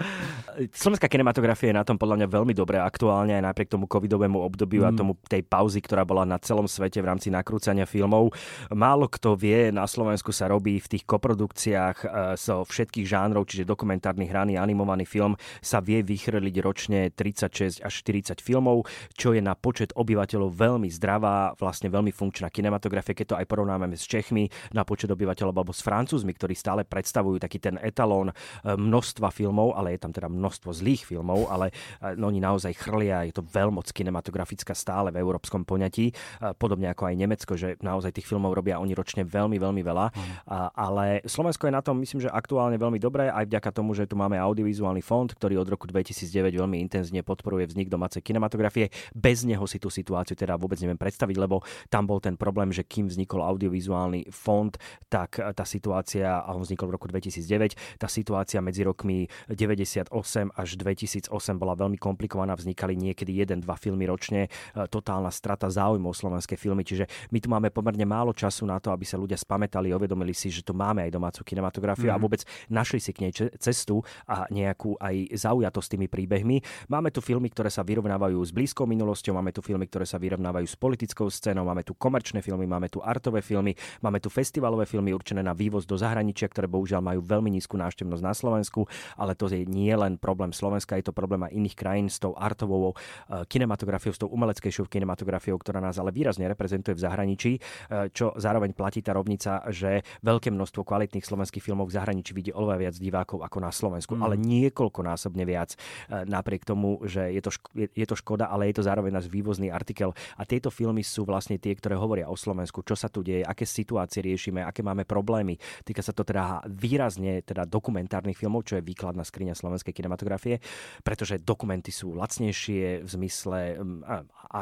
Slovenská 0.75 1.07
kinematografia 1.07 1.71
je 1.71 1.79
na 1.79 1.87
tom 1.87 1.95
podľa 1.95 2.19
mňa 2.21 2.29
veľmi 2.29 2.53
dobré 2.53 2.83
aktuálne 2.83 3.39
aj 3.39 3.47
napriek 3.47 3.71
tomu 3.71 3.87
covidovému 3.87 4.43
obdobiu 4.43 4.83
mm. 4.83 4.89
a 4.91 4.91
tomu 4.91 5.15
tej 5.31 5.47
pauzy, 5.47 5.79
ktorá 5.79 6.03
bola 6.03 6.27
na 6.27 6.43
celom 6.43 6.67
svete 6.67 6.99
v 6.99 7.15
rámci 7.15 7.31
nakrúcania 7.31 7.87
filmov. 7.87 8.35
Málo 8.75 9.07
kto 9.07 9.39
vie, 9.39 9.71
na 9.71 9.87
Slovensku 9.87 10.35
sa 10.35 10.51
robí 10.51 10.83
v 10.83 10.91
tých 10.99 11.07
koprodukciách 11.07 11.97
so 12.35 12.55
e, 12.61 12.65
všetkých 12.67 13.07
žánrov, 13.07 13.47
čiže 13.47 13.63
dokumentárny 13.63 14.27
hraný, 14.27 14.59
animovaný 14.59 15.07
film 15.07 15.39
sa 15.63 15.79
vie 15.79 16.03
vychrliť 16.03 16.57
ročne 16.59 17.01
36 17.15 17.87
až 17.87 17.93
40 18.03 18.43
filmov, 18.43 18.91
čo 19.15 19.31
je 19.31 19.39
na 19.39 19.55
počet 19.55 19.95
obyvateľov 19.95 20.51
veľmi 20.51 20.91
zdravá, 20.91 21.55
vlastne 21.55 21.87
veľmi 21.87 22.11
funkčná 22.11 22.51
kinematografia 22.51 22.80
kinematografie, 22.81 23.13
keď 23.13 23.27
to 23.29 23.37
aj 23.37 23.47
porovnáme 23.47 23.93
s 23.93 24.09
Čechmi 24.09 24.49
na 24.73 24.89
počet 24.89 25.13
obyvateľov 25.13 25.53
alebo 25.53 25.77
s 25.77 25.85
Francúzmi, 25.85 26.33
ktorí 26.33 26.57
stále 26.57 26.89
predstavujú 26.89 27.37
taký 27.37 27.61
ten 27.61 27.77
etalón 27.85 28.33
e, 28.33 28.35
množstva 28.65 29.29
filmov, 29.29 29.77
ale 29.77 29.93
je 29.93 30.01
tam 30.01 30.17
teda 30.17 30.33
množstvo 30.33 30.73
zlých 30.73 31.05
filmov, 31.05 31.53
ale 31.53 31.69
e, 32.01 32.17
no, 32.17 32.33
oni 32.33 32.41
naozaj 32.41 32.73
chrlia, 32.81 33.29
je 33.29 33.37
to 33.37 33.45
veľmoc 33.45 33.93
kinematografická 33.93 34.73
stále 34.73 35.13
v 35.13 35.21
európskom 35.21 35.69
poňatí, 35.69 36.09
e, 36.09 36.13
podobne 36.57 36.89
ako 36.89 37.13
aj 37.13 37.15
Nemecko, 37.21 37.53
že 37.61 37.77
naozaj 37.85 38.17
tých 38.17 38.25
filmov 38.25 38.57
robia 38.57 38.81
oni 38.81 38.97
ročne 38.97 39.29
veľmi, 39.29 39.61
veľmi 39.61 39.83
veľa. 39.85 40.07
Mm. 40.11 40.33
Ale 40.73 41.21
Slovensko 41.29 41.69
je 41.69 41.75
na 41.75 41.83
tom, 41.85 42.01
myslím, 42.01 42.25
že 42.25 42.31
aktuálne 42.33 42.81
veľmi 42.81 42.97
dobré, 42.97 43.29
aj 43.29 43.45
vďaka 43.51 43.71
tomu, 43.77 43.93
že 43.93 44.09
tu 44.09 44.17
máme 44.17 44.41
audiovizuálny 44.41 45.05
fond, 45.05 45.29
ktorý 45.29 45.61
od 45.61 45.69
roku 45.69 45.85
2009 45.85 46.57
veľmi 46.57 46.81
intenzívne 46.81 47.21
podporuje 47.27 47.69
vznik 47.69 47.93
domácej 47.93 48.25
kinematografie. 48.25 48.89
Bez 49.13 49.45
neho 49.45 49.63
si 49.67 49.83
tú 49.83 49.93
situáciu 49.93 50.39
teda 50.39 50.57
vôbec 50.57 50.79
neviem 50.79 50.97
predstaviť, 50.97 51.37
lebo 51.37 51.61
tam 51.91 52.07
bol 52.07 52.23
ten 52.23 52.39
problém, 52.39 52.70
že 52.71 52.87
kým 52.87 53.11
vznikol 53.11 53.43
audiovizuálny 53.43 54.31
fond, 54.31 54.75
tak 55.11 55.39
tá 55.39 55.65
situácia, 55.67 56.41
a 56.41 56.51
on 56.55 56.63
vznikol 56.63 56.91
v 56.91 56.95
roku 56.97 57.07
2009, 57.11 58.01
tá 58.01 58.07
situácia 58.07 58.59
medzi 58.63 58.83
rokmi 58.87 59.27
98 59.51 60.11
až 60.55 60.69
2008 60.79 61.31
bola 61.59 61.75
veľmi 61.77 61.99
komplikovaná, 61.99 62.55
vznikali 62.55 62.97
niekedy 62.97 63.37
jeden, 63.43 63.63
dva 63.63 63.77
filmy 63.79 64.07
ročne, 64.07 64.47
e, 64.47 64.51
totálna 64.89 65.31
strata 65.31 65.71
záujmov 65.71 66.15
slovenské 66.15 66.55
filmy, 66.59 66.83
čiže 66.83 67.07
my 67.31 67.39
tu 67.39 67.49
máme 67.51 67.69
pomerne 67.71 68.05
málo 68.05 68.35
času 68.35 68.67
na 68.67 68.79
to, 68.83 68.91
aby 68.91 69.07
sa 69.07 69.21
ľudia 69.21 69.37
spametali, 69.39 69.93
uvedomili 69.95 70.35
si, 70.35 70.51
že 70.51 70.65
tu 70.65 70.73
máme 70.77 71.07
aj 71.07 71.11
domácu 71.15 71.41
kinematografiu 71.45 72.11
mm. 72.11 72.15
a 72.15 72.19
mhm. 72.19 72.23
vôbec 72.23 72.43
našli 72.73 72.99
si 72.99 73.11
k 73.15 73.29
nej 73.29 73.33
cestu 73.59 74.03
a 74.27 74.47
nejakú 74.51 74.97
aj 74.99 75.37
zaujatosť 75.37 75.89
tými 75.97 76.07
príbehmi. 76.11 76.61
Máme 76.89 77.13
tu 77.15 77.23
filmy, 77.23 77.53
ktoré 77.53 77.69
sa 77.69 77.85
vyrovnávajú 77.85 78.39
s 78.41 78.51
blízkou 78.51 78.85
minulosťou, 78.89 79.37
máme 79.37 79.55
tu 79.55 79.63
filmy, 79.63 79.87
ktoré 79.87 80.05
sa 80.09 80.19
vyrovnávajú 80.19 80.67
s 80.67 80.77
politickou 80.77 81.29
scénou, 81.31 81.65
máme 81.65 81.87
tu 81.87 81.95
komerčné 81.95 82.41
filmy, 82.43 82.60
máme 82.67 82.89
tu 82.89 83.05
artové 83.05 83.45
filmy, 83.45 83.77
máme 84.01 84.19
tu 84.21 84.33
festivalové 84.33 84.89
filmy 84.89 85.13
určené 85.13 85.45
na 85.45 85.53
vývoz 85.53 85.85
do 85.85 85.97
zahraničia, 86.01 86.49
ktoré 86.49 86.67
bohužiaľ 86.67 87.01
majú 87.05 87.21
veľmi 87.25 87.53
nízku 87.53 87.77
návštevnosť 87.77 88.23
na 88.25 88.35
Slovensku, 88.35 88.89
ale 89.17 89.37
to 89.37 89.47
je 89.53 89.65
nie 89.69 89.93
len 89.93 90.17
problém 90.17 90.51
Slovenska, 90.51 90.97
je 90.97 91.09
to 91.09 91.15
problém 91.17 91.45
aj 91.47 91.53
iných 91.53 91.77
krajín 91.77 92.07
s 92.09 92.19
tou 92.19 92.35
artovou 92.37 92.93
eh, 92.93 93.45
kinematografiou, 93.47 94.13
s 94.13 94.21
tou 94.21 94.33
umeleckejšou 94.33 94.91
kinematografiou, 94.91 95.57
ktorá 95.61 95.79
nás 95.79 96.01
ale 96.01 96.11
výrazne 96.11 96.49
reprezentuje 96.51 96.97
v 96.97 97.05
zahraničí, 97.05 97.53
eh, 97.57 98.09
čo 98.11 98.35
zároveň 98.35 98.73
platí 98.73 99.05
tá 99.05 99.15
rovnica, 99.15 99.65
že 99.69 100.03
veľké 100.25 100.51
množstvo 100.51 100.83
kvalitných 100.83 101.25
slovenských 101.25 101.63
filmov 101.63 101.93
v 101.93 101.97
zahraničí 102.01 102.33
vidí 102.33 102.51
oveľa 102.51 102.77
viac 102.77 102.97
divákov 102.97 103.45
ako 103.45 103.59
na 103.61 103.71
Slovensku, 103.71 104.13
mm. 104.17 104.23
ale 104.23 104.35
niekoľkonásobne 104.41 105.45
viac. 105.47 105.77
Eh, 106.09 106.25
napriek 106.27 106.65
tomu, 106.67 107.01
že 107.07 107.31
je 107.31 107.41
to, 107.45 107.51
ško- 107.53 107.73
je 107.77 108.07
to 108.07 108.17
škoda, 108.17 108.49
ale 108.51 108.69
je 108.71 108.81
to 108.81 108.87
zároveň 108.87 109.13
náš 109.15 109.27
vývozný 109.31 109.71
artikel. 109.71 110.13
A 110.37 110.43
tieto 110.45 110.69
filmy 110.69 111.07
sú 111.07 111.23
vlastne 111.23 111.57
tie, 111.57 111.73
ktoré 111.77 111.95
hovoria 111.95 112.27
o 112.27 112.37
Slovensku, 112.37 112.50
čo 112.85 112.97
sa 112.97 113.09
tu 113.13 113.21
deje, 113.23 113.45
aké 113.45 113.65
situácie 113.67 114.25
riešime, 114.25 114.65
aké 114.65 114.81
máme 114.83 115.05
problémy. 115.05 115.57
Týka 115.85 116.03
sa 116.03 116.13
to 116.17 116.27
teda 116.27 116.65
výrazne 116.67 117.43
teda 117.47 117.67
dokumentárnych 117.67 118.39
filmov, 118.39 118.67
čo 118.67 118.79
je 118.79 118.87
výkladná 118.87 119.23
skriňa 119.23 119.55
slovenskej 119.55 119.95
kinematografie, 119.95 120.59
pretože 121.05 121.43
dokumenty 121.43 121.95
sú 121.95 122.15
lacnejšie 122.17 123.05
v 123.05 123.09
zmysle 123.09 123.81
a, 124.07 124.17
a 124.51 124.61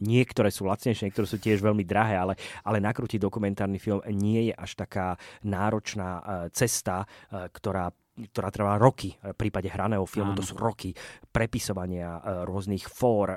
niektoré 0.00 0.52
sú 0.52 0.68
lacnejšie, 0.68 1.08
niektoré 1.08 1.26
sú 1.26 1.38
tiež 1.40 1.64
veľmi 1.64 1.84
drahé, 1.84 2.16
ale, 2.20 2.34
ale 2.62 2.78
nakrútiť 2.84 3.20
dokumentárny 3.20 3.80
film 3.80 4.04
nie 4.12 4.52
je 4.52 4.54
až 4.54 4.76
taká 4.76 5.16
náročná 5.42 6.20
e, 6.20 6.22
cesta, 6.52 7.04
e, 7.04 7.48
ktorá 7.48 7.88
ktorá 8.16 8.48
trvá 8.48 8.80
roky. 8.80 9.12
V 9.20 9.36
prípade 9.36 9.68
hraného 9.68 10.08
filmu 10.08 10.32
Áno. 10.32 10.40
to 10.40 10.44
sú 10.44 10.56
roky 10.56 10.96
prepisovania 11.28 12.16
rôznych 12.48 12.88
fór, 12.88 13.28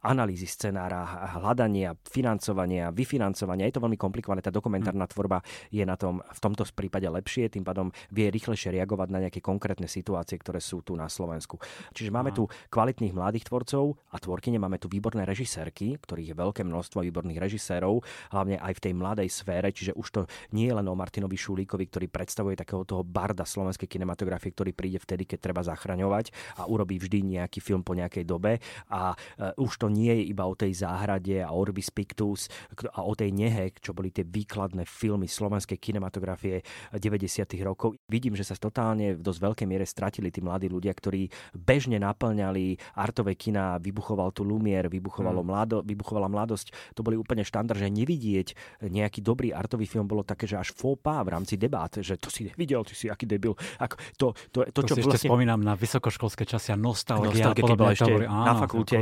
analýzy 0.00 0.48
scenára, 0.48 1.28
hľadania, 1.36 1.92
financovania, 2.08 2.88
vyfinancovania. 2.88 3.68
Je 3.68 3.76
to 3.76 3.84
veľmi 3.84 4.00
komplikované. 4.00 4.40
Tá 4.40 4.48
dokumentárna 4.48 5.04
hm. 5.04 5.12
tvorba 5.12 5.38
je 5.68 5.84
na 5.84 6.00
tom 6.00 6.24
v 6.24 6.40
tomto 6.40 6.64
prípade 6.72 7.04
lepšie, 7.04 7.52
tým 7.52 7.66
pádom 7.66 7.92
vie 8.08 8.32
rýchlejšie 8.32 8.72
reagovať 8.72 9.08
na 9.12 9.28
nejaké 9.28 9.44
konkrétne 9.44 9.84
situácie, 9.84 10.40
ktoré 10.40 10.62
sú 10.62 10.80
tu 10.80 10.96
na 10.96 11.12
Slovensku. 11.12 11.60
Čiže 11.92 12.08
máme 12.08 12.32
tu 12.32 12.48
kvalitných 12.72 13.12
mladých 13.12 13.52
tvorcov 13.52 14.00
a 14.08 14.16
tvorkyne, 14.16 14.56
máme 14.56 14.80
tu 14.80 14.88
výborné 14.88 15.28
režisérky, 15.28 16.00
ktorých 16.00 16.32
je 16.32 16.36
veľké 16.38 16.62
množstvo 16.64 17.04
výborných 17.04 17.42
režisérov, 17.42 18.00
hlavne 18.32 18.56
aj 18.56 18.72
v 18.78 18.82
tej 18.88 18.92
mladej 18.96 19.28
sfére, 19.28 19.68
čiže 19.74 19.92
už 19.92 20.08
to 20.08 20.20
nie 20.56 20.70
je 20.70 20.74
len 20.78 20.86
o 20.88 20.94
Martinovi 20.96 21.36
Šulíkovi, 21.36 21.90
ktorý 21.90 22.06
predstavuje 22.08 22.56
takého 22.56 22.86
toho 22.86 23.02
barda 23.02 23.42
slovenskej 23.42 23.90
kinematografie, 23.90 24.20
ktorý 24.26 24.72
príde 24.76 24.98
vtedy, 25.00 25.24
keď 25.26 25.38
treba 25.50 25.62
zachraňovať 25.64 26.34
a 26.60 26.68
urobí 26.68 27.00
vždy 27.00 27.38
nejaký 27.38 27.58
film 27.58 27.82
po 27.82 27.96
nejakej 27.96 28.24
dobe 28.26 28.62
a 28.90 29.12
uh, 29.14 29.52
už 29.58 29.82
to 29.82 29.88
nie 29.88 30.12
je 30.12 30.24
iba 30.30 30.44
o 30.46 30.54
tej 30.54 30.72
záhrade 30.76 31.42
a 31.42 31.50
Orbis 31.50 31.90
Pictus 31.90 32.46
a 32.94 33.00
o 33.02 33.12
tej 33.16 33.30
nehe, 33.32 33.72
čo 33.78 33.96
boli 33.96 34.12
tie 34.12 34.26
výkladné 34.26 34.84
filmy 34.84 35.26
slovenskej 35.26 35.78
kinematografie 35.78 36.62
90. 36.94 37.46
rokov. 37.64 37.96
Vidím, 38.06 38.34
že 38.38 38.46
sa 38.46 38.54
totálne 38.58 39.16
v 39.16 39.22
dosť 39.22 39.40
veľkej 39.40 39.66
miere 39.66 39.86
stratili 39.88 40.28
tí 40.28 40.44
mladí 40.44 40.68
ľudia, 40.68 40.92
ktorí 40.92 41.28
bežne 41.56 41.98
naplňali 41.98 42.96
artové 42.98 43.34
kina, 43.34 43.78
vybuchoval 43.82 44.30
tu 44.34 44.46
Lumier, 44.46 44.86
vybuchovalo 44.86 45.40
hmm. 45.40 45.48
mlado, 45.48 45.76
vybuchovala 45.82 46.28
mladosť. 46.28 46.94
To 46.94 47.00
boli 47.02 47.16
úplne 47.16 47.42
štandard, 47.42 47.80
že 47.80 47.90
nevidieť 47.90 48.54
nejaký 48.86 49.24
dobrý 49.24 49.50
artový 49.54 49.86
film 49.86 50.06
bolo 50.06 50.26
také, 50.26 50.44
že 50.44 50.58
až 50.58 50.70
fópa 50.74 51.22
v 51.22 51.32
rámci 51.32 51.54
debát, 51.56 51.92
že 51.98 52.18
to 52.18 52.28
si 52.28 52.48
nevidel, 52.48 52.82
ty 52.84 52.94
si 52.94 53.06
aký 53.08 53.24
debil. 53.24 53.54
Ako, 53.78 53.96
to, 54.16 54.36
to, 54.52 54.68
to, 54.68 54.80
to 54.84 54.92
čo 54.92 54.94
si 54.94 55.00
vlastne... 55.02 55.16
ešte 55.16 55.28
spomínam 55.28 55.60
na 55.64 55.74
vysokoškolské 55.74 56.44
časy 56.44 56.74
a 56.74 56.78
nostalgia. 56.78 57.32
Nostalgia, 57.32 57.64
keď 57.64 57.72
bola 57.78 57.92
ešte 57.96 58.12
áno, 58.28 58.46
na 58.46 58.52
fakulte, 58.56 58.96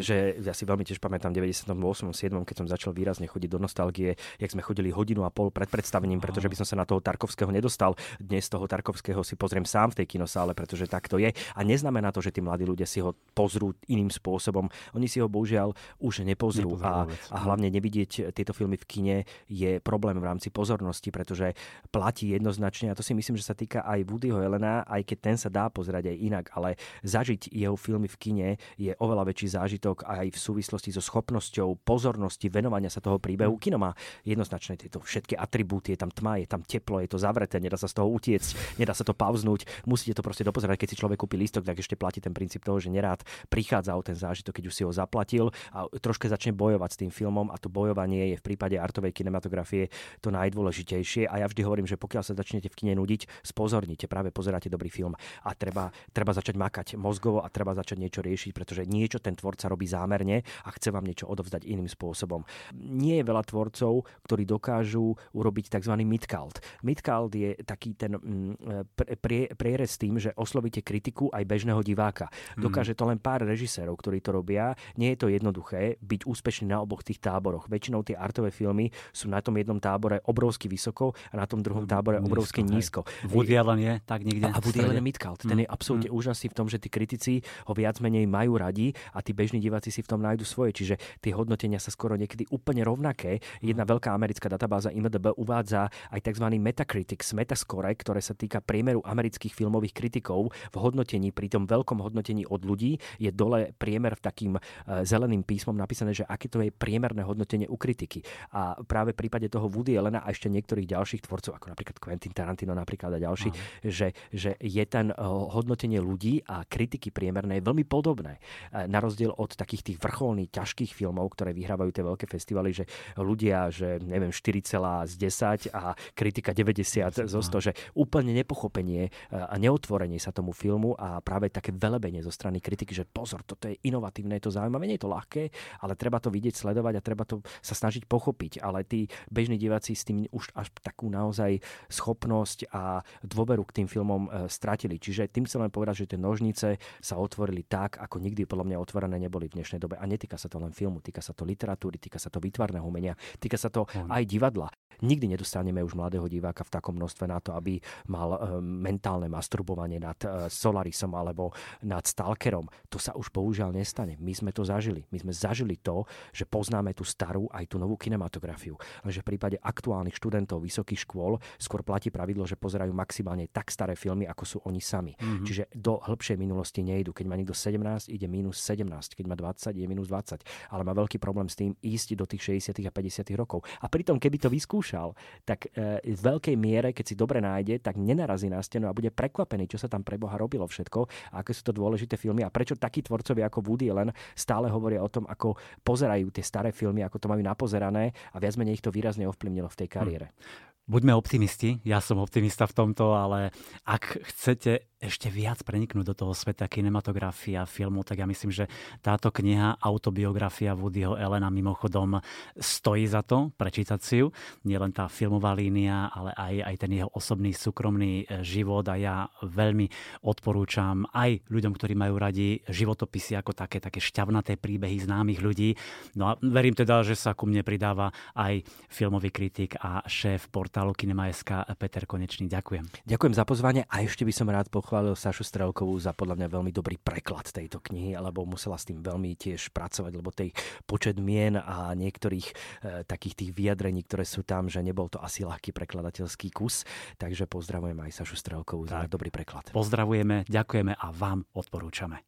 že 0.00 0.16
ja 0.40 0.54
si 0.56 0.64
veľmi 0.64 0.84
tiež 0.86 0.98
pamätám 0.98 1.36
98. 1.36 1.70
7. 2.14 2.48
keď 2.48 2.56
som 2.64 2.66
začal 2.66 2.90
výrazne 2.96 3.28
chodiť 3.28 3.50
do 3.50 3.60
nostalgie, 3.60 4.16
jak 4.40 4.50
sme 4.50 4.64
chodili 4.64 4.88
hodinu 4.88 5.26
a 5.26 5.30
pol 5.30 5.52
pred 5.52 5.68
predstavením, 5.68 6.22
pretože 6.22 6.48
by 6.48 6.56
som 6.56 6.66
sa 6.66 6.76
na 6.80 6.88
toho 6.88 7.04
Tarkovského 7.04 7.52
nedostal. 7.52 7.92
Dnes 8.16 8.48
toho 8.48 8.64
Tarkovského 8.64 9.20
si 9.20 9.36
pozriem 9.36 9.68
sám 9.68 9.92
v 9.92 10.04
tej 10.04 10.16
kinosále, 10.16 10.56
pretože 10.56 10.88
tak 10.88 11.10
to 11.10 11.20
je. 11.20 11.34
A 11.34 11.60
neznamená 11.60 12.14
to, 12.14 12.24
že 12.24 12.32
tí 12.32 12.40
mladí 12.40 12.64
ľudia 12.64 12.88
si 12.88 13.04
ho 13.04 13.12
pozrú 13.36 13.76
iným 13.90 14.08
spôsobom. 14.08 14.70
Oni 14.96 15.06
si 15.10 15.20
ho 15.20 15.28
bohužiaľ 15.28 15.76
už 16.00 16.24
nepozrú. 16.24 16.76
A, 16.80 17.04
a 17.08 17.36
hlavne 17.44 17.68
nevidieť 17.68 18.32
tieto 18.32 18.52
filmy 18.56 18.80
v 18.80 18.86
kine 18.86 19.16
je 19.50 19.78
problém 19.80 20.16
v 20.16 20.24
rámci 20.24 20.48
pozornosti, 20.48 21.10
pretože 21.12 21.52
platí 21.90 22.32
jednoznačne, 22.32 22.92
a 22.92 22.96
to 22.96 23.04
si 23.04 23.12
myslím, 23.12 23.36
že 23.36 23.46
sa 23.46 23.56
týka 23.56 23.84
aj 23.84 24.06
Woodyho 24.08 24.38
Helena, 24.54 24.86
aj 24.86 25.02
keď 25.02 25.18
ten 25.18 25.36
sa 25.36 25.50
dá 25.50 25.66
pozerať 25.66 26.14
aj 26.14 26.16
inak, 26.22 26.44
ale 26.54 26.78
zažiť 27.02 27.50
jeho 27.50 27.74
filmy 27.74 28.06
v 28.06 28.16
kine 28.22 28.48
je 28.78 28.94
oveľa 29.02 29.26
väčší 29.26 29.58
zážitok 29.58 30.06
aj 30.06 30.30
v 30.30 30.38
súvislosti 30.38 30.94
so 30.94 31.02
schopnosťou 31.02 31.82
pozornosti, 31.82 32.46
venovania 32.46 32.86
sa 32.86 33.02
toho 33.02 33.18
príbehu. 33.18 33.58
Kino 33.58 33.82
má 33.82 33.90
jednoznačne 34.22 34.78
tieto 34.78 35.02
všetky 35.02 35.34
atribúty, 35.34 35.98
je 35.98 36.06
tam 36.06 36.14
tma, 36.14 36.38
je 36.38 36.46
tam 36.46 36.62
teplo, 36.62 37.02
je 37.02 37.10
to 37.10 37.18
zavreté, 37.18 37.58
nedá 37.58 37.74
sa 37.74 37.90
z 37.90 37.98
toho 37.98 38.06
utiecť, 38.14 38.78
nedá 38.78 38.94
sa 38.94 39.02
to 39.02 39.10
pauznúť, 39.10 39.66
musíte 39.90 40.14
to 40.14 40.22
proste 40.22 40.46
dopozerať. 40.46 40.86
Keď 40.86 40.88
si 40.94 41.00
človek 41.02 41.18
kúpi 41.18 41.34
lístok, 41.34 41.66
tak 41.66 41.82
ešte 41.82 41.98
platí 41.98 42.22
ten 42.22 42.30
princíp 42.30 42.62
toho, 42.62 42.78
že 42.78 42.94
nerád 42.94 43.26
prichádza 43.50 43.98
o 43.98 44.02
ten 44.06 44.14
zážitok, 44.14 44.62
keď 44.62 44.64
už 44.70 44.74
si 44.78 44.82
ho 44.86 44.92
zaplatil 44.94 45.50
a 45.74 45.90
troška 45.98 46.30
začne 46.30 46.54
bojovať 46.54 46.90
s 46.94 47.00
tým 47.02 47.10
filmom 47.10 47.50
a 47.50 47.58
to 47.58 47.66
bojovanie 47.66 48.30
je 48.30 48.36
v 48.38 48.46
prípade 48.54 48.78
artovej 48.78 49.10
kinematografie 49.10 49.90
to 50.22 50.30
najdôležitejšie 50.30 51.26
a 51.26 51.42
ja 51.42 51.46
vždy 51.50 51.66
hovorím, 51.66 51.90
že 51.90 51.98
pokiaľ 51.98 52.22
sa 52.22 52.38
začnete 52.38 52.70
v 52.70 52.76
kine 52.76 52.94
nudiť, 52.94 53.24
spozornite, 53.40 54.04
práve 54.04 54.28
pozeráte 54.44 54.68
dobrý 54.68 54.92
film 54.92 55.16
a 55.16 55.50
treba, 55.56 55.88
treba 56.12 56.36
začať 56.36 56.60
makať 56.60 56.86
mozgovo 57.00 57.40
a 57.40 57.48
treba 57.48 57.72
začať 57.72 57.96
niečo 57.96 58.20
riešiť, 58.20 58.52
pretože 58.52 58.84
niečo 58.84 59.24
ten 59.24 59.32
tvorca 59.32 59.72
robí 59.72 59.88
zámerne 59.88 60.44
a 60.44 60.68
chce 60.76 60.92
vám 60.92 61.08
niečo 61.08 61.24
odovzdať 61.24 61.64
iným 61.64 61.88
spôsobom. 61.88 62.44
Nie 62.76 63.24
je 63.24 63.28
veľa 63.32 63.42
tvorcov, 63.48 64.04
ktorí 64.28 64.44
dokážu 64.44 65.16
urobiť 65.32 65.80
tzv. 65.80 65.96
midcult. 66.04 66.60
Midcult 66.84 67.32
je 67.32 67.56
taký 67.64 67.96
ten 67.96 68.20
mm, 68.20 68.92
pre, 69.16 69.48
prierez 69.56 69.96
s 69.96 69.98
tým, 69.98 70.20
že 70.20 70.36
oslovíte 70.36 70.84
kritiku 70.84 71.32
aj 71.32 71.48
bežného 71.48 71.80
diváka. 71.80 72.28
Mhm. 72.28 72.68
Dokáže 72.68 72.92
to 72.92 73.08
len 73.08 73.16
pár 73.16 73.48
režisérov, 73.48 73.96
ktorí 73.96 74.20
to 74.20 74.36
robia. 74.36 74.76
Nie 75.00 75.16
je 75.16 75.24
to 75.24 75.32
jednoduché 75.32 75.96
byť 76.04 76.28
úspešný 76.28 76.68
na 76.68 76.84
oboch 76.84 77.00
tých 77.00 77.24
táboroch. 77.24 77.72
Väčšinou 77.72 78.04
tie 78.04 78.12
artové 78.12 78.52
filmy 78.52 78.92
sú 79.08 79.32
na 79.32 79.40
tom 79.40 79.56
jednom 79.56 79.80
tábore 79.80 80.20
obrovsky 80.28 80.68
vysoko 80.68 81.16
a 81.32 81.40
na 81.40 81.48
tom 81.48 81.64
druhom 81.64 81.88
tábore 81.88 82.20
obrovsky 82.20 82.60
nízko. 82.60 83.06
Woody 83.30 83.54
Allen 83.56 83.80
je 83.80 83.94
tak 84.04 84.26
niekde. 84.26 84.33
A 84.42 84.58
Woody 84.58 84.80
Allen 84.82 84.98
je 84.98 85.04
midcult. 85.04 85.40
Ten 85.44 85.58
mm. 85.58 85.62
je 85.62 85.68
absolútne 85.68 86.10
mm. 86.10 86.16
úžasný 86.16 86.46
v 86.50 86.56
tom, 86.56 86.66
že 86.66 86.78
tí 86.80 86.88
kritici 86.90 87.44
ho 87.68 87.72
viac 87.76 88.00
menej 88.02 88.26
majú 88.26 88.58
radi 88.58 88.90
a 89.14 89.22
tí 89.22 89.30
bežní 89.36 89.60
diváci 89.62 89.94
si 89.94 90.00
v 90.02 90.10
tom 90.10 90.20
nájdu 90.24 90.42
svoje. 90.42 90.74
Čiže 90.74 90.94
tie 91.20 91.32
hodnotenia 91.36 91.78
sa 91.78 91.92
skoro 91.92 92.16
niekedy 92.16 92.48
úplne 92.50 92.82
rovnaké. 92.82 93.38
Jedna 93.60 93.84
veľká 93.84 94.10
americká 94.10 94.48
databáza 94.48 94.90
IMDb 94.90 95.34
uvádza 95.36 95.92
aj 96.10 96.20
tzv. 96.24 96.46
Metacritics, 96.58 97.36
Metascore, 97.36 97.92
ktoré 97.94 98.24
sa 98.24 98.32
týka 98.32 98.64
priemeru 98.64 99.04
amerických 99.04 99.52
filmových 99.52 99.92
kritikov 99.92 100.54
v 100.72 100.76
hodnotení, 100.80 101.34
pri 101.34 101.52
tom 101.52 101.68
veľkom 101.68 102.00
hodnotení 102.00 102.48
od 102.48 102.64
ľudí 102.64 102.96
je 103.18 103.30
dole 103.34 103.74
priemer 103.76 104.16
v 104.16 104.22
takým 104.22 104.52
e, 104.56 104.60
zeleným 105.04 105.42
písmom 105.44 105.76
napísané, 105.76 106.16
že 106.16 106.24
aké 106.24 106.48
to 106.48 106.62
je 106.62 106.70
priemerné 106.70 107.26
hodnotenie 107.26 107.68
u 107.68 107.76
kritiky. 107.76 108.24
A 108.54 108.78
práve 108.86 109.12
v 109.12 109.26
prípade 109.26 109.50
toho 109.50 109.66
Woody 109.68 109.98
Elena 109.98 110.22
a 110.22 110.30
ešte 110.30 110.48
niektorých 110.48 110.88
ďalších 110.88 111.26
tvorcov, 111.26 111.58
ako 111.58 111.66
napríklad 111.74 111.96
Quentin 111.98 112.32
Tarantino 112.32 112.72
napríklad 112.72 113.12
a 113.16 113.18
ďalší, 113.18 113.50
že, 113.82 114.13
že 114.30 114.56
je 114.60 114.84
ten 114.86 115.10
e, 115.10 115.14
hodnotenie 115.24 115.98
ľudí 115.98 116.44
a 116.46 116.66
kritiky 116.66 117.10
priemerné 117.10 117.60
veľmi 117.60 117.86
podobné. 117.86 118.38
E, 118.70 118.86
na 118.86 118.98
rozdiel 119.00 119.32
od 119.34 119.54
takých 119.54 119.92
tých 119.92 119.98
vrcholných, 120.00 120.52
ťažkých 120.52 120.92
filmov, 120.92 121.32
ktoré 121.34 121.56
vyhrávajú 121.56 121.90
tie 121.90 122.04
veľké 122.04 122.26
festivaly, 122.28 122.70
že 122.72 122.84
ľudia, 123.16 123.72
že 123.72 124.02
neviem, 124.02 124.30
4, 124.30 125.06
z 125.08 125.14
10 125.16 125.74
a 125.74 125.96
kritika 126.12 126.52
90 126.52 127.24
zo 127.24 127.40
100, 127.40 127.66
že 127.70 127.72
úplne 127.96 128.36
nepochopenie 128.36 129.08
a 129.30 129.54
neotvorenie 129.56 130.20
sa 130.20 130.34
tomu 130.34 130.52
filmu 130.52 130.92
a 130.98 131.24
práve 131.24 131.48
také 131.48 131.72
velebenie 131.72 132.20
zo 132.20 132.34
strany 132.34 132.60
kritiky, 132.60 132.92
že 132.92 133.08
pozor, 133.08 133.40
toto 133.46 133.70
je 133.70 133.80
inovatívne, 133.88 134.36
je 134.36 134.44
to 134.50 134.56
zaujímavé, 134.56 134.84
nie 134.90 134.96
je 135.00 135.04
to 135.08 135.12
ľahké, 135.12 135.42
ale 135.80 135.96
treba 135.96 136.20
to 136.20 136.28
vidieť, 136.28 136.54
sledovať 136.54 136.94
a 137.00 137.04
treba 137.04 137.24
to 137.24 137.40
sa 137.64 137.72
snažiť 137.72 138.04
pochopiť. 138.04 138.60
Ale 138.60 138.84
tí 138.84 139.08
bežní 139.32 139.56
diváci 139.56 139.96
s 139.96 140.04
tým 140.04 140.28
už 140.28 140.52
až 140.52 140.68
takú 140.84 141.08
naozaj 141.08 141.64
schopnosť 141.88 142.68
a 142.68 143.00
dôveru 143.24 143.64
k 143.64 143.82
tým 143.82 143.88
filmom 143.88 144.03
e, 144.04 144.48
stratili. 144.52 145.00
Čiže 145.00 145.32
tým 145.32 145.48
chcem 145.48 145.64
len 145.64 145.72
povedať, 145.72 146.04
že 146.04 146.16
tie 146.16 146.20
nožnice 146.20 146.68
sa 147.00 147.14
otvorili 147.16 147.64
tak, 147.64 147.96
ako 148.00 148.20
nikdy 148.20 148.44
podľa 148.44 148.66
mňa 148.68 148.76
otvorené 148.78 149.16
neboli 149.16 149.48
v 149.48 149.60
dnešnej 149.60 149.80
dobe. 149.80 149.96
A 149.96 150.04
netýka 150.04 150.36
sa 150.36 150.52
to 150.52 150.60
len 150.60 150.70
filmu, 150.70 151.00
týka 151.00 151.24
sa 151.24 151.32
to 151.32 151.42
literatúry, 151.48 151.96
týka 151.96 152.20
sa 152.20 152.28
to 152.28 152.38
výtvarného 152.38 152.84
umenia, 152.84 153.16
týka 153.40 153.56
sa 153.56 153.72
to 153.72 153.88
aj 153.90 154.22
divadla. 154.28 154.68
Nikdy 155.02 155.34
nedostaneme 155.34 155.82
už 155.82 155.98
mladého 155.98 156.30
diváka 156.30 156.62
v 156.62 156.70
takom 156.70 156.94
množstve 156.94 157.26
na 157.26 157.42
to, 157.42 157.56
aby 157.56 157.82
mal 158.06 158.38
e, 158.38 158.38
mentálne 158.62 159.26
masturbovanie 159.26 159.98
nad 159.98 160.18
e, 160.22 160.46
Solarisom 160.46 161.12
alebo 161.18 161.50
nad 161.82 162.04
Stalkerom. 162.06 162.68
To 162.92 162.98
sa 163.02 163.16
už 163.18 163.34
bohužiaľ 163.34 163.74
nestane. 163.74 164.14
My 164.22 164.30
sme 164.36 164.54
to 164.54 164.62
zažili. 164.62 165.02
My 165.10 165.18
sme 165.18 165.32
zažili 165.34 165.80
to, 165.82 166.06
že 166.30 166.46
poznáme 166.46 166.94
tú 166.94 167.02
starú 167.02 167.50
aj 167.50 167.74
tú 167.74 167.76
novú 167.82 167.98
kinematografiu. 167.98 168.78
Lenže 169.02 169.22
v 169.26 169.28
prípade 169.34 169.56
aktuálnych 169.58 170.14
študentov 170.14 170.62
vysokých 170.62 171.02
škôl 171.02 171.42
skôr 171.58 171.82
platí 171.82 172.14
pravidlo, 172.14 172.46
že 172.46 172.58
pozerajú 172.58 172.94
maximálne 172.94 173.50
tak 173.50 173.70
staré 173.74 173.93
filmy, 173.96 174.28
ako 174.28 174.44
sú 174.44 174.56
oni 174.66 174.78
sami. 174.82 175.14
Mm-hmm. 175.16 175.44
Čiže 175.46 175.62
do 175.74 175.98
hĺbšej 176.02 176.36
minulosti 176.36 176.84
nejdu. 176.84 177.14
Keď 177.14 177.26
má 177.26 177.34
niekto 177.38 177.56
17, 177.56 178.10
ide 178.10 178.26
minus 178.28 178.60
17. 178.62 179.14
Keď 179.14 179.24
má 179.26 179.34
20, 179.38 179.74
ide 179.74 179.88
minus 179.88 180.10
20. 180.10 180.42
Ale 180.70 180.82
má 180.82 180.92
veľký 180.92 181.18
problém 181.18 181.46
s 181.48 181.56
tým 181.58 181.72
ísť 181.80 182.18
do 182.18 182.24
tých 182.28 182.60
60. 182.60 182.84
a 182.84 182.92
50. 182.92 183.26
rokov. 183.34 183.62
A 183.80 183.86
pritom, 183.88 184.20
keby 184.20 184.36
to 184.42 184.48
vyskúšal, 184.52 185.16
tak 185.42 185.70
e, 185.72 186.02
v 186.02 186.20
veľkej 186.20 186.56
miere, 186.58 186.90
keď 186.92 187.04
si 187.04 187.14
dobre 187.14 187.40
nájde, 187.40 187.80
tak 187.80 187.96
nenarazí 187.96 188.50
na 188.50 188.60
stenu 188.60 188.86
a 188.90 188.96
bude 188.96 189.10
prekvapený, 189.10 189.70
čo 189.70 189.78
sa 189.80 189.88
tam 189.88 190.02
pre 190.04 190.20
Boha 190.20 190.36
robilo 190.36 190.66
všetko 190.68 191.32
a 191.32 191.40
aké 191.40 191.52
sú 191.54 191.70
to 191.70 191.72
dôležité 191.72 192.18
filmy 192.18 192.42
a 192.42 192.50
prečo 192.52 192.76
takí 192.76 193.00
tvorcovia 193.04 193.48
ako 193.48 193.64
Woody 193.64 193.88
Allen 193.92 194.10
stále 194.34 194.68
hovoria 194.68 195.00
o 195.00 195.08
tom, 195.08 195.24
ako 195.28 195.54
pozerajú 195.84 196.34
tie 196.34 196.44
staré 196.44 196.70
filmy, 196.74 197.06
ako 197.06 197.20
to 197.20 197.30
majú 197.30 197.42
napozerané 197.44 198.12
a 198.34 198.36
viac 198.42 198.56
menej 198.58 198.80
ich 198.80 198.84
to 198.84 198.90
výrazne 198.90 199.28
ovplyvnilo 199.28 199.70
v 199.70 199.78
tej 199.84 199.88
kariére. 199.88 200.26
Hm. 200.32 200.73
Buďme 200.84 201.16
optimisti, 201.16 201.80
ja 201.80 201.96
som 202.04 202.20
optimista 202.20 202.68
v 202.68 202.76
tomto, 202.76 203.16
ale 203.16 203.56
ak 203.88 204.20
chcete 204.20 204.92
ešte 205.04 205.28
viac 205.28 205.60
preniknúť 205.60 206.04
do 206.08 206.14
toho 206.16 206.32
sveta 206.32 206.64
kinematografia, 206.64 207.68
filmu, 207.68 208.00
tak 208.00 208.24
ja 208.24 208.26
myslím, 208.26 208.48
že 208.48 208.64
táto 209.04 209.28
kniha, 209.28 209.76
autobiografia 209.84 210.72
Woodyho 210.72 211.20
Elena 211.20 211.52
mimochodom 211.52 212.24
stojí 212.56 213.04
za 213.04 213.20
to 213.20 213.52
prečítať 213.52 214.00
si 214.00 214.24
ju. 214.24 214.32
Nie 214.64 214.80
len 214.80 214.90
tá 214.96 215.06
filmová 215.12 215.52
línia, 215.52 216.08
ale 216.08 216.32
aj, 216.32 216.54
aj 216.64 216.76
ten 216.80 216.90
jeho 216.96 217.10
osobný, 217.12 217.52
súkromný 217.52 218.24
e, 218.24 218.40
život 218.40 218.88
a 218.88 218.96
ja 218.96 219.28
veľmi 219.44 219.86
odporúčam 220.24 221.04
aj 221.12 221.44
ľuďom, 221.52 221.72
ktorí 221.76 221.92
majú 221.92 222.16
radi 222.16 222.64
životopisy 222.64 223.36
ako 223.36 223.52
také, 223.52 223.84
také 223.84 224.00
šťavnaté 224.00 224.56
príbehy 224.56 225.04
známych 225.04 225.44
ľudí. 225.44 225.76
No 226.16 226.32
a 226.32 226.40
verím 226.40 226.72
teda, 226.72 227.04
že 227.04 227.18
sa 227.18 227.36
ku 227.36 227.44
mne 227.44 227.60
pridáva 227.60 228.08
aj 228.32 228.64
filmový 228.88 229.28
kritik 229.28 229.76
a 229.82 230.00
šéf 230.08 230.48
portálu 230.48 230.96
Kinema.sk 230.96 231.68
Peter 231.76 232.08
Konečný. 232.08 232.48
Ďakujem. 232.48 233.04
Ďakujem 233.04 233.34
za 233.34 233.44
pozvanie 233.44 233.82
a 233.90 234.00
ešte 234.00 234.24
by 234.24 234.32
som 234.32 234.48
rád 234.48 234.70
pochválil 234.94 235.18
Sašu 235.18 235.42
Strelkovú 235.42 235.98
za 235.98 236.14
podľa 236.14 236.38
mňa 236.38 236.48
veľmi 236.54 236.70
dobrý 236.70 236.94
preklad 237.02 237.50
tejto 237.50 237.82
knihy, 237.82 238.14
alebo 238.14 238.46
musela 238.46 238.78
s 238.78 238.86
tým 238.86 239.02
veľmi 239.02 239.34
tiež 239.34 239.74
pracovať, 239.74 240.12
lebo 240.14 240.30
tej 240.30 240.54
počet 240.86 241.18
mien 241.18 241.58
a 241.58 241.90
niektorých 241.98 242.46
e, 242.46 242.54
takých 243.02 243.34
tých 243.34 243.50
vyjadrení, 243.58 244.06
ktoré 244.06 244.22
sú 244.22 244.46
tam, 244.46 244.70
že 244.70 244.78
nebol 244.86 245.10
to 245.10 245.18
asi 245.18 245.42
ľahký 245.42 245.74
prekladateľský 245.74 246.54
kus. 246.54 246.86
Takže 247.18 247.50
pozdravujem 247.50 247.98
aj 248.06 248.22
Sašu 248.22 248.38
Strelkovú 248.38 248.86
tak. 248.86 249.10
za 249.10 249.10
dobrý 249.10 249.34
preklad. 249.34 249.66
Pozdravujeme, 249.74 250.46
ďakujeme 250.46 250.94
a 250.94 251.06
vám 251.10 251.42
odporúčame. 251.58 252.22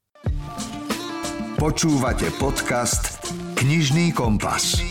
Počúvate 1.54 2.34
podcast 2.34 3.30
Knižný 3.62 4.10
kompas. 4.10 4.82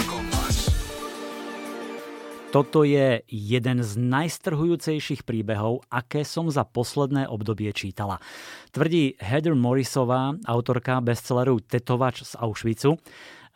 Toto 2.55 2.87
je 2.87 3.19
jeden 3.27 3.83
z 3.83 3.91
najstrhujúcejších 3.99 5.27
príbehov, 5.27 5.83
aké 5.91 6.23
som 6.23 6.47
za 6.47 6.63
posledné 6.63 7.27
obdobie 7.27 7.67
čítala. 7.75 8.23
Tvrdí 8.71 9.19
Heather 9.19 9.59
Morrisová, 9.59 10.39
autorka 10.47 11.03
bestselleru 11.03 11.59
Tetovač 11.59 12.23
z 12.23 12.39
Auschwitzu. 12.39 12.95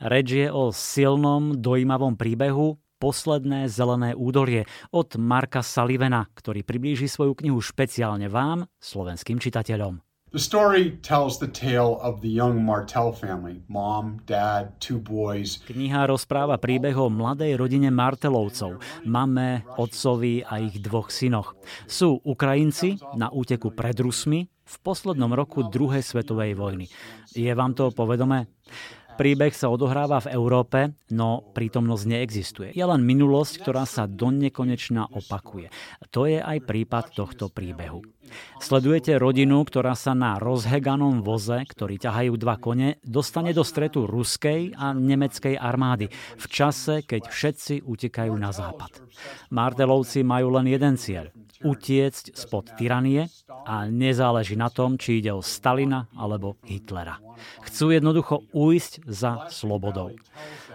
Reč 0.04 0.28
je 0.36 0.52
o 0.52 0.76
silnom, 0.76 1.56
dojímavom 1.56 2.20
príbehu, 2.20 2.76
Posledné 3.00 3.72
zelené 3.72 4.12
údolie 4.12 4.68
od 4.92 5.16
Marka 5.16 5.64
Salivena, 5.64 6.28
ktorý 6.36 6.68
priblíži 6.68 7.08
svoju 7.08 7.40
knihu 7.40 7.64
špeciálne 7.64 8.28
vám, 8.28 8.68
slovenským 8.84 9.40
čitateľom. 9.40 10.09
The 10.30 10.38
story 10.38 11.02
tells 11.02 11.42
the 11.42 11.50
tale 11.50 11.98
of 12.06 12.22
the 12.22 12.30
young 12.30 12.62
Martel 12.62 13.10
family, 13.10 13.66
mom, 13.66 14.22
dad, 14.30 14.78
two 14.78 15.02
boys. 15.02 15.58
Kniha 15.66 16.06
rozpráva 16.06 16.62
príbeh 16.62 16.94
o 16.94 17.10
mladej 17.10 17.58
rodine 17.58 17.90
Martelovcov, 17.90 18.78
mame, 19.10 19.66
otcovi 19.82 20.46
a 20.46 20.62
ich 20.62 20.86
dvoch 20.86 21.10
synoch. 21.10 21.58
Sú 21.90 22.22
Ukrajinci 22.22 23.02
na 23.18 23.34
úteku 23.34 23.74
pred 23.74 23.98
Rusmi 23.98 24.46
v 24.46 24.76
poslednom 24.86 25.34
roku 25.34 25.66
druhej 25.66 26.06
svetovej 26.06 26.54
vojny. 26.54 26.86
Je 27.34 27.50
vám 27.50 27.74
to 27.74 27.90
povedomé? 27.90 28.46
Príbeh 29.20 29.52
sa 29.52 29.68
odohráva 29.68 30.24
v 30.24 30.32
Európe, 30.32 30.96
no 31.12 31.44
prítomnosť 31.52 32.04
neexistuje. 32.08 32.70
Je 32.72 32.86
len 32.88 33.04
minulosť, 33.04 33.66
ktorá 33.66 33.84
sa 33.84 34.08
do 34.08 34.32
opakuje. 35.12 35.68
To 36.16 36.24
je 36.24 36.40
aj 36.40 36.64
prípad 36.64 37.18
tohto 37.20 37.52
príbehu. 37.52 38.00
Sledujete 38.60 39.16
rodinu, 39.18 39.64
ktorá 39.64 39.94
sa 39.94 40.18
na 40.18 40.38
rozheganom 40.38 41.22
voze, 41.22 41.64
ktorý 41.66 42.00
ťahajú 42.02 42.34
dva 42.36 42.56
kone, 42.58 43.02
dostane 43.06 43.52
do 43.54 43.64
stretu 43.64 44.06
ruskej 44.06 44.76
a 44.78 44.92
nemeckej 44.96 45.56
armády 45.56 46.10
v 46.14 46.46
čase, 46.50 47.06
keď 47.06 47.30
všetci 47.30 47.76
utekajú 47.86 48.34
na 48.36 48.50
západ. 48.50 49.02
Martelovci 49.52 50.24
majú 50.24 50.56
len 50.56 50.70
jeden 50.72 50.96
cieľ 50.96 51.32
utiecť 51.60 52.40
spod 52.40 52.80
tyranie 52.80 53.28
a 53.68 53.84
nezáleží 53.92 54.56
na 54.56 54.72
tom, 54.72 54.96
či 54.96 55.20
ide 55.20 55.36
o 55.36 55.44
Stalina 55.44 56.08
alebo 56.16 56.56
Hitlera. 56.64 57.20
Chcú 57.68 57.92
jednoducho 57.92 58.48
ujsť 58.56 59.04
za 59.04 59.52
slobodou. 59.52 60.16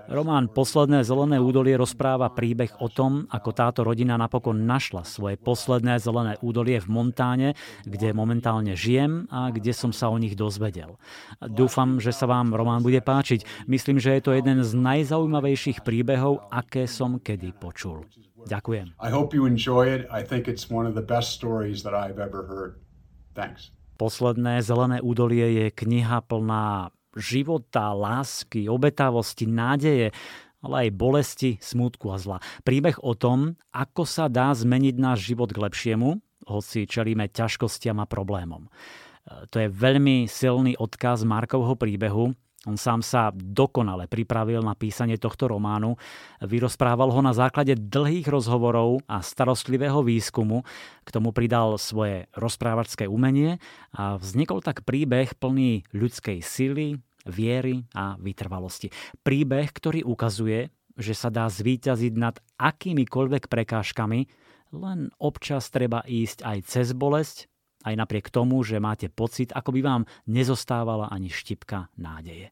Román 0.04 0.52
Posledné 0.52 1.00
zelené 1.00 1.40
údolie 1.40 1.80
rozpráva 1.80 2.28
príbeh 2.28 2.76
o 2.84 2.92
tom, 2.92 3.24
ako 3.32 3.50
táto 3.56 3.80
rodina 3.88 4.20
napokon 4.20 4.68
našla 4.68 5.00
svoje 5.08 5.40
posledné 5.40 5.96
zelené 5.96 6.36
údolie 6.44 6.76
v 6.76 6.92
Montáne, 6.92 7.48
kde 7.88 8.12
momentálne 8.12 8.76
žijem 8.76 9.24
a 9.32 9.48
kde 9.48 9.72
som 9.72 9.96
sa 9.96 10.12
o 10.12 10.20
nich 10.20 10.36
dozvedel. 10.36 11.00
Dúfam, 11.40 12.04
že 12.04 12.12
sa 12.12 12.28
vám 12.28 12.52
román 12.52 12.84
bude 12.84 13.00
páčiť. 13.00 13.64
Myslím, 13.64 13.96
že 13.96 14.20
je 14.20 14.22
to 14.28 14.36
jeden 14.36 14.60
z 14.60 14.76
najzaujímavejších 14.76 15.80
príbehov, 15.80 16.52
aké 16.52 16.84
som 16.84 17.16
kedy 17.16 17.56
počul. 17.56 18.04
Ďakujem. 18.44 18.92
I 19.00 19.08
hope 19.08 19.32
you 19.32 19.48
enjoy 19.48 19.88
it. 19.88 20.04
I 20.12 20.20
think 20.20 20.52
it's 20.52 20.68
one 20.68 20.84
of 20.84 20.92
the 20.92 21.04
best 21.04 21.32
stories 21.32 21.80
that 21.80 21.96
I've 21.96 22.20
ever 22.20 22.44
heard. 22.44 22.76
Thanks. 23.32 23.72
Posledné 23.96 24.60
zelené 24.60 24.98
údolie 25.00 25.64
je 25.64 25.66
kniha 25.72 26.20
plná 26.26 26.92
života, 27.16 27.94
lásky, 27.94 28.66
obetavosti, 28.68 29.46
nádeje, 29.48 30.14
ale 30.64 30.88
aj 30.88 30.96
bolesti, 30.96 31.50
smútku 31.60 32.08
a 32.08 32.16
zla. 32.16 32.38
Príbeh 32.64 32.96
o 33.04 33.12
tom, 33.12 33.60
ako 33.70 34.08
sa 34.08 34.32
dá 34.32 34.48
zmeniť 34.52 34.96
náš 34.96 35.28
život 35.28 35.52
k 35.52 35.60
lepšiemu, 35.60 36.16
hoci 36.48 36.88
čelíme 36.88 37.28
ťažkostiam 37.28 38.00
a 38.00 38.08
problémom. 38.08 38.68
To 39.24 39.56
je 39.56 39.68
veľmi 39.72 40.28
silný 40.28 40.76
odkaz 40.76 41.24
Markovho 41.24 41.76
príbehu, 41.80 42.36
on 42.64 42.80
sám 42.80 43.04
sa 43.04 43.28
dokonale 43.32 44.08
pripravil 44.08 44.64
na 44.64 44.72
písanie 44.72 45.20
tohto 45.20 45.48
románu, 45.48 46.00
vyrozprával 46.40 47.12
ho 47.12 47.20
na 47.20 47.36
základe 47.36 47.76
dlhých 47.76 48.24
rozhovorov 48.28 49.04
a 49.04 49.20
starostlivého 49.20 50.00
výskumu, 50.00 50.64
k 51.04 51.08
tomu 51.12 51.30
pridal 51.36 51.76
svoje 51.76 52.24
rozprávačské 52.32 53.04
umenie 53.04 53.60
a 53.92 54.16
vznikol 54.16 54.64
tak 54.64 54.82
príbeh 54.88 55.36
plný 55.36 55.84
ľudskej 55.92 56.40
sily, 56.40 57.00
viery 57.24 57.84
a 57.96 58.20
vytrvalosti. 58.20 58.92
Príbeh, 59.24 59.72
ktorý 59.72 60.04
ukazuje, 60.04 60.68
že 60.94 61.16
sa 61.16 61.32
dá 61.32 61.48
zvíťaziť 61.48 62.12
nad 62.14 62.36
akýmikoľvek 62.60 63.48
prekážkami, 63.48 64.20
len 64.74 65.10
občas 65.18 65.70
treba 65.70 66.02
ísť 66.04 66.42
aj 66.42 66.58
cez 66.66 66.88
bolesť 66.92 67.46
aj 67.84 67.94
napriek 67.94 68.32
tomu, 68.32 68.64
že 68.64 68.80
máte 68.80 69.12
pocit, 69.12 69.52
ako 69.52 69.76
by 69.76 69.80
vám 69.84 70.02
nezostávala 70.24 71.12
ani 71.12 71.28
štipka 71.28 71.92
nádeje. 72.00 72.50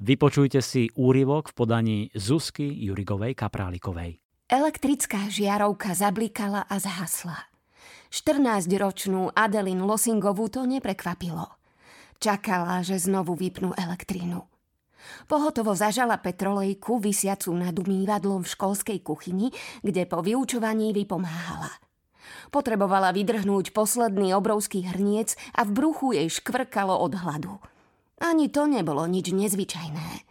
Vypočujte 0.00 0.64
si 0.64 0.88
úryvok 0.96 1.52
v 1.52 1.56
podaní 1.56 1.98
Zuzky 2.16 2.64
Jurigovej 2.66 3.36
Kaprálikovej. 3.36 4.18
Elektrická 4.50 5.30
žiarovka 5.30 5.94
zablikala 5.94 6.66
a 6.66 6.80
zhasla. 6.80 7.36
14-ročnú 8.10 9.30
Adelin 9.30 9.84
Losingovú 9.86 10.50
to 10.50 10.66
neprekvapilo. 10.66 11.46
Čakala, 12.18 12.82
že 12.82 12.98
znovu 12.98 13.38
vypnú 13.38 13.70
elektrínu. 13.78 14.42
Pohotovo 15.30 15.72
zažala 15.72 16.18
petrolejku 16.18 16.98
vysiacu 17.00 17.54
nad 17.54 17.72
umývadlom 17.72 18.44
v 18.44 18.52
školskej 18.52 18.98
kuchyni, 19.00 19.52
kde 19.80 20.04
po 20.04 20.20
vyučovaní 20.24 20.92
vypomáhala– 20.96 21.70
Potrebovala 22.50 23.14
vydrhnúť 23.14 23.70
posledný 23.70 24.34
obrovský 24.34 24.82
hrniec 24.86 25.38
a 25.54 25.62
v 25.62 25.70
bruchu 25.70 26.18
jej 26.18 26.26
škvrkalo 26.26 26.98
od 26.98 27.14
hladu. 27.14 27.54
Ani 28.20 28.50
to 28.50 28.66
nebolo 28.66 29.06
nič 29.06 29.32
nezvyčajné. 29.32 30.28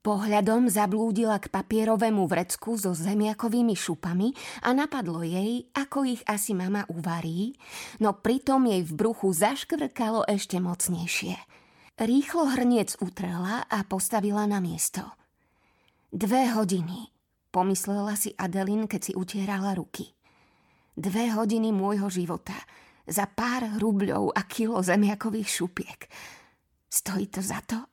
Pohľadom 0.00 0.72
zablúdila 0.72 1.36
k 1.38 1.52
papierovému 1.52 2.24
vrecku 2.24 2.72
so 2.80 2.96
zemiakovými 2.96 3.76
šupami 3.76 4.32
a 4.64 4.72
napadlo 4.72 5.20
jej, 5.20 5.68
ako 5.76 6.08
ich 6.08 6.24
asi 6.24 6.56
mama 6.56 6.88
uvarí, 6.88 7.52
no 8.00 8.16
pritom 8.16 8.64
jej 8.64 8.80
v 8.80 8.92
bruchu 8.96 9.28
zaškvrkalo 9.28 10.24
ešte 10.24 10.56
mocnejšie. 10.56 11.36
Rýchlo 12.00 12.48
hrniec 12.48 12.96
utrela 13.04 13.68
a 13.68 13.84
postavila 13.84 14.48
na 14.48 14.56
miesto. 14.56 15.04
Dve 16.08 16.48
hodiny, 16.48 17.12
pomyslela 17.52 18.16
si 18.16 18.32
Adelin, 18.40 18.88
keď 18.88 19.00
si 19.04 19.12
utierala 19.12 19.76
ruky. 19.76 20.16
Dve 21.00 21.32
hodiny 21.32 21.72
môjho 21.72 22.12
života 22.12 22.52
za 23.08 23.24
pár 23.24 23.64
rubľov 23.80 24.36
a 24.36 24.44
kilo 24.44 24.84
zemiakových 24.84 25.48
šupiek. 25.48 26.00
Stojí 26.92 27.24
to 27.32 27.40
za 27.40 27.64
to? 27.64 27.88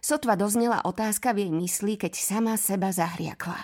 Sotva 0.00 0.32
doznela 0.40 0.80
otázka 0.88 1.36
v 1.36 1.44
jej 1.44 1.52
mysli, 1.52 2.00
keď 2.00 2.16
sama 2.16 2.56
seba 2.56 2.96
zahriakla. 2.96 3.60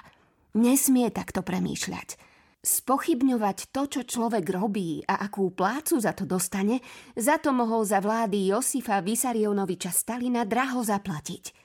Nesmie 0.61 1.09
takto 1.09 1.41
premýšľať. 1.41 2.21
Spochybňovať 2.61 3.73
to, 3.73 3.83
čo 3.97 4.01
človek 4.05 4.45
robí 4.53 5.01
a 5.09 5.25
akú 5.25 5.49
plácu 5.49 5.97
za 5.97 6.13
to 6.13 6.29
dostane, 6.29 6.85
za 7.17 7.41
to 7.41 7.57
mohol 7.57 7.81
za 7.81 8.05
vlády 8.05 8.53
Josifa 8.53 9.01
Vysarionoviča 9.01 9.89
Stalina 9.89 10.45
draho 10.45 10.85
zaplatiť. 10.85 11.57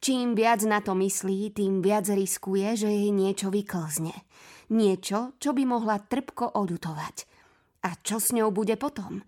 Čím 0.00 0.32
viac 0.32 0.64
na 0.64 0.80
to 0.80 0.96
myslí, 0.96 1.52
tým 1.52 1.84
viac 1.84 2.08
riskuje, 2.08 2.72
že 2.72 2.88
jej 2.88 3.12
niečo 3.12 3.52
vyklzne. 3.52 4.16
Niečo, 4.66 5.38
čo 5.38 5.54
by 5.54 5.62
mohla 5.62 6.02
trpko 6.02 6.58
odutovať. 6.58 7.16
A 7.86 7.94
čo 8.02 8.18
s 8.18 8.34
ňou 8.34 8.50
bude 8.50 8.74
potom? 8.74 9.22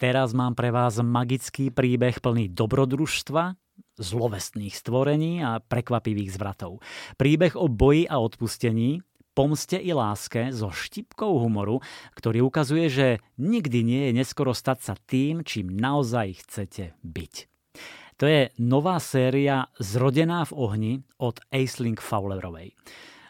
Teraz 0.00 0.32
mám 0.32 0.56
pre 0.56 0.72
vás 0.72 0.98
magický 0.98 1.68
príbeh 1.68 2.18
plný 2.18 2.50
dobrodružstva, 2.50 3.54
zlovestných 4.00 4.74
stvorení 4.74 5.44
a 5.44 5.60
prekvapivých 5.60 6.32
zvratov. 6.32 6.80
Príbeh 7.20 7.54
o 7.54 7.68
boji 7.68 8.08
a 8.08 8.18
odpustení, 8.18 9.04
pomste 9.36 9.76
i 9.76 9.92
láske 9.92 10.50
so 10.50 10.72
štipkou 10.72 11.38
humoru, 11.38 11.84
ktorý 12.16 12.42
ukazuje, 12.42 12.88
že 12.88 13.06
nikdy 13.36 13.78
nie 13.84 14.02
je 14.08 14.12
neskoro 14.16 14.56
stať 14.56 14.78
sa 14.80 14.94
tým, 14.96 15.44
čím 15.44 15.76
naozaj 15.76 16.40
chcete 16.40 16.96
byť. 17.04 17.34
To 18.20 18.24
je 18.28 18.50
nová 18.60 18.96
séria 19.02 19.66
Zrodená 19.82 20.46
v 20.46 20.52
ohni 20.54 20.92
od 21.18 21.40
Aisling 21.50 21.98
Fowlerovej. 21.98 22.76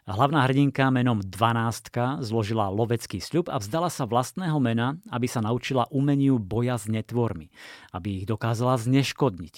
Hlavná 0.03 0.51
hrdinka 0.51 0.91
menom 0.91 1.23
12 1.23 2.27
zložila 2.27 2.67
lovecký 2.75 3.23
sľub 3.23 3.47
a 3.47 3.63
vzdala 3.63 3.87
sa 3.87 4.03
vlastného 4.03 4.59
mena, 4.59 4.99
aby 5.15 5.31
sa 5.31 5.39
naučila 5.39 5.87
umeniu 5.95 6.43
boja 6.43 6.75
s 6.75 6.91
netvormi, 6.91 7.55
aby 7.95 8.19
ich 8.19 8.27
dokázala 8.27 8.83
zneškodniť. 8.83 9.55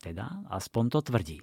Teda 0.00 0.48
aspoň 0.48 0.84
to 0.96 1.00
tvrdí. 1.12 1.38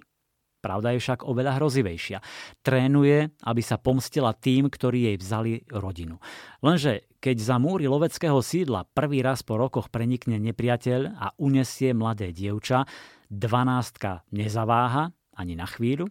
Pravda 0.60 0.92
je 0.92 1.00
však 1.00 1.24
oveľa 1.24 1.62
hrozivejšia. 1.62 2.18
Trénuje, 2.60 3.32
aby 3.46 3.62
sa 3.62 3.78
pomstila 3.78 4.34
tým, 4.34 4.66
ktorí 4.66 5.08
jej 5.08 5.16
vzali 5.16 5.52
rodinu. 5.70 6.18
Lenže 6.60 7.06
keď 7.22 7.36
za 7.38 7.56
múry 7.56 7.86
loveckého 7.86 8.42
sídla 8.42 8.84
prvý 8.92 9.24
raz 9.24 9.46
po 9.46 9.56
rokoch 9.56 9.88
prenikne 9.88 10.42
nepriateľ 10.42 11.00
a 11.16 11.32
unesie 11.38 11.94
mladé 11.94 12.34
dievča, 12.34 12.82
dvanástka 13.30 14.26
nezaváha 14.34 15.14
ani 15.38 15.54
na 15.54 15.64
chvíľu 15.70 16.10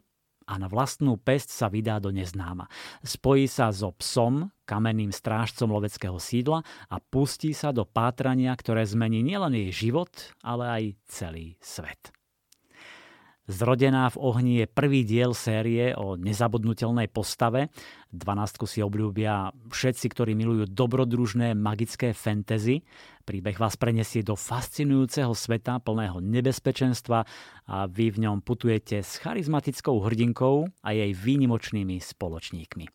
a 0.50 0.58
na 0.58 0.66
vlastnú 0.66 1.22
pesť 1.22 1.50
sa 1.54 1.68
vydá 1.70 2.02
do 2.02 2.10
neznáma. 2.10 2.66
Spojí 3.06 3.46
sa 3.46 3.70
so 3.70 3.94
psom, 3.94 4.50
kamenným 4.66 5.14
strážcom 5.14 5.70
loveckého 5.70 6.18
sídla 6.18 6.66
a 6.90 6.98
pustí 6.98 7.54
sa 7.54 7.70
do 7.70 7.86
pátrania, 7.86 8.58
ktoré 8.58 8.82
zmení 8.82 9.22
nielen 9.22 9.54
jej 9.54 9.90
život, 9.90 10.10
ale 10.42 10.66
aj 10.66 10.84
celý 11.06 11.54
svet. 11.62 12.19
Zrodená 13.50 14.14
v 14.14 14.22
ohni 14.22 14.54
je 14.62 14.70
prvý 14.70 15.02
diel 15.02 15.34
série 15.34 15.98
o 15.98 16.14
nezabudnutelnej 16.14 17.10
postave. 17.10 17.74
12 18.14 18.70
si 18.70 18.86
obľúbia 18.86 19.50
všetci, 19.74 20.06
ktorí 20.06 20.38
milujú 20.38 20.70
dobrodružné 20.70 21.58
magické 21.58 22.14
fantasy. 22.14 22.86
Príbeh 23.26 23.58
vás 23.58 23.74
prenesie 23.74 24.22
do 24.22 24.38
fascinujúceho 24.38 25.34
sveta 25.34 25.82
plného 25.82 26.22
nebezpečenstva 26.22 27.26
a 27.66 27.90
vy 27.90 28.14
v 28.14 28.30
ňom 28.30 28.46
putujete 28.46 29.02
s 29.02 29.18
charizmatickou 29.18 29.98
hrdinkou 29.98 30.70
a 30.86 30.94
jej 30.94 31.10
výnimočnými 31.10 31.98
spoločníkmi. 31.98 32.86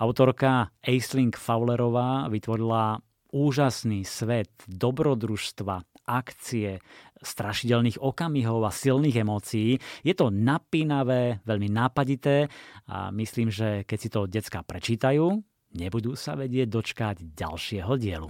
Autorka 0.00 0.72
Aisling 0.80 1.36
Fowlerová 1.36 2.32
vytvorila 2.32 3.04
úžasný 3.36 4.08
svet 4.08 4.48
dobrodružstva, 4.64 5.84
akcie, 6.08 6.80
strašidelných 7.22 8.00
okamihov 8.00 8.66
a 8.66 8.74
silných 8.74 9.22
emócií. 9.22 9.78
Je 10.02 10.14
to 10.14 10.30
napínavé, 10.32 11.42
veľmi 11.44 11.68
nápadité 11.70 12.48
a 12.88 13.10
myslím, 13.14 13.52
že 13.52 13.84
keď 13.84 13.98
si 13.98 14.08
to 14.08 14.20
decka 14.30 14.60
prečítajú, 14.64 15.38
nebudú 15.76 16.16
sa 16.16 16.38
vedieť 16.38 16.68
dočkať 16.68 17.16
ďalšieho 17.36 17.92
dielu. 18.00 18.28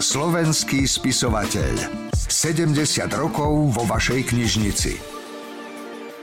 Slovenský 0.00 0.84
spisovateľ. 0.88 2.12
70 2.12 2.76
rokov 3.16 3.52
vo 3.74 3.84
vašej 3.88 4.32
knižnici. 4.32 4.92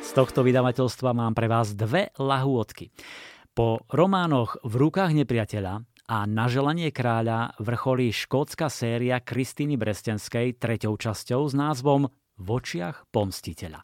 Z 0.02 0.10
tohto 0.16 0.42
vydavateľstva 0.42 1.12
mám 1.14 1.36
pre 1.36 1.52
vás 1.52 1.76
dve 1.76 2.10
lahôdky. 2.18 2.90
Po 3.52 3.82
románoch 3.90 4.62
V 4.62 4.74
rukách 4.78 5.18
nepriateľa 5.18 5.82
a 6.08 6.24
na 6.24 6.48
želanie 6.48 6.88
kráľa 6.96 7.52
vrcholí 7.60 8.16
škótska 8.16 8.72
séria 8.72 9.20
Kristýny 9.20 9.76
Brestenskej 9.76 10.56
treťou 10.56 10.96
časťou 10.96 11.44
s 11.44 11.52
názvom 11.52 12.08
V 12.40 12.48
očiach 12.48 13.12
pomstiteľa. 13.12 13.84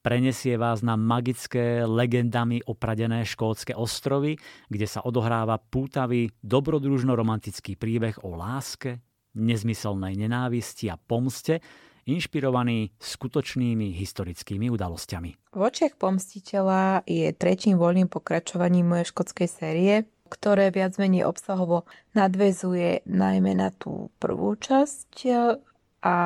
Prenesie 0.00 0.56
vás 0.56 0.80
na 0.80 0.96
magické, 0.96 1.84
legendami 1.84 2.64
opradené 2.64 3.28
škótske 3.28 3.76
ostrovy, 3.76 4.40
kde 4.72 4.88
sa 4.88 5.04
odohráva 5.04 5.60
pútavý, 5.60 6.32
dobrodružno-romantický 6.40 7.76
príbeh 7.76 8.16
o 8.24 8.32
láske, 8.40 9.04
nezmyselnej 9.36 10.16
nenávisti 10.16 10.88
a 10.88 10.96
pomste, 10.96 11.60
inšpirovaný 12.08 12.96
skutočnými 12.96 13.92
historickými 14.00 14.72
udalosťami. 14.72 15.52
V 15.52 15.60
očiach 15.60 16.00
pomstiteľa 16.00 17.04
je 17.04 17.28
tretím 17.36 17.76
voľným 17.76 18.08
pokračovaním 18.08 18.96
mojej 18.96 19.12
škótskej 19.12 19.48
série, 19.52 20.08
ktoré 20.30 20.70
viac 20.70 20.94
menej 20.96 21.26
obsahovo 21.26 21.84
nadvezuje 22.14 23.02
najmä 23.10 23.58
na 23.58 23.74
tú 23.74 24.14
prvú 24.22 24.54
časť 24.54 25.12
a 26.06 26.16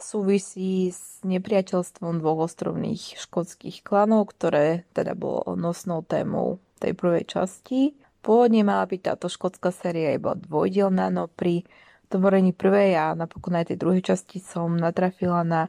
súvisí 0.00 0.92
s 0.92 1.20
nepriateľstvom 1.24 2.20
dvoch 2.20 2.48
ostrovných 2.48 3.20
škótskych 3.20 3.84
klanov, 3.84 4.32
ktoré 4.32 4.88
teda 4.96 5.16
bolo 5.16 5.56
nosnou 5.56 6.04
témou 6.04 6.60
tej 6.80 6.96
prvej 6.96 7.24
časti. 7.28 7.96
Pôvodne 8.20 8.64
mala 8.64 8.84
byť 8.88 9.00
táto 9.00 9.28
škótska 9.28 9.72
séria 9.72 10.16
iba 10.16 10.36
dvojdielná, 10.36 11.08
no 11.12 11.28
pri 11.28 11.64
tvorení 12.10 12.52
prvej 12.52 12.96
a 12.96 13.06
napokon 13.16 13.56
aj 13.56 13.72
tej 13.72 13.78
druhej 13.80 14.02
časti 14.04 14.42
som 14.42 14.76
natrafila 14.76 15.44
na 15.46 15.62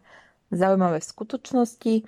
zaujímavé 0.52 1.00
skutočnosti 1.00 2.08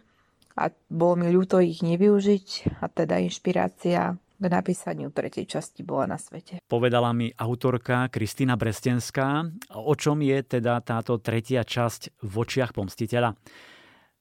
a 0.59 0.69
bolo 0.89 1.23
mi 1.23 1.27
ľúto 1.31 1.61
ich 1.63 1.81
nevyužiť 1.85 2.77
a 2.81 2.85
teda 2.89 3.21
inšpirácia 3.23 4.17
k 4.43 4.51
napísaniu 4.51 5.07
tretej 5.15 5.47
časti 5.47 5.87
bola 5.87 6.11
na 6.11 6.19
svete. 6.19 6.59
Povedala 6.67 7.15
mi 7.15 7.31
autorka 7.31 8.11
Kristýna 8.11 8.59
Brestenská, 8.59 9.47
o 9.71 9.95
čom 9.95 10.19
je 10.19 10.43
teda 10.43 10.83
táto 10.83 11.15
tretia 11.23 11.63
časť 11.63 12.19
v 12.19 12.33
očiach 12.35 12.75
pomstiteľa. 12.75 13.39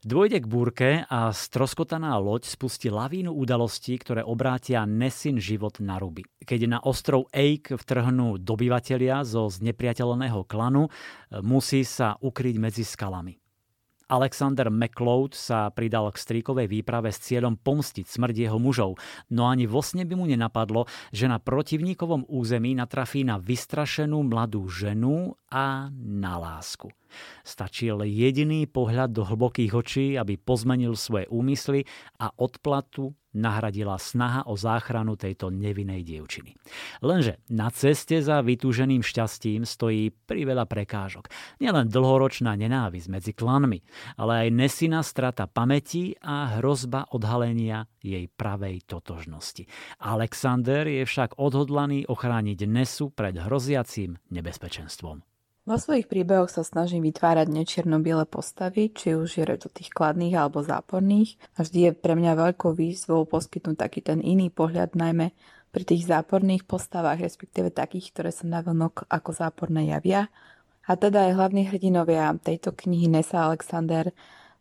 Dvojde 0.02 0.42
k 0.42 0.50
búrke 0.50 0.88
a 1.06 1.30
stroskotaná 1.30 2.18
loď 2.18 2.50
spustí 2.50 2.90
lavínu 2.90 3.30
udalostí, 3.30 3.94
ktoré 3.98 4.26
obrátia 4.26 4.82
Nesin 4.82 5.38
život 5.38 5.78
na 5.78 5.98
ruby. 6.02 6.26
Keď 6.42 6.60
na 6.66 6.78
ostrov 6.82 7.30
Eik 7.30 7.70
vtrhnú 7.70 8.34
dobyvatelia 8.38 9.22
zo 9.22 9.46
znepriateľného 9.46 10.42
klanu, 10.46 10.90
musí 11.46 11.86
sa 11.86 12.18
ukryť 12.18 12.56
medzi 12.58 12.82
skalami. 12.82 13.41
Alexander 14.12 14.68
McLeod 14.68 15.32
sa 15.32 15.72
pridal 15.72 16.12
k 16.12 16.20
stríkovej 16.20 16.68
výprave 16.68 17.08
s 17.08 17.24
cieľom 17.24 17.56
pomstiť 17.56 18.04
smrť 18.04 18.36
jeho 18.44 18.60
mužov, 18.60 19.00
no 19.32 19.48
ani 19.48 19.64
vo 19.64 19.80
sne 19.80 20.04
by 20.04 20.12
mu 20.12 20.28
nenapadlo, 20.28 20.84
že 21.16 21.32
na 21.32 21.40
protivníkovom 21.40 22.28
území 22.28 22.76
natrafí 22.76 23.24
na 23.24 23.40
vystrašenú 23.40 24.20
mladú 24.20 24.68
ženu 24.68 25.32
a 25.52 25.92
na 25.92 26.40
lásku. 26.40 26.88
Stačil 27.44 28.08
jediný 28.08 28.64
pohľad 28.64 29.12
do 29.12 29.28
hlbokých 29.28 29.72
očí, 29.76 30.06
aby 30.16 30.40
pozmenil 30.40 30.96
svoje 30.96 31.28
úmysly 31.28 31.84
a 32.16 32.32
odplatu 32.32 33.12
nahradila 33.32 33.96
snaha 33.96 34.44
o 34.44 34.54
záchranu 34.60 35.16
tejto 35.16 35.48
nevinnej 35.48 36.04
dievčiny. 36.04 36.52
Lenže 37.00 37.40
na 37.48 37.72
ceste 37.72 38.20
za 38.20 38.44
vytúženým 38.44 39.00
šťastím 39.00 39.64
stojí 39.64 40.12
priveľa 40.28 40.68
prekážok. 40.68 41.32
Nielen 41.56 41.88
dlhoročná 41.88 42.52
nenávisť 42.56 43.08
medzi 43.08 43.32
klanmi, 43.32 43.80
ale 44.20 44.48
aj 44.48 44.48
nesina 44.52 45.00
strata 45.00 45.48
pamäti 45.48 46.12
a 46.20 46.60
hrozba 46.60 47.08
odhalenia 47.08 47.88
jej 48.04 48.28
pravej 48.28 48.84
totožnosti. 48.84 49.64
Alexander 50.04 50.84
je 50.84 51.08
však 51.08 51.40
odhodlaný 51.40 52.04
ochrániť 52.04 52.68
Nesu 52.68 53.08
pred 53.08 53.36
hroziacím 53.40 54.20
nebezpečenstvom. 54.28 55.24
Vo 55.62 55.78
svojich 55.78 56.10
príbehoch 56.10 56.50
sa 56.50 56.66
snažím 56.66 57.06
vytvárať 57.06 57.46
nečierno-biele 57.46 58.26
postavy, 58.26 58.90
či 58.90 59.14
už 59.14 59.30
je 59.38 59.44
reč 59.46 59.62
o 59.62 59.70
tých 59.70 59.94
kladných 59.94 60.34
alebo 60.34 60.58
záporných. 60.58 61.38
A 61.54 61.62
vždy 61.62 61.78
je 61.86 61.92
pre 61.94 62.18
mňa 62.18 62.34
veľkou 62.34 62.74
výzvou 62.74 63.22
poskytnúť 63.30 63.78
taký 63.78 64.02
ten 64.02 64.18
iný 64.18 64.50
pohľad, 64.50 64.98
najmä 64.98 65.30
pri 65.70 65.82
tých 65.86 66.10
záporných 66.10 66.66
postavách, 66.66 67.22
respektíve 67.22 67.70
takých, 67.70 68.10
ktoré 68.10 68.34
sa 68.34 68.50
navonok 68.50 69.06
ako 69.06 69.30
záporné 69.30 69.94
javia. 69.94 70.34
A 70.82 70.98
teda 70.98 71.30
aj 71.30 71.38
hlavní 71.38 71.70
hrdinovia 71.70 72.34
tejto 72.42 72.74
knihy 72.74 73.06
Nessa 73.06 73.46
Alexander 73.46 74.10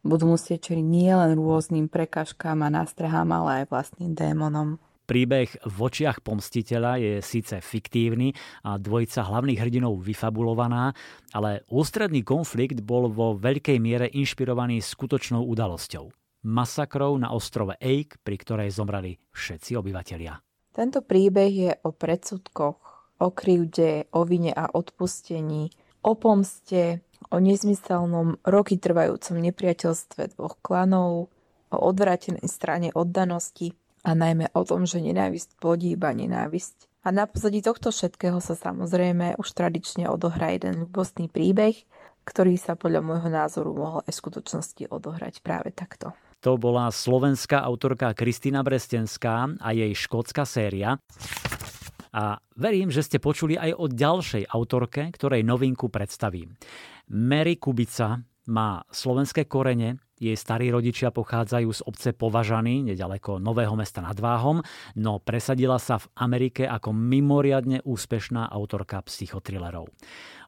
budú 0.05 0.37
musieť 0.37 0.69
čeliť 0.69 0.85
nielen 0.85 1.33
rôznym 1.33 1.89
prekažkám 1.89 2.61
a 2.61 2.69
nástrahám, 2.69 3.33
ale 3.33 3.65
aj 3.65 3.73
vlastným 3.73 4.13
démonom. 4.13 4.77
Príbeh 5.11 5.51
v 5.67 5.77
očiach 5.91 6.23
pomstiteľa 6.23 6.95
je 6.95 7.13
síce 7.19 7.59
fiktívny 7.59 8.31
a 8.63 8.79
dvojica 8.79 9.27
hlavných 9.27 9.59
hrdinov 9.59 9.99
vyfabulovaná, 9.99 10.95
ale 11.35 11.67
ústredný 11.67 12.23
konflikt 12.23 12.79
bol 12.79 13.11
vo 13.11 13.35
veľkej 13.35 13.75
miere 13.83 14.07
inšpirovaný 14.07 14.79
skutočnou 14.79 15.43
udalosťou. 15.51 16.07
Masakrou 16.47 17.19
na 17.19 17.35
ostrove 17.35 17.75
Eik, 17.83 18.23
pri 18.23 18.39
ktorej 18.39 18.71
zomrali 18.71 19.19
všetci 19.35 19.75
obyvatelia. 19.75 20.39
Tento 20.71 21.03
príbeh 21.03 21.51
je 21.51 21.71
o 21.83 21.91
predsudkoch, 21.91 22.79
o 23.19 23.27
krivde, 23.35 24.07
o 24.15 24.23
vine 24.23 24.55
a 24.55 24.71
odpustení, 24.71 25.67
o 26.07 26.15
pomste, 26.15 27.03
o 27.27 27.37
nezmyselnom 27.43 28.47
roky 28.47 28.79
trvajúcom 28.79 29.43
nepriateľstve 29.43 30.39
dvoch 30.39 30.55
klanov, 30.63 31.27
o 31.67 31.77
odvrátenej 31.83 32.47
strane 32.47 32.95
oddanosti 32.95 33.75
a 34.01 34.11
najmä 34.17 34.49
o 34.57 34.61
tom, 34.65 34.89
že 34.89 35.01
nenávisť 35.01 35.57
plodí 35.61 35.93
iba 35.93 36.13
nenávisť. 36.13 36.89
A 37.01 37.09
na 37.09 37.25
pozadí 37.25 37.65
tohto 37.65 37.89
všetkého 37.89 38.37
sa 38.37 38.53
samozrejme 38.53 39.37
už 39.41 39.47
tradične 39.57 40.05
odohrá 40.05 40.53
jeden 40.53 40.85
ľubostný 40.85 41.33
príbeh, 41.33 41.73
ktorý 42.25 42.53
sa 42.61 42.77
podľa 42.77 43.01
môjho 43.01 43.29
názoru 43.33 43.73
mohol 43.73 43.99
aj 44.05 44.13
v 44.13 44.21
skutočnosti 44.21 44.83
odohrať 44.93 45.41
práve 45.41 45.73
takto. 45.73 46.13
To 46.41 46.57
bola 46.57 46.89
slovenská 46.89 47.61
autorka 47.61 48.13
Kristina 48.17 48.65
Brestenská 48.65 49.61
a 49.61 49.69
jej 49.73 49.93
škótska 49.93 50.45
séria. 50.45 50.97
A 52.11 52.37
verím, 52.57 52.89
že 52.89 53.05
ste 53.05 53.21
počuli 53.21 53.55
aj 53.55 53.71
o 53.77 53.85
ďalšej 53.87 54.49
autorke, 54.49 55.13
ktorej 55.13 55.45
novinku 55.45 55.87
predstavím. 55.87 56.57
Mary 57.13 57.61
Kubica 57.61 58.19
má 58.49 58.83
slovenské 58.89 59.45
korene, 59.45 60.01
jej 60.21 60.37
starí 60.37 60.69
rodičia 60.69 61.09
pochádzajú 61.09 61.69
z 61.73 61.81
obce 61.89 62.09
Považany, 62.13 62.85
nedaleko 62.85 63.41
Nového 63.41 63.73
mesta 63.73 64.05
nad 64.05 64.13
Váhom, 64.13 64.61
no 64.93 65.17
presadila 65.17 65.81
sa 65.81 65.97
v 65.97 66.05
Amerike 66.13 66.69
ako 66.69 66.93
mimoriadne 66.93 67.81
úspešná 67.81 68.53
autorka 68.53 69.01
psychotrilerov. 69.01 69.89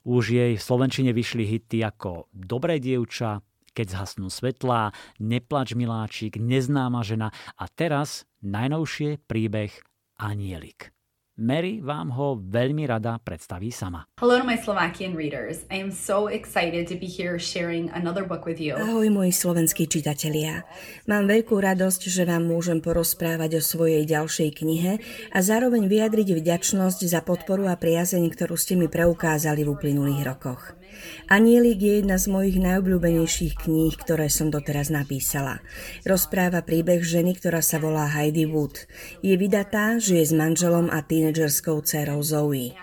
Už 0.05 0.30
jej 0.30 0.53
v 0.53 0.61
Slovenčine 0.61 1.09
vyšli 1.09 1.49
hity 1.49 1.82
ako 1.82 2.30
Dobré 2.30 2.78
dievča, 2.78 3.41
Keď 3.74 3.88
zhasnú 3.89 4.30
svetlá, 4.30 4.93
Neplač 5.17 5.74
miláčik, 5.74 6.38
Neznáma 6.38 7.01
žena 7.01 7.34
a 7.57 7.65
teraz 7.65 8.30
najnovšie 8.45 9.26
príbeh 9.26 9.74
Anielik. 10.21 10.93
Mary 11.34 11.81
vám 11.81 12.13
ho 12.13 12.38
veľmi 12.38 12.86
rada 12.86 13.17
predstaví 13.17 13.73
sama. 13.73 14.05
Hello 14.21 14.38
to 14.38 14.45
my 14.45 14.53
Slovakian 14.53 15.17
readers. 15.17 15.65
I 15.73 15.81
am 15.81 15.89
so 15.89 16.29
excited 16.29 16.86
to 16.86 16.93
be 16.93 17.09
here 17.09 17.41
sharing 17.41 17.89
another 17.89 18.21
book 18.21 18.45
with 18.45 18.61
you. 18.61 18.77
Ahoj 18.77 19.09
moji 19.09 19.34
slovenskí 19.34 19.89
čitatelia. 19.89 20.61
Mám 21.09 21.25
veľkú 21.25 21.57
radosť, 21.57 22.05
že 22.05 22.29
vám 22.29 22.45
môžem 22.45 22.86
porozprávať 22.86 23.57
o 23.57 23.65
svojej 23.65 24.05
ďalšej 24.05 24.61
knihe 24.61 25.01
a 25.34 25.39
zároveň 25.41 25.89
vyjadriť 25.89 26.38
vďačnosť 26.38 27.01
za 27.09 27.25
podporu 27.25 27.65
a 27.65 27.81
priazeň, 27.81 28.29
ktorú 28.29 28.53
ste 28.53 28.77
mi 28.77 28.86
preukázali 28.86 29.65
v 29.65 29.73
uplynulých 29.73 30.21
rokoch. 30.29 30.77
Anielik 31.25 31.81
je 31.81 31.93
jedna 32.05 32.21
z 32.21 32.29
mojich 32.29 32.57
najobľúbenejších 32.61 33.65
kníh, 33.65 33.93
ktoré 33.97 34.29
som 34.29 34.53
doteraz 34.53 34.93
napísala. 34.93 35.65
Rozpráva 36.05 36.61
príbeh 36.61 37.01
ženy, 37.01 37.34
ktorá 37.34 37.65
sa 37.65 37.81
volá 37.81 38.05
Heidi 38.05 38.45
Wood. 38.45 38.86
Je 39.25 39.34
vydatá, 39.34 39.97
žije 39.97 40.29
s 40.29 40.34
manželom 40.36 40.93
a 40.93 41.01
tínedžerskou 41.24 41.80
dcerou 41.88 42.19
Zoe. 42.19 42.76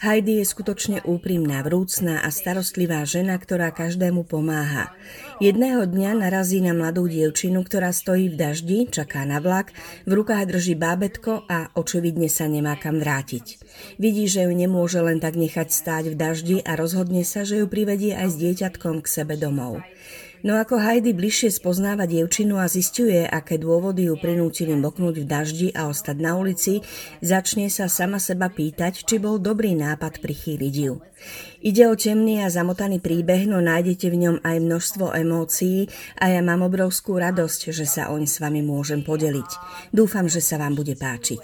Heidi 0.00 0.40
je 0.40 0.48
skutočne 0.48 1.04
úprimná, 1.04 1.60
vrúcná 1.60 2.24
a 2.24 2.32
starostlivá 2.32 3.04
žena, 3.04 3.36
ktorá 3.36 3.68
každému 3.68 4.24
pomáha. 4.24 4.96
Jedného 5.38 5.84
dňa 5.84 6.24
narazí 6.24 6.64
na 6.64 6.72
mladú 6.72 7.04
dievčinu, 7.04 7.60
ktorá 7.60 7.92
stojí 7.92 8.32
v 8.32 8.36
daždi, 8.40 8.78
čaká 8.88 9.28
na 9.28 9.44
vlak, 9.44 9.76
v 10.08 10.12
rukách 10.16 10.48
drží 10.48 10.74
bábetko 10.74 11.44
a 11.46 11.68
očividne 11.76 12.32
sa 12.32 12.48
nemá 12.48 12.80
kam 12.80 12.96
vrátiť. 12.96 13.60
Vidí, 14.00 14.24
že 14.24 14.48
ju 14.48 14.52
nemôže 14.56 14.98
len 14.98 15.20
tak 15.20 15.36
nechať 15.36 15.68
stáť 15.68 16.04
v 16.10 16.18
daždi 16.18 16.56
a 16.64 16.72
rozhodne 16.74 17.28
sa, 17.28 17.44
že 17.44 17.60
ju 17.60 17.68
privedie 17.68 18.16
aj 18.16 18.28
s 18.32 18.36
dieťatkom 18.40 19.04
k 19.04 19.06
sebe 19.06 19.36
domov. 19.36 19.84
No 20.42 20.58
ako 20.58 20.74
Heidi 20.82 21.14
bližšie 21.14 21.54
spoznáva 21.54 22.02
dievčinu 22.02 22.58
a 22.58 22.66
zistuje, 22.66 23.22
aké 23.22 23.62
dôvody 23.62 24.10
ju 24.10 24.18
prinútili 24.18 24.74
moknúť 24.74 25.22
v 25.22 25.28
daždi 25.30 25.68
a 25.70 25.86
ostať 25.86 26.18
na 26.18 26.34
ulici, 26.34 26.82
začne 27.22 27.70
sa 27.70 27.86
sama 27.86 28.18
seba 28.18 28.50
pýtať, 28.50 29.06
či 29.06 29.22
bol 29.22 29.38
dobrý 29.38 29.78
nápad 29.78 30.18
prichýliť 30.18 30.74
ju. 30.74 30.98
Ide 31.62 31.86
o 31.86 31.94
temný 31.94 32.42
a 32.42 32.50
zamotaný 32.50 32.98
príbeh, 32.98 33.46
no 33.46 33.62
nájdete 33.62 34.10
v 34.10 34.16
ňom 34.18 34.36
aj 34.42 34.56
množstvo 34.58 35.14
emócií 35.14 35.86
a 36.18 36.34
ja 36.34 36.42
mám 36.42 36.66
obrovskú 36.66 37.14
radosť, 37.22 37.70
že 37.70 37.86
sa 37.86 38.10
oň 38.10 38.26
s 38.26 38.42
vami 38.42 38.66
môžem 38.66 39.06
podeliť. 39.06 39.50
Dúfam, 39.94 40.26
že 40.26 40.42
sa 40.42 40.58
vám 40.58 40.74
bude 40.74 40.98
páčiť. 40.98 41.42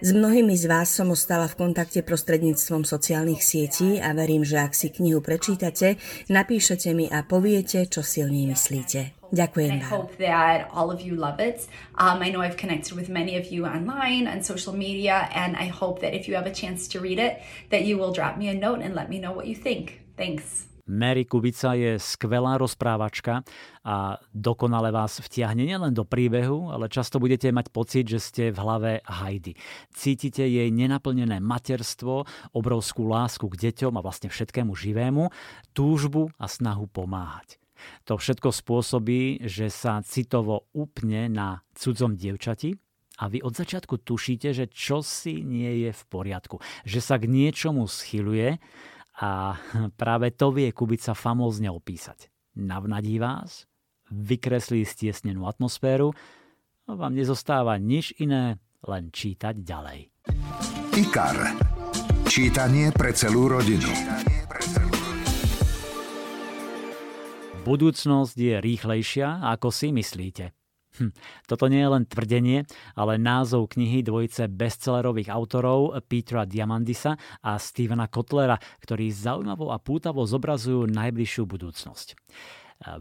S 0.00 0.16
mnohými 0.16 0.56
z 0.56 0.72
vás 0.72 0.88
som 0.88 1.12
ostala 1.12 1.44
v 1.52 1.68
kontakte 1.68 2.00
prostredníctvom 2.00 2.88
sociálnych 2.88 3.44
sietí 3.44 4.00
a 4.00 4.16
verím, 4.16 4.40
že 4.40 4.56
ak 4.56 4.72
si 4.72 4.88
knihu 4.88 5.20
prečítate, 5.20 6.00
napíšete 6.32 6.96
mi 6.96 7.04
a 7.12 7.20
poviete, 7.28 7.84
čo 7.92 8.00
si 8.00 8.24
o 8.24 8.28
nej 8.32 8.48
myslíte. 8.48 9.17
Ďakujem 9.32 9.70
I 9.70 9.82
hope 9.84 10.16
that 10.18 10.68
all 10.72 10.88
of 10.88 11.04
you 11.04 11.16
love 11.16 11.40
it. 11.40 11.68
Um, 12.00 12.24
I 12.24 12.32
know 12.32 12.40
I've 12.40 12.56
connected 12.56 12.96
with 12.96 13.12
many 13.12 13.36
of 13.36 13.52
you 13.52 13.68
online 13.68 14.24
and 14.24 14.40
social 14.40 14.72
media, 14.72 15.28
and 15.36 15.56
I 15.56 15.68
hope 15.68 16.00
that 16.00 16.16
if 16.16 16.28
you 16.28 16.34
have 16.34 16.48
a 16.48 16.54
chance 16.54 16.88
to 16.92 17.00
read 17.00 17.20
it, 17.20 17.40
that 17.68 17.84
you 17.84 18.00
will 18.00 18.12
drop 18.12 18.40
me 18.40 18.48
a 18.48 18.56
note 18.56 18.80
and 18.80 18.96
let 18.96 19.12
me 19.12 19.20
know 19.20 19.32
what 19.32 19.46
you 19.46 19.56
think. 19.56 20.00
Thanks. 20.16 20.68
Mary 20.88 21.28
Kubica 21.28 21.76
je 21.76 22.00
skvelá 22.00 22.56
rozprávačka 22.56 23.44
a 23.84 24.16
dokonale 24.32 24.88
vás 24.88 25.20
vtiahne 25.20 25.68
nielen 25.68 25.92
do 25.92 26.08
príbehu, 26.08 26.72
ale 26.72 26.88
často 26.88 27.20
budete 27.20 27.52
mať 27.52 27.68
pocit, 27.68 28.08
že 28.08 28.18
ste 28.24 28.42
v 28.48 28.56
hlave 28.56 28.92
Heidi. 29.04 29.52
Cítite 29.92 30.48
jej 30.48 30.72
nenaplnené 30.72 31.44
materstvo, 31.44 32.24
obrovskú 32.56 33.04
lásku 33.04 33.44
k 33.52 33.68
deťom 33.68 34.00
a 34.00 34.04
vlastne 34.04 34.32
všetkému 34.32 34.72
živému, 34.72 35.28
túžbu 35.76 36.32
a 36.40 36.48
snahu 36.48 36.88
pomáhať. 36.88 37.60
To 38.06 38.18
všetko 38.18 38.50
spôsobí, 38.50 39.46
že 39.46 39.72
sa 39.72 40.02
citovo 40.02 40.68
upne 40.74 41.30
na 41.30 41.62
cudzom 41.74 42.18
dievčati 42.18 42.74
a 43.18 43.26
vy 43.26 43.42
od 43.42 43.54
začiatku 43.54 44.06
tušíte, 44.06 44.54
že 44.54 44.70
čosi 44.70 45.42
nie 45.42 45.86
je 45.86 45.90
v 45.90 46.02
poriadku. 46.06 46.62
Že 46.86 47.00
sa 47.02 47.14
k 47.18 47.26
niečomu 47.26 47.90
schyluje 47.90 48.62
a 49.18 49.58
práve 50.00 50.30
to 50.34 50.54
vie 50.54 50.70
Kubica 50.70 51.18
famózne 51.18 51.68
opísať. 51.74 52.30
Navnadí 52.58 53.18
vás, 53.18 53.66
vykreslí 54.10 54.82
stiesnenú 54.86 55.46
atmosféru 55.46 56.14
a 56.88 56.94
vám 56.94 57.14
nezostáva 57.14 57.78
nič 57.78 58.14
iné, 58.18 58.58
len 58.86 59.10
čítať 59.10 59.62
ďalej. 59.62 60.00
IKAR. 60.94 61.38
Čítanie 62.26 62.90
pre 62.94 63.14
celú 63.14 63.50
rodinu. 63.50 63.88
Budúcnosť 67.68 68.32
je 68.32 68.54
rýchlejšia, 68.64 69.44
ako 69.44 69.68
si 69.68 69.92
myslíte. 69.92 70.56
Hm. 70.96 71.12
Toto 71.44 71.68
nie 71.68 71.84
je 71.84 71.92
len 71.92 72.08
tvrdenie, 72.08 72.64
ale 72.96 73.20
názov 73.20 73.76
knihy 73.76 74.00
dvojice 74.00 74.48
bestsellerových 74.48 75.28
autorov 75.28 76.00
Petra 76.08 76.48
Diamandisa 76.48 77.20
a 77.44 77.60
Stevena 77.60 78.08
Kotlera, 78.08 78.56
ktorí 78.80 79.12
zaujímavo 79.12 79.68
a 79.68 79.76
pútavo 79.76 80.24
zobrazujú 80.24 80.88
najbližšiu 80.88 81.44
budúcnosť. 81.44 82.16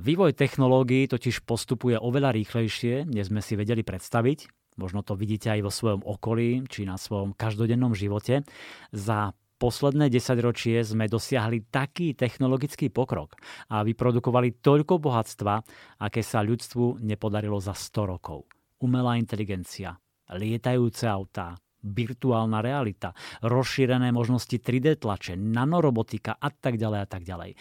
Vývoj 0.04 0.36
technológií 0.36 1.08
totiž 1.08 1.48
postupuje 1.48 1.96
oveľa 1.96 2.36
rýchlejšie, 2.36 3.08
než 3.08 3.32
sme 3.32 3.40
si 3.40 3.56
vedeli 3.56 3.88
predstaviť. 3.88 4.52
Možno 4.76 5.00
to 5.00 5.16
vidíte 5.16 5.48
aj 5.48 5.62
vo 5.64 5.72
svojom 5.72 6.02
okolí 6.04 6.68
či 6.68 6.84
na 6.84 7.00
svojom 7.00 7.34
každodennom 7.34 7.96
živote. 7.96 8.44
Za 8.92 9.32
posledné 9.58 10.14
desaťročie 10.14 10.80
sme 10.86 11.10
dosiahli 11.10 11.68
taký 11.68 12.14
technologický 12.14 12.94
pokrok 12.94 13.36
a 13.74 13.82
vyprodukovali 13.82 14.62
toľko 14.62 15.02
bohatstva, 15.02 15.54
aké 16.02 16.22
sa 16.22 16.46
ľudstvu 16.46 17.02
nepodarilo 17.02 17.58
za 17.58 17.74
100 17.74 18.14
rokov. 18.14 18.46
Umelá 18.78 19.18
inteligencia, 19.18 19.98
lietajúce 20.30 21.10
autá, 21.10 21.58
virtuálna 21.82 22.60
realita, 22.60 23.14
rozšírené 23.46 24.10
možnosti 24.12 24.58
3D 24.58 24.98
tlače, 25.02 25.38
nanorobotika 25.38 26.36
a 26.38 26.50
tak 26.50 26.76
ďalej 26.76 27.00
a 27.04 27.08
tak 27.08 27.24
ďalej. 27.24 27.52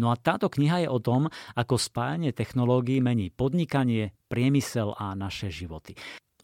No 0.00 0.10
a 0.10 0.16
táto 0.16 0.48
kniha 0.48 0.86
je 0.86 0.88
o 0.90 0.98
tom, 1.00 1.28
ako 1.54 1.76
spájanie 1.76 2.32
technológií 2.32 2.98
mení 3.04 3.30
podnikanie, 3.30 4.16
priemysel 4.26 4.96
a 4.96 5.14
naše 5.14 5.52
životy. 5.52 5.94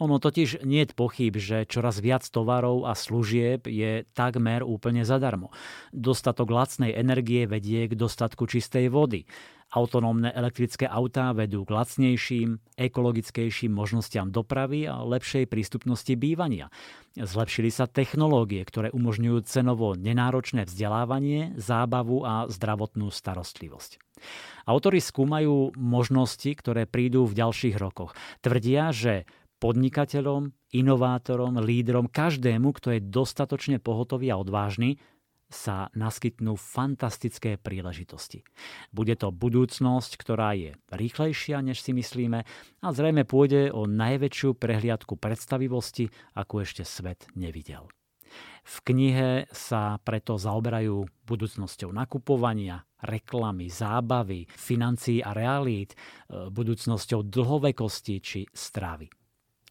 Ono 0.02 0.18
totiž 0.18 0.66
nie 0.66 0.82
je 0.82 0.98
pochyb, 0.98 1.38
že 1.38 1.62
čoraz 1.62 2.02
viac 2.02 2.26
tovarov 2.26 2.90
a 2.90 2.98
služieb 2.98 3.70
je 3.70 4.02
takmer 4.18 4.66
úplne 4.66 5.06
zadarmo. 5.06 5.54
Dostatok 5.94 6.50
lacnej 6.50 6.90
energie 6.90 7.46
vedie 7.46 7.86
k 7.86 7.94
dostatku 7.94 8.50
čistej 8.50 8.90
vody. 8.90 9.30
Autonómne 9.72 10.28
elektrické 10.34 10.84
autá 10.84 11.32
vedú 11.32 11.64
k 11.64 11.72
lacnejším, 11.72 12.76
ekologickejším 12.76 13.72
možnostiam 13.72 14.28
dopravy 14.28 14.84
a 14.84 15.00
lepšej 15.00 15.48
prístupnosti 15.48 16.12
bývania. 16.12 16.68
Zlepšili 17.16 17.72
sa 17.72 17.88
technológie, 17.88 18.60
ktoré 18.68 18.92
umožňujú 18.92 19.38
cenovo 19.48 19.96
nenáročné 19.96 20.68
vzdelávanie, 20.68 21.56
zábavu 21.56 22.20
a 22.26 22.50
zdravotnú 22.52 23.08
starostlivosť. 23.08 23.96
Autori 24.68 25.00
skúmajú 25.00 25.72
možnosti, 25.74 26.52
ktoré 26.52 26.84
prídu 26.84 27.24
v 27.24 27.38
ďalších 27.40 27.80
rokoch. 27.80 28.12
Tvrdia, 28.44 28.92
že 28.92 29.24
podnikateľom, 29.62 30.50
inovátorom, 30.74 31.62
lídrom, 31.62 32.10
každému, 32.10 32.74
kto 32.74 32.98
je 32.98 33.00
dostatočne 33.06 33.78
pohotový 33.78 34.34
a 34.34 34.42
odvážny, 34.42 34.98
sa 35.52 35.92
naskytnú 35.92 36.56
fantastické 36.56 37.60
príležitosti. 37.60 38.42
Bude 38.90 39.14
to 39.14 39.30
budúcnosť, 39.30 40.16
ktorá 40.16 40.56
je 40.56 40.74
rýchlejšia, 40.90 41.60
než 41.62 41.84
si 41.84 41.92
myslíme 41.92 42.40
a 42.80 42.88
zrejme 42.88 43.22
pôjde 43.28 43.68
o 43.70 43.84
najväčšiu 43.84 44.56
prehliadku 44.56 45.14
predstavivosti, 45.20 46.08
akú 46.34 46.64
ešte 46.64 46.82
svet 46.88 47.28
nevidel. 47.36 47.86
V 48.64 48.76
knihe 48.80 49.44
sa 49.52 50.00
preto 50.00 50.40
zaoberajú 50.40 51.04
budúcnosťou 51.28 51.92
nakupovania, 51.92 52.80
reklamy, 53.04 53.68
zábavy, 53.68 54.48
financií 54.56 55.20
a 55.20 55.36
realít, 55.36 55.92
budúcnosťou 56.32 57.28
dlhovekosti 57.28 58.14
či 58.24 58.40
stravy. 58.56 59.21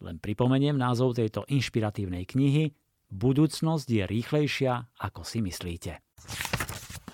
Len 0.01 0.17
pripomeniem 0.17 0.75
názov 0.75 1.15
tejto 1.15 1.45
inšpiratívnej 1.45 2.25
knihy 2.25 2.73
Budúcnosť 3.11 3.87
je 3.91 4.03
rýchlejšia, 4.07 4.87
ako 5.03 5.27
si 5.27 5.43
myslíte. 5.43 5.99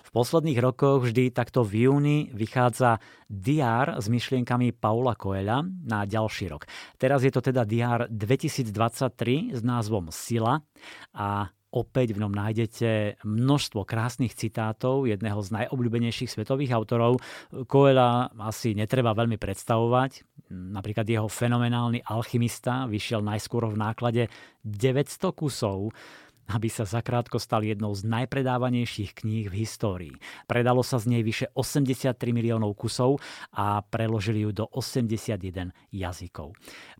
V 0.07 0.09
posledných 0.13 0.61
rokoch 0.61 1.09
vždy 1.09 1.33
takto 1.33 1.65
v 1.65 1.89
júni 1.89 2.17
vychádza 2.37 3.01
diár 3.25 3.97
s 3.97 4.05
myšlienkami 4.05 4.77
Paula 4.77 5.17
Coela 5.17 5.65
na 5.65 6.05
ďalší 6.05 6.53
rok. 6.53 6.69
Teraz 7.01 7.25
je 7.25 7.33
to 7.33 7.41
teda 7.41 7.65
diár 7.65 8.05
2023 8.13 9.57
s 9.57 9.61
názvom 9.65 10.13
Sila 10.13 10.61
a 11.17 11.49
Opäť 11.77 12.17
v 12.17 12.25
ňom 12.25 12.33
nájdete 12.33 13.21
množstvo 13.21 13.85
krásnych 13.85 14.33
citátov 14.33 15.05
jedného 15.05 15.37
z 15.45 15.61
najobľúbenejších 15.61 16.33
svetových 16.33 16.73
autorov. 16.73 17.21
Koela 17.69 18.33
asi 18.41 18.73
netreba 18.73 19.13
veľmi 19.13 19.37
predstavovať. 19.37 20.25
Napríklad 20.49 21.05
jeho 21.05 21.29
fenomenálny 21.29 22.01
alchymista 22.01 22.89
vyšiel 22.89 23.21
najskôr 23.21 23.69
v 23.69 23.77
náklade 23.77 24.23
900 24.65 25.37
kusov 25.37 25.93
aby 26.47 26.71
sa 26.71 26.87
zakrátko 26.87 27.43
stal 27.43 27.59
jednou 27.67 27.91
z 27.91 28.07
najpredávanejších 28.07 29.19
kníh 29.19 29.51
v 29.51 29.67
histórii. 29.67 30.15
Predalo 30.47 30.79
sa 30.79 30.95
z 30.95 31.11
nej 31.11 31.21
vyše 31.23 31.51
83 31.51 32.15
miliónov 32.31 32.71
kusov 32.79 33.19
a 33.51 33.83
preložili 33.83 34.47
ju 34.47 34.55
do 34.55 34.65
81 34.71 35.75
jazykov. 35.91 36.55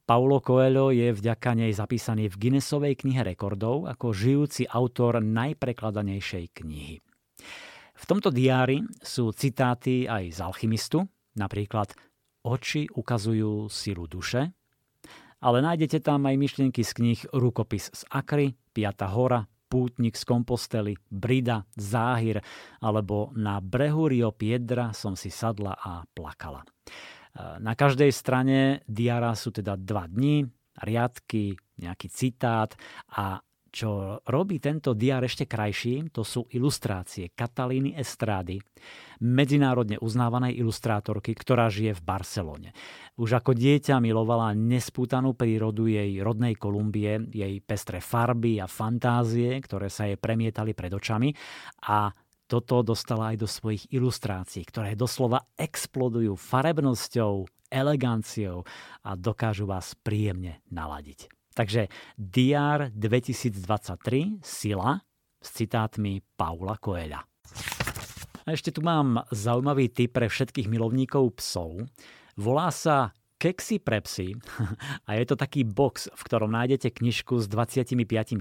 Paulo 0.07 0.39
Coelho 0.39 0.95
je 0.95 1.11
vďaka 1.11 1.51
nej 1.51 1.75
zapísaný 1.75 2.31
v 2.31 2.39
Guinnessovej 2.47 2.95
knihe 3.03 3.27
rekordov 3.27 3.91
ako 3.91 4.15
žijúci 4.15 4.63
autor 4.63 5.19
najprekladanejšej 5.19 6.45
knihy. 6.63 7.03
V 7.91 8.03
tomto 8.07 8.31
diári 8.31 8.87
sú 9.03 9.35
citáty 9.35 10.07
aj 10.07 10.31
z 10.31 10.39
alchymistu, 10.39 11.03
napríklad 11.35 11.91
Oči 12.47 12.87
ukazujú 12.87 13.67
silu 13.67 14.07
duše, 14.07 14.55
ale 15.43 15.59
nájdete 15.59 15.99
tam 15.99 16.23
aj 16.23 16.39
myšlienky 16.39 16.87
z 16.87 16.91
kníh 16.95 17.19
Rukopis 17.35 17.91
z 17.91 18.07
Akry, 18.07 18.55
Piata 18.71 19.11
hora, 19.11 19.43
Pútnik 19.67 20.15
z 20.15 20.23
Kompostely, 20.23 20.95
Brida, 21.11 21.67
Záhir 21.75 22.39
alebo 22.79 23.35
Na 23.35 23.59
brehu 23.59 24.07
Rio 24.07 24.31
Piedra 24.31 24.95
som 24.95 25.19
si 25.19 25.27
sadla 25.27 25.75
a 25.75 26.07
plakala. 26.07 26.63
Na 27.37 27.73
každej 27.77 28.09
strane 28.09 28.81
diara 28.89 29.37
sú 29.37 29.53
teda 29.53 29.77
dva 29.77 30.09
dni, 30.09 30.45
riadky, 30.81 31.53
nejaký 31.77 32.07
citát 32.09 32.73
a 33.13 33.41
čo 33.67 34.17
robí 34.25 34.57
tento 34.57 34.97
diar 34.97 35.21
ešte 35.21 35.45
krajší, 35.45 36.09
to 36.09 36.25
sú 36.25 36.49
ilustrácie 36.49 37.29
Katalíny 37.37 37.93
Estrády, 37.93 38.57
medzinárodne 39.21 40.01
uznávanej 40.01 40.57
ilustrátorky, 40.57 41.37
ktorá 41.37 41.69
žije 41.69 41.93
v 41.93 42.01
Barcelone. 42.01 42.69
Už 43.21 43.37
ako 43.37 43.53
dieťa 43.53 44.01
milovala 44.01 44.57
nespútanú 44.57 45.37
prírodu 45.37 45.85
jej 45.85 46.09
rodnej 46.25 46.57
Kolumbie, 46.57 47.29
jej 47.29 47.53
pestré 47.61 48.01
farby 48.01 48.57
a 48.57 48.65
fantázie, 48.65 49.53
ktoré 49.61 49.93
sa 49.93 50.09
jej 50.09 50.17
premietali 50.17 50.73
pred 50.73 50.97
očami 50.97 51.29
a 51.85 52.09
toto 52.47 52.79
dostala 52.81 53.35
aj 53.35 53.37
do 53.43 53.47
svojich 53.47 53.91
ilustrácií, 53.91 54.63
ktoré 54.63 54.95
doslova 54.95 55.43
explodujú 55.59 56.39
farebnosťou, 56.39 57.43
eleganciou 57.67 58.63
a 59.03 59.19
dokážu 59.19 59.67
vás 59.67 59.91
príjemne 59.99 60.63
naladiť. 60.71 61.27
Takže 61.51 61.91
DR 62.15 62.93
2023 62.95 64.39
Sila 64.39 64.95
s 65.43 65.47
citátmi 65.51 66.23
Paula 66.39 66.79
Coelha. 66.79 67.21
A 68.47 68.55
ešte 68.55 68.71
tu 68.71 68.79
mám 68.79 69.27
zaujímavý 69.27 69.91
tip 69.91 70.15
pre 70.15 70.31
všetkých 70.31 70.71
milovníkov 70.71 71.35
psov. 71.43 71.83
Volá 72.39 72.71
sa 72.71 73.11
Keksy 73.37 73.77
pre 73.77 74.01
psy 74.01 74.33
a 75.07 75.13
je 75.13 75.23
to 75.29 75.37
taký 75.37 75.61
box, 75.61 76.09
v 76.09 76.21
ktorom 76.25 76.49
nájdete 76.49 76.89
knižku 76.89 77.37
s 77.37 77.45
25 77.45 77.93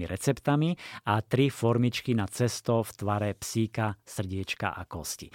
receptami 0.09 0.73
a 1.05 1.21
tri 1.21 1.53
formičky 1.53 2.17
na 2.17 2.25
cesto 2.25 2.81
v 2.81 2.91
tvare 2.97 3.29
psíka, 3.37 3.93
srdiečka 4.01 4.73
a 4.73 4.81
kosti. 4.89 5.29
E, 5.29 5.33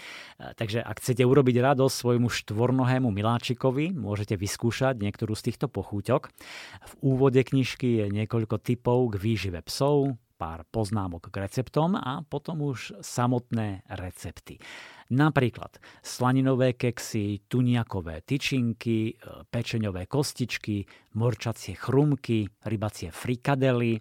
takže 0.59 0.83
ak 0.83 0.99
chcete 0.99 1.23
urobiť 1.23 1.63
radosť 1.63 1.95
svojmu 1.95 2.27
štvornohému 2.27 3.15
miláčikovi, 3.15 3.95
môžete 3.95 4.35
vyskúšať 4.35 4.99
niektorú 4.99 5.39
z 5.39 5.55
týchto 5.55 5.71
pochúťok. 5.71 6.23
V 6.83 6.93
úvode 7.07 7.39
knižky 7.39 8.03
je 8.03 8.07
niekoľko 8.11 8.59
typov 8.59 9.15
k 9.15 9.23
výžive 9.23 9.63
psov, 9.63 10.19
pár 10.43 10.67
poznámok 10.75 11.31
k 11.31 11.47
receptom 11.47 11.95
a 11.95 12.27
potom 12.27 12.67
už 12.67 12.99
samotné 12.99 13.87
recepty. 13.87 14.59
Napríklad 15.13 15.77
slaninové 16.01 16.73
keksy, 16.73 17.45
tuniakové 17.45 18.25
tyčinky, 18.25 19.13
e, 19.13 19.15
pečeňové 19.45 20.09
kostičky, 20.09 20.89
morčacie 21.21 21.77
chrumky, 21.77 22.49
rybacie 22.65 23.13
frikadely, 23.13 23.93
e, 23.93 24.01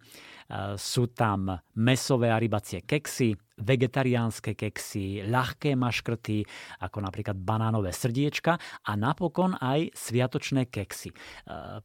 sú 0.80 1.12
tam 1.12 1.52
mesové 1.76 2.32
a 2.32 2.40
rybacie 2.40 2.88
keksy, 2.88 3.36
vegetariánske 3.62 4.58
keksy, 4.58 5.26
ľahké 5.26 5.78
maškrty, 5.78 6.44
ako 6.82 6.98
napríklad 7.00 7.38
banánové 7.38 7.94
srdiečka 7.94 8.58
a 8.86 8.92
napokon 8.98 9.56
aj 9.58 9.94
sviatočné 9.94 10.68
keksy. 10.68 11.14
E, 11.14 11.16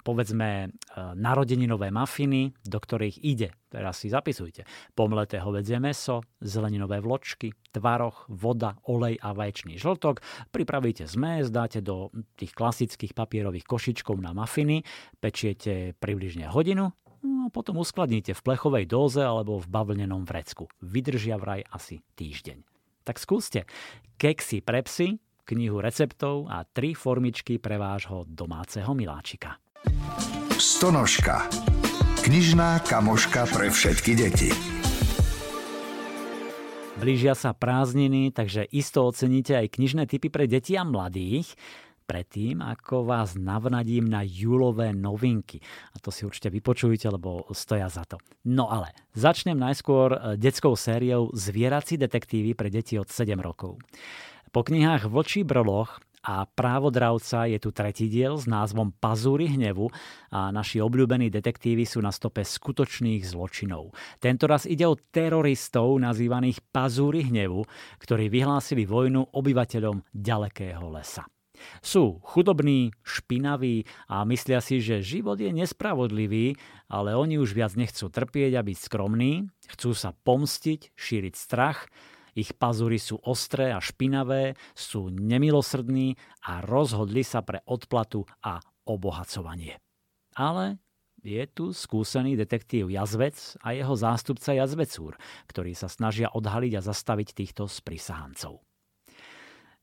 povedzme 0.00 0.48
e, 0.64 0.68
narodeninové 1.14 1.92
mafiny, 1.92 2.56
do 2.64 2.78
ktorých 2.80 3.22
ide, 3.22 3.52
teraz 3.68 4.00
si 4.00 4.08
zapisujte, 4.08 4.64
pomleté 4.96 5.38
hovedzie 5.38 5.76
meso, 5.76 6.24
zeleninové 6.40 7.04
vločky, 7.04 7.52
tvaroch, 7.76 8.24
voda, 8.32 8.80
olej 8.88 9.20
a 9.20 9.36
vaječný 9.36 9.76
žltok. 9.76 10.24
Pripravíte 10.48 11.04
zmes, 11.04 11.52
dáte 11.52 11.84
do 11.84 12.08
tých 12.40 12.56
klasických 12.56 13.12
papierových 13.12 13.68
košičkov 13.68 14.16
na 14.16 14.32
mafiny, 14.32 14.80
pečiete 15.20 15.92
približne 16.00 16.48
hodinu, 16.48 16.88
No 17.26 17.42
a 17.42 17.48
potom 17.50 17.82
uskladníte 17.82 18.38
v 18.38 18.44
plechovej 18.46 18.86
dóze 18.86 19.18
alebo 19.18 19.58
v 19.58 19.66
bavlnenom 19.66 20.22
vrecku. 20.22 20.70
Vydržia 20.78 21.34
vraj 21.42 21.66
asi 21.74 21.98
týždeň. 22.14 22.62
Tak 23.02 23.18
skúste. 23.18 23.66
Keksy 24.14 24.62
pre 24.62 24.86
psy, 24.86 25.18
knihu 25.42 25.82
receptov 25.82 26.46
a 26.46 26.62
tri 26.62 26.94
formičky 26.94 27.58
pre 27.58 27.82
vášho 27.82 28.22
domáceho 28.30 28.94
miláčika. 28.94 29.58
Stonožka. 30.54 31.50
Knižná 32.22 32.86
kamoška 32.86 33.50
pre 33.50 33.74
všetky 33.74 34.12
deti. 34.14 34.50
Blížia 36.96 37.36
sa 37.36 37.52
prázdniny, 37.52 38.32
takže 38.32 38.64
isto 38.72 39.04
oceníte 39.04 39.52
aj 39.52 39.68
knižné 39.76 40.08
typy 40.08 40.32
pre 40.32 40.48
deti 40.48 40.78
a 40.78 40.86
mladých 40.86 41.52
predtým, 42.06 42.62
ako 42.62 43.02
vás 43.02 43.34
navnadím 43.34 44.06
na 44.06 44.22
júlové 44.22 44.94
novinky. 44.94 45.58
A 45.92 45.98
to 45.98 46.14
si 46.14 46.22
určite 46.22 46.48
vypočujte, 46.54 47.10
lebo 47.10 47.44
stoja 47.50 47.90
za 47.90 48.06
to. 48.06 48.22
No 48.46 48.70
ale 48.70 48.94
začnem 49.18 49.58
najskôr 49.58 50.14
eh, 50.14 50.18
detskou 50.38 50.78
sériou 50.78 51.34
Zvierací 51.34 51.98
detektívy 51.98 52.54
pre 52.54 52.70
deti 52.70 52.94
od 52.96 53.10
7 53.10 53.34
rokov. 53.42 53.82
Po 54.54 54.62
knihách 54.62 55.10
Vlčí 55.10 55.42
brloch 55.44 56.00
a 56.26 56.42
Právodravca 56.42 57.46
je 57.46 57.58
tu 57.62 57.70
tretí 57.70 58.10
diel 58.10 58.34
s 58.34 58.50
názvom 58.50 58.90
Pazúry 58.90 59.46
hnevu 59.54 59.86
a 60.34 60.50
naši 60.50 60.82
obľúbení 60.82 61.30
detektívy 61.30 61.86
sú 61.86 62.02
na 62.02 62.10
stope 62.10 62.42
skutočných 62.42 63.22
zločinov. 63.22 63.94
Tentoraz 64.18 64.66
ide 64.66 64.90
o 64.90 64.98
teroristov 64.98 65.94
nazývaných 66.02 66.58
Pazúry 66.74 67.30
hnevu, 67.30 67.62
ktorí 68.02 68.26
vyhlásili 68.26 68.82
vojnu 68.82 69.30
obyvateľom 69.30 70.02
ďalekého 70.10 70.82
lesa. 70.90 71.22
Sú 71.80 72.22
chudobní, 72.22 72.94
špinaví 73.02 73.88
a 74.06 74.22
myslia 74.28 74.60
si, 74.60 74.78
že 74.80 75.04
život 75.04 75.40
je 75.40 75.50
nespravodlivý, 75.50 76.56
ale 76.86 77.16
oni 77.16 77.40
už 77.40 77.56
viac 77.56 77.74
nechcú 77.74 78.08
trpieť 78.08 78.58
a 78.58 78.66
byť 78.66 78.78
skromní, 78.78 79.48
chcú 79.72 79.90
sa 79.96 80.12
pomstiť, 80.12 80.94
šíriť 80.94 81.34
strach, 81.34 81.90
ich 82.36 82.52
pazury 82.52 83.00
sú 83.00 83.16
ostré 83.24 83.72
a 83.72 83.80
špinavé, 83.80 84.60
sú 84.76 85.08
nemilosrdní 85.08 86.20
a 86.44 86.60
rozhodli 86.60 87.24
sa 87.24 87.40
pre 87.40 87.64
odplatu 87.64 88.28
a 88.44 88.60
obohacovanie. 88.84 89.80
Ale 90.36 90.76
je 91.24 91.42
tu 91.48 91.72
skúsený 91.72 92.36
detektív 92.36 92.92
Jazvec 92.92 93.56
a 93.64 93.72
jeho 93.72 93.96
zástupca 93.96 94.52
Jazvecúr, 94.52 95.16
ktorí 95.48 95.72
sa 95.72 95.88
snažia 95.88 96.28
odhaliť 96.28 96.72
a 96.76 96.84
zastaviť 96.84 97.28
týchto 97.32 97.66
sprisahancov. 97.66 98.65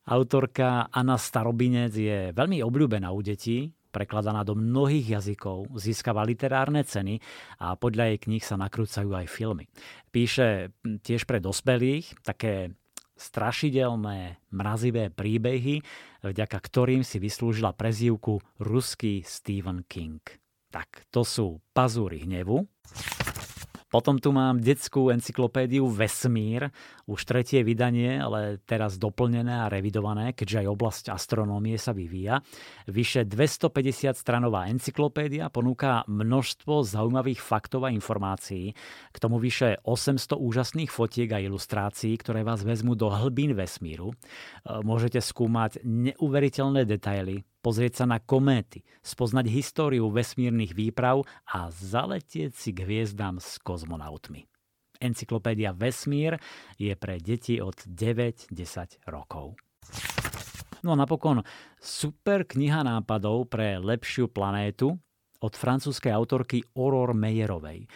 Autorka 0.03 0.91
Anna 0.91 1.15
Starobinec 1.15 1.95
je 1.95 2.35
veľmi 2.35 2.59
obľúbená 2.59 3.07
u 3.15 3.23
detí, 3.23 3.71
prekladaná 3.93 4.43
do 4.43 4.57
mnohých 4.57 5.15
jazykov, 5.15 5.71
získava 5.79 6.25
literárne 6.27 6.83
ceny 6.83 7.21
a 7.61 7.77
podľa 7.79 8.11
jej 8.11 8.19
kníh 8.25 8.43
sa 8.43 8.59
nakrúcajú 8.59 9.13
aj 9.15 9.31
filmy. 9.31 9.69
Píše 10.11 10.73
tiež 11.05 11.23
pre 11.23 11.39
dospelých 11.39 12.19
také 12.25 12.73
strašidelné, 13.13 14.41
mrazivé 14.51 15.13
príbehy, 15.13 15.85
vďaka 16.25 16.57
ktorým 16.57 17.05
si 17.05 17.21
vyslúžila 17.21 17.71
prezývku 17.71 18.41
ruský 18.59 19.21
Stephen 19.23 19.85
King. 19.85 20.19
Tak 20.73 21.07
to 21.13 21.21
sú 21.21 21.61
Pazúry 21.71 22.25
hnevu, 22.25 22.65
Potom 23.93 24.17
tu 24.17 24.33
mám 24.33 24.57
detskú 24.57 25.13
encyklopédiu 25.13 25.85
Vesmír, 25.85 26.73
už 27.05 27.29
tretie 27.29 27.61
vydanie, 27.61 28.17
ale 28.17 28.57
teraz 28.65 28.97
doplnené 28.97 29.53
a 29.53 29.69
revidované, 29.69 30.33
keďže 30.33 30.65
aj 30.65 30.67
oblasť 30.73 31.03
astronómie 31.13 31.77
sa 31.77 31.93
vyvíja. 31.93 32.41
Vyše 32.89 33.29
250 33.29 34.17
stranová 34.17 34.65
encyklopédia 34.65 35.53
ponúka 35.53 36.01
množstvo 36.09 36.81
zaujímavých 36.81 37.37
faktov 37.37 37.85
a 37.85 37.93
informácií, 37.93 38.73
k 39.13 39.17
tomu 39.21 39.37
vyše 39.37 39.77
800 39.85 40.41
úžasných 40.41 40.89
fotiek 40.89 41.29
a 41.29 41.43
ilustrácií, 41.45 42.17
ktoré 42.17 42.41
vás 42.41 42.65
vezmú 42.65 42.97
do 42.97 43.13
hlbín 43.13 43.53
vesmíru. 43.53 44.09
E, 44.09 44.15
môžete 44.81 45.21
skúmať 45.21 45.85
neuveriteľné 45.85 46.89
detaily, 46.89 47.45
pozrieť 47.63 48.03
sa 48.03 48.05
na 48.05 48.19
kométy, 48.19 48.83
spoznať 48.99 49.47
históriu 49.47 50.11
vesmírnych 50.11 50.75
výprav 50.75 51.23
a 51.47 51.71
zaletieť 51.71 52.51
si 52.51 52.75
k 52.75 52.83
hviezdám 52.83 53.39
s 53.39 53.57
kozmonautmi. 53.63 54.43
Encyklopédia 54.99 55.71
Vesmír 55.71 56.35
je 56.75 56.93
pre 56.99 57.17
deti 57.23 57.63
od 57.63 57.75
9-10 57.87 59.07
rokov. 59.07 59.55
No 60.83 60.91
a 60.91 60.99
napokon 60.99 61.43
super 61.79 62.43
kniha 62.43 62.83
nápadov 62.83 63.47
pre 63.47 63.79
lepšiu 63.79 64.27
planétu 64.27 64.99
od 65.39 65.53
francúzskej 65.55 66.11
autorky 66.11 66.63
Aurore 66.75 67.15
Meyerovej. 67.15 67.87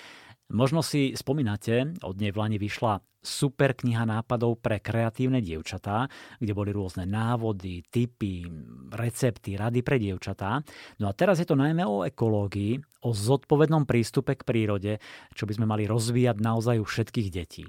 Možno 0.47 0.79
si 0.79 1.11
spomínate, 1.11 1.91
od 2.07 2.15
nej 2.15 2.31
v 2.31 2.39
Lani 2.39 2.55
vyšla 2.55 3.03
super 3.27 3.75
kniha 3.75 4.07
nápadov 4.07 4.63
pre 4.63 4.79
kreatívne 4.79 5.43
dievčatá, 5.43 6.07
kde 6.39 6.55
boli 6.55 6.71
rôzne 6.71 7.03
návody, 7.03 7.83
typy, 7.91 8.47
recepty, 8.95 9.59
rady 9.59 9.83
pre 9.83 9.99
dievčatá. 9.99 10.63
No 11.03 11.11
a 11.11 11.13
teraz 11.13 11.43
je 11.43 11.47
to 11.47 11.59
najmä 11.59 11.83
o 11.83 12.07
ekológii, 12.07 12.79
o 13.03 13.11
zodpovednom 13.11 13.83
prístupe 13.83 14.39
k 14.39 14.47
prírode, 14.47 15.03
čo 15.35 15.43
by 15.43 15.59
sme 15.59 15.67
mali 15.67 15.83
rozvíjať 15.85 16.37
naozaj 16.39 16.79
u 16.79 16.85
všetkých 16.87 17.29
detí. 17.29 17.67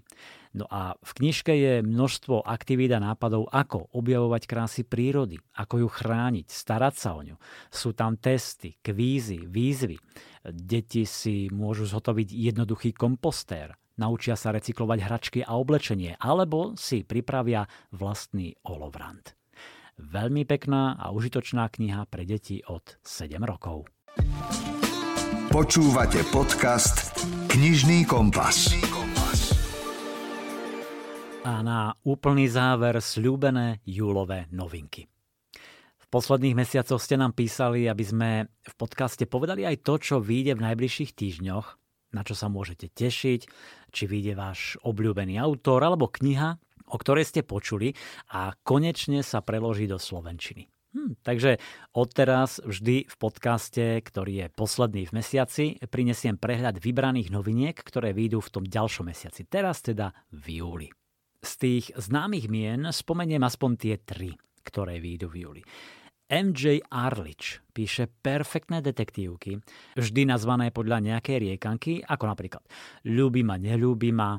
No 0.56 0.64
a 0.72 0.96
v 0.96 1.10
knižke 1.20 1.52
je 1.52 1.84
množstvo 1.84 2.40
aktivít 2.40 2.96
a 2.96 3.02
nápadov, 3.02 3.52
ako 3.52 3.92
objavovať 3.92 4.42
krásy 4.48 4.82
prírody, 4.82 5.36
ako 5.60 5.84
ju 5.84 5.88
chrániť, 5.92 6.46
starať 6.48 6.94
sa 6.96 7.12
o 7.12 7.20
ňu. 7.20 7.36
Sú 7.68 7.92
tam 7.92 8.16
testy, 8.16 8.80
kvízy, 8.80 9.44
výzvy. 9.44 10.00
Deti 10.48 11.04
si 11.04 11.52
môžu 11.52 11.84
zhotoviť 11.84 12.32
jednoduchý 12.32 12.96
kompostér, 12.96 13.76
naučia 13.98 14.38
sa 14.38 14.54
recyklovať 14.54 14.98
hračky 15.02 15.40
a 15.42 15.58
oblečenie, 15.58 16.16
alebo 16.16 16.78
si 16.78 17.02
pripravia 17.02 17.66
vlastný 17.92 18.54
olovrant. 18.64 19.34
Veľmi 19.98 20.46
pekná 20.46 20.94
a 20.94 21.10
užitočná 21.10 21.66
kniha 21.66 22.06
pre 22.06 22.22
deti 22.22 22.62
od 22.62 23.02
7 23.02 23.42
rokov. 23.42 23.90
Počúvate 25.50 26.22
podcast 26.30 27.26
Knižný 27.50 28.06
kompas. 28.06 28.70
A 31.48 31.64
na 31.64 31.96
úplný 32.04 32.44
záver 32.44 33.00
sľúbené 33.00 33.80
júlové 33.88 34.52
novinky. 34.52 35.08
V 35.96 36.06
posledných 36.12 36.52
mesiacoch 36.52 37.00
ste 37.00 37.16
nám 37.16 37.32
písali, 37.32 37.88
aby 37.88 38.04
sme 38.04 38.30
v 38.52 38.74
podcaste 38.76 39.24
povedali 39.24 39.64
aj 39.64 39.80
to, 39.80 39.96
čo 39.96 40.16
vyjde 40.20 40.60
v 40.60 40.64
najbližších 40.68 41.16
týždňoch, 41.16 41.77
na 42.12 42.22
čo 42.24 42.32
sa 42.32 42.48
môžete 42.48 42.88
tešiť, 42.92 43.40
či 43.92 44.02
vyjde 44.04 44.34
váš 44.36 44.76
obľúbený 44.84 45.36
autor 45.40 45.84
alebo 45.84 46.08
kniha, 46.08 46.56
o 46.88 46.96
ktorej 46.96 47.28
ste 47.28 47.40
počuli 47.44 47.92
a 48.32 48.56
konečne 48.64 49.20
sa 49.20 49.44
preloží 49.44 49.84
do 49.84 50.00
slovenčiny. 50.00 50.68
Hm, 50.96 51.20
takže 51.20 51.60
odteraz 51.92 52.64
vždy 52.64 53.04
v 53.04 53.16
podcaste, 53.20 54.00
ktorý 54.00 54.32
je 54.44 54.46
posledný 54.56 55.04
v 55.04 55.20
mesiaci, 55.20 55.64
prinesiem 55.84 56.40
prehľad 56.40 56.80
vybraných 56.80 57.28
noviniek, 57.28 57.76
ktoré 57.76 58.16
výjdu 58.16 58.40
v 58.40 58.52
tom 58.52 58.64
ďalšom 58.64 59.12
mesiaci. 59.12 59.44
Teraz 59.44 59.84
teda 59.84 60.16
v 60.32 60.64
júli. 60.64 60.88
Z 61.44 61.52
tých 61.60 61.84
známych 61.92 62.48
mien 62.48 62.88
spomeniem 62.88 63.44
aspoň 63.44 63.70
tie 63.76 63.94
tri, 64.00 64.32
ktoré 64.64 64.96
výjdu 64.96 65.28
v 65.28 65.36
júli. 65.44 65.62
MJ 66.28 66.84
Arlič 66.92 67.64
píše 67.72 68.04
perfektné 68.20 68.84
detektívky, 68.84 69.64
vždy 69.96 70.28
nazvané 70.28 70.68
podľa 70.68 71.00
nejakej 71.00 71.40
riekanky, 71.40 72.04
ako 72.04 72.24
napríklad 72.28 72.62
Ľúbi 73.08 73.40
ma, 73.40 73.56
neľúbi 73.56 74.12
ma, 74.12 74.36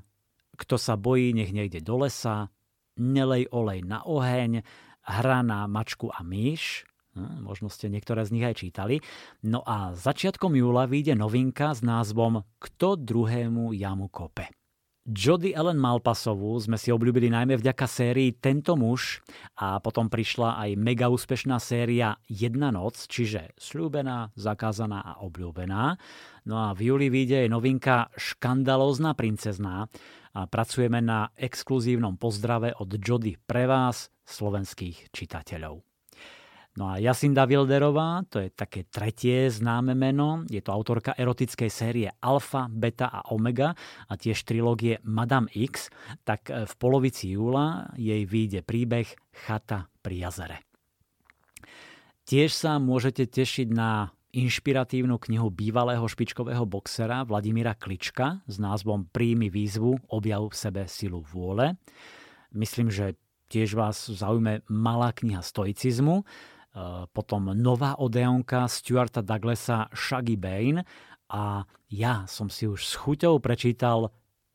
Kto 0.53 0.77
sa 0.77 0.93
bojí, 0.93 1.33
nech 1.33 1.49
nejde 1.49 1.81
do 1.81 2.05
lesa, 2.05 2.53
Nelej 2.99 3.49
olej 3.49 3.81
na 3.87 4.05
oheň, 4.05 4.61
hra 5.01 5.39
na 5.41 5.65
mačku 5.65 6.13
a 6.13 6.21
myš, 6.21 6.85
hm, 7.17 7.47
možno 7.47 7.73
ste 7.73 7.89
niektoré 7.89 8.21
z 8.27 8.37
nich 8.37 8.45
aj 8.45 8.59
čítali. 8.59 9.01
No 9.41 9.65
a 9.65 9.95
začiatkom 9.97 10.53
júla 10.53 10.85
vyjde 10.85 11.17
novinka 11.17 11.73
s 11.73 11.81
názvom 11.81 12.45
Kto 12.61 12.99
druhému 12.99 13.73
jamu 13.73 14.11
kope. 14.11 14.59
Jody 15.10 15.57
Ellen 15.57 15.82
Malpasovú 15.82 16.53
sme 16.62 16.78
si 16.78 16.93
obľúbili 16.93 17.34
najmä 17.34 17.57
vďaka 17.57 17.89
sérii 17.89 18.30
Tento 18.38 18.78
muž 18.78 19.26
a 19.57 19.82
potom 19.82 20.05
prišla 20.05 20.62
aj 20.62 20.70
mega 20.78 21.10
úspešná 21.10 21.57
séria 21.57 22.14
Jedna 22.30 22.70
noc, 22.70 23.10
čiže 23.10 23.57
slúbená, 23.57 24.30
zakázaná 24.38 25.01
a 25.01 25.18
obľúbená. 25.26 25.97
No 26.45 26.55
a 26.62 26.78
v 26.78 26.93
júli 26.93 27.10
vyjde 27.10 27.41
aj 27.41 27.49
novinka 27.49 27.95
Škandalózna 28.14 29.18
princezná 29.18 29.89
a 30.38 30.45
pracujeme 30.45 31.01
na 31.01 31.34
exkluzívnom 31.34 32.22
pozdrave 32.22 32.78
od 32.78 32.93
Jody 33.01 33.34
pre 33.34 33.66
vás, 33.66 34.14
slovenských 34.30 35.10
čitateľov. 35.10 35.88
No 36.80 36.88
a 36.88 36.95
Jasinda 36.95 37.43
Wilderová, 37.43 38.23
to 38.32 38.39
je 38.39 38.55
také 38.55 38.88
tretie 38.88 39.51
známe 39.51 39.99
meno, 39.99 40.47
je 40.47 40.63
to 40.63 40.71
autorka 40.71 41.11
erotickej 41.11 41.67
série 41.67 42.07
Alfa, 42.23 42.71
Beta 42.71 43.11
a 43.11 43.36
Omega 43.36 43.75
a 44.07 44.13
tiež 44.15 44.47
trilógie 44.47 45.03
Madame 45.03 45.51
X, 45.51 45.91
tak 46.23 46.47
e, 46.47 46.63
v 46.63 46.73
polovici 46.80 47.36
júla 47.36 47.91
jej 47.99 48.23
vyjde 48.23 48.63
príbeh 48.63 49.11
Chata 49.43 49.91
pri 49.99 50.23
jazere. 50.23 50.63
Tiež 52.23 52.55
sa 52.55 52.80
môžete 52.80 53.27
tešiť 53.27 53.67
na 53.75 54.15
inšpiratívnu 54.32 55.19
knihu 55.19 55.51
bývalého 55.51 56.07
špičkového 56.07 56.63
boxera 56.63 57.27
Vladimíra 57.27 57.75
Klička 57.75 58.39
s 58.47 58.55
názvom 58.55 59.11
Príjmi 59.11 59.51
výzvu, 59.51 59.99
objav 60.07 60.47
v 60.47 60.55
sebe 60.55 60.82
silu 60.88 61.27
vôle. 61.27 61.75
Myslím, 62.55 62.88
že 62.88 63.19
tiež 63.51 63.75
vás 63.75 64.07
zaujme 64.07 64.63
malá 64.71 65.11
kniha 65.11 65.43
stoicizmu, 65.43 66.23
potom 67.13 67.51
nová 67.57 67.97
odeonka 67.97 68.70
Stuarta 68.70 69.22
Douglasa 69.26 69.89
Shaggy 69.93 70.38
Bane. 70.38 70.86
A 71.30 71.61
ja 71.93 72.26
som 72.26 72.49
si 72.49 72.65
už 72.65 72.82
s 72.86 72.93
chuťou 72.97 73.38
prečítal 73.38 74.09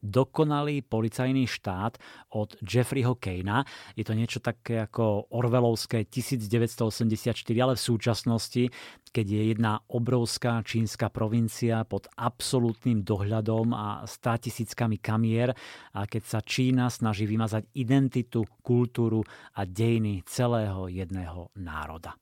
dokonalý 0.04 0.84
policajný 0.84 1.48
štát 1.48 1.96
od 2.36 2.60
Jeffreyho 2.60 3.16
Kejna. 3.16 3.64
Je 3.96 4.04
to 4.04 4.12
niečo 4.12 4.44
také 4.44 4.84
ako 4.84 5.32
Orvelovské 5.32 6.04
1984, 6.04 7.32
ale 7.56 7.74
v 7.74 7.82
súčasnosti, 7.82 8.68
keď 9.08 9.26
je 9.26 9.42
jedna 9.56 9.80
obrovská 9.88 10.60
čínska 10.60 11.08
provincia 11.08 11.82
pod 11.88 12.12
absolútnym 12.20 13.00
dohľadom 13.00 13.72
a 13.72 14.04
státisíckami 14.04 15.00
kamier 15.00 15.56
a 15.96 16.04
keď 16.04 16.22
sa 16.28 16.40
Čína 16.44 16.92
snaží 16.92 17.24
vymazať 17.24 17.72
identitu, 17.72 18.44
kultúru 18.60 19.24
a 19.56 19.64
dejiny 19.64 20.20
celého 20.28 20.92
jedného 20.92 21.48
národa. 21.56 22.12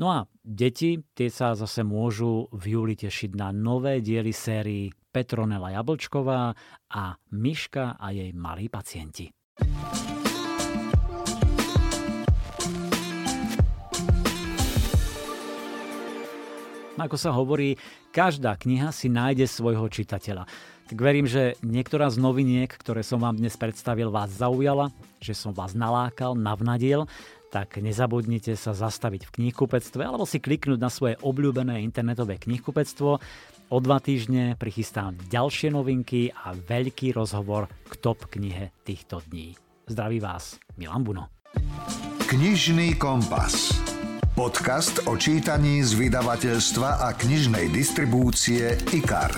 No 0.00 0.08
a 0.08 0.24
deti, 0.40 1.04
tie 1.12 1.28
sa 1.28 1.52
zase 1.52 1.84
môžu 1.84 2.48
v 2.48 2.76
júli 2.76 2.94
tešiť 2.96 3.36
na 3.36 3.52
nové 3.52 4.00
diely 4.00 4.32
sérii 4.32 4.88
Petronela 5.12 5.76
Jablčková 5.76 6.56
a 6.88 7.04
Myška 7.36 8.00
a 8.00 8.06
jej 8.16 8.32
malí 8.32 8.72
pacienti. 8.72 9.28
Ako 17.02 17.18
sa 17.18 17.34
hovorí, 17.34 17.74
každá 18.14 18.54
kniha 18.54 18.94
si 18.94 19.10
nájde 19.10 19.50
svojho 19.50 19.90
čitateľa. 19.90 20.46
Tak 20.86 20.98
verím, 21.00 21.26
že 21.26 21.58
niektorá 21.64 22.06
z 22.12 22.22
noviniek, 22.22 22.70
ktoré 22.70 23.02
som 23.02 23.18
vám 23.18 23.42
dnes 23.42 23.58
predstavil, 23.58 24.12
vás 24.12 24.30
zaujala, 24.30 24.94
že 25.18 25.34
som 25.34 25.50
vás 25.50 25.74
nalákal, 25.74 26.38
navnadil, 26.38 27.10
tak 27.52 27.76
nezabudnite 27.76 28.56
sa 28.56 28.72
zastaviť 28.72 29.28
v 29.28 29.34
knihkupectve 29.36 30.00
alebo 30.00 30.24
si 30.24 30.40
kliknúť 30.40 30.80
na 30.80 30.88
svoje 30.88 31.20
obľúbené 31.20 31.84
internetové 31.84 32.40
knihkupectvo. 32.40 33.20
O 33.72 33.80
dva 33.80 34.04
týždne 34.04 34.52
prichystám 34.60 35.16
ďalšie 35.32 35.72
novinky 35.72 36.28
a 36.28 36.52
veľký 36.52 37.16
rozhovor 37.16 37.72
k 37.88 37.96
top 38.04 38.28
knihe 38.28 38.68
týchto 38.84 39.24
dní. 39.32 39.56
Zdraví 39.88 40.20
vás, 40.20 40.60
Milan 40.76 41.00
Buno. 41.00 41.32
Knižný 42.28 43.00
kompas. 43.00 43.72
Podcast 44.36 45.08
o 45.08 45.16
čítaní 45.16 45.80
z 45.80 45.96
vydavateľstva 45.96 47.00
a 47.00 47.16
knižnej 47.16 47.72
distribúcie 47.72 48.76
IKAR. 48.92 49.32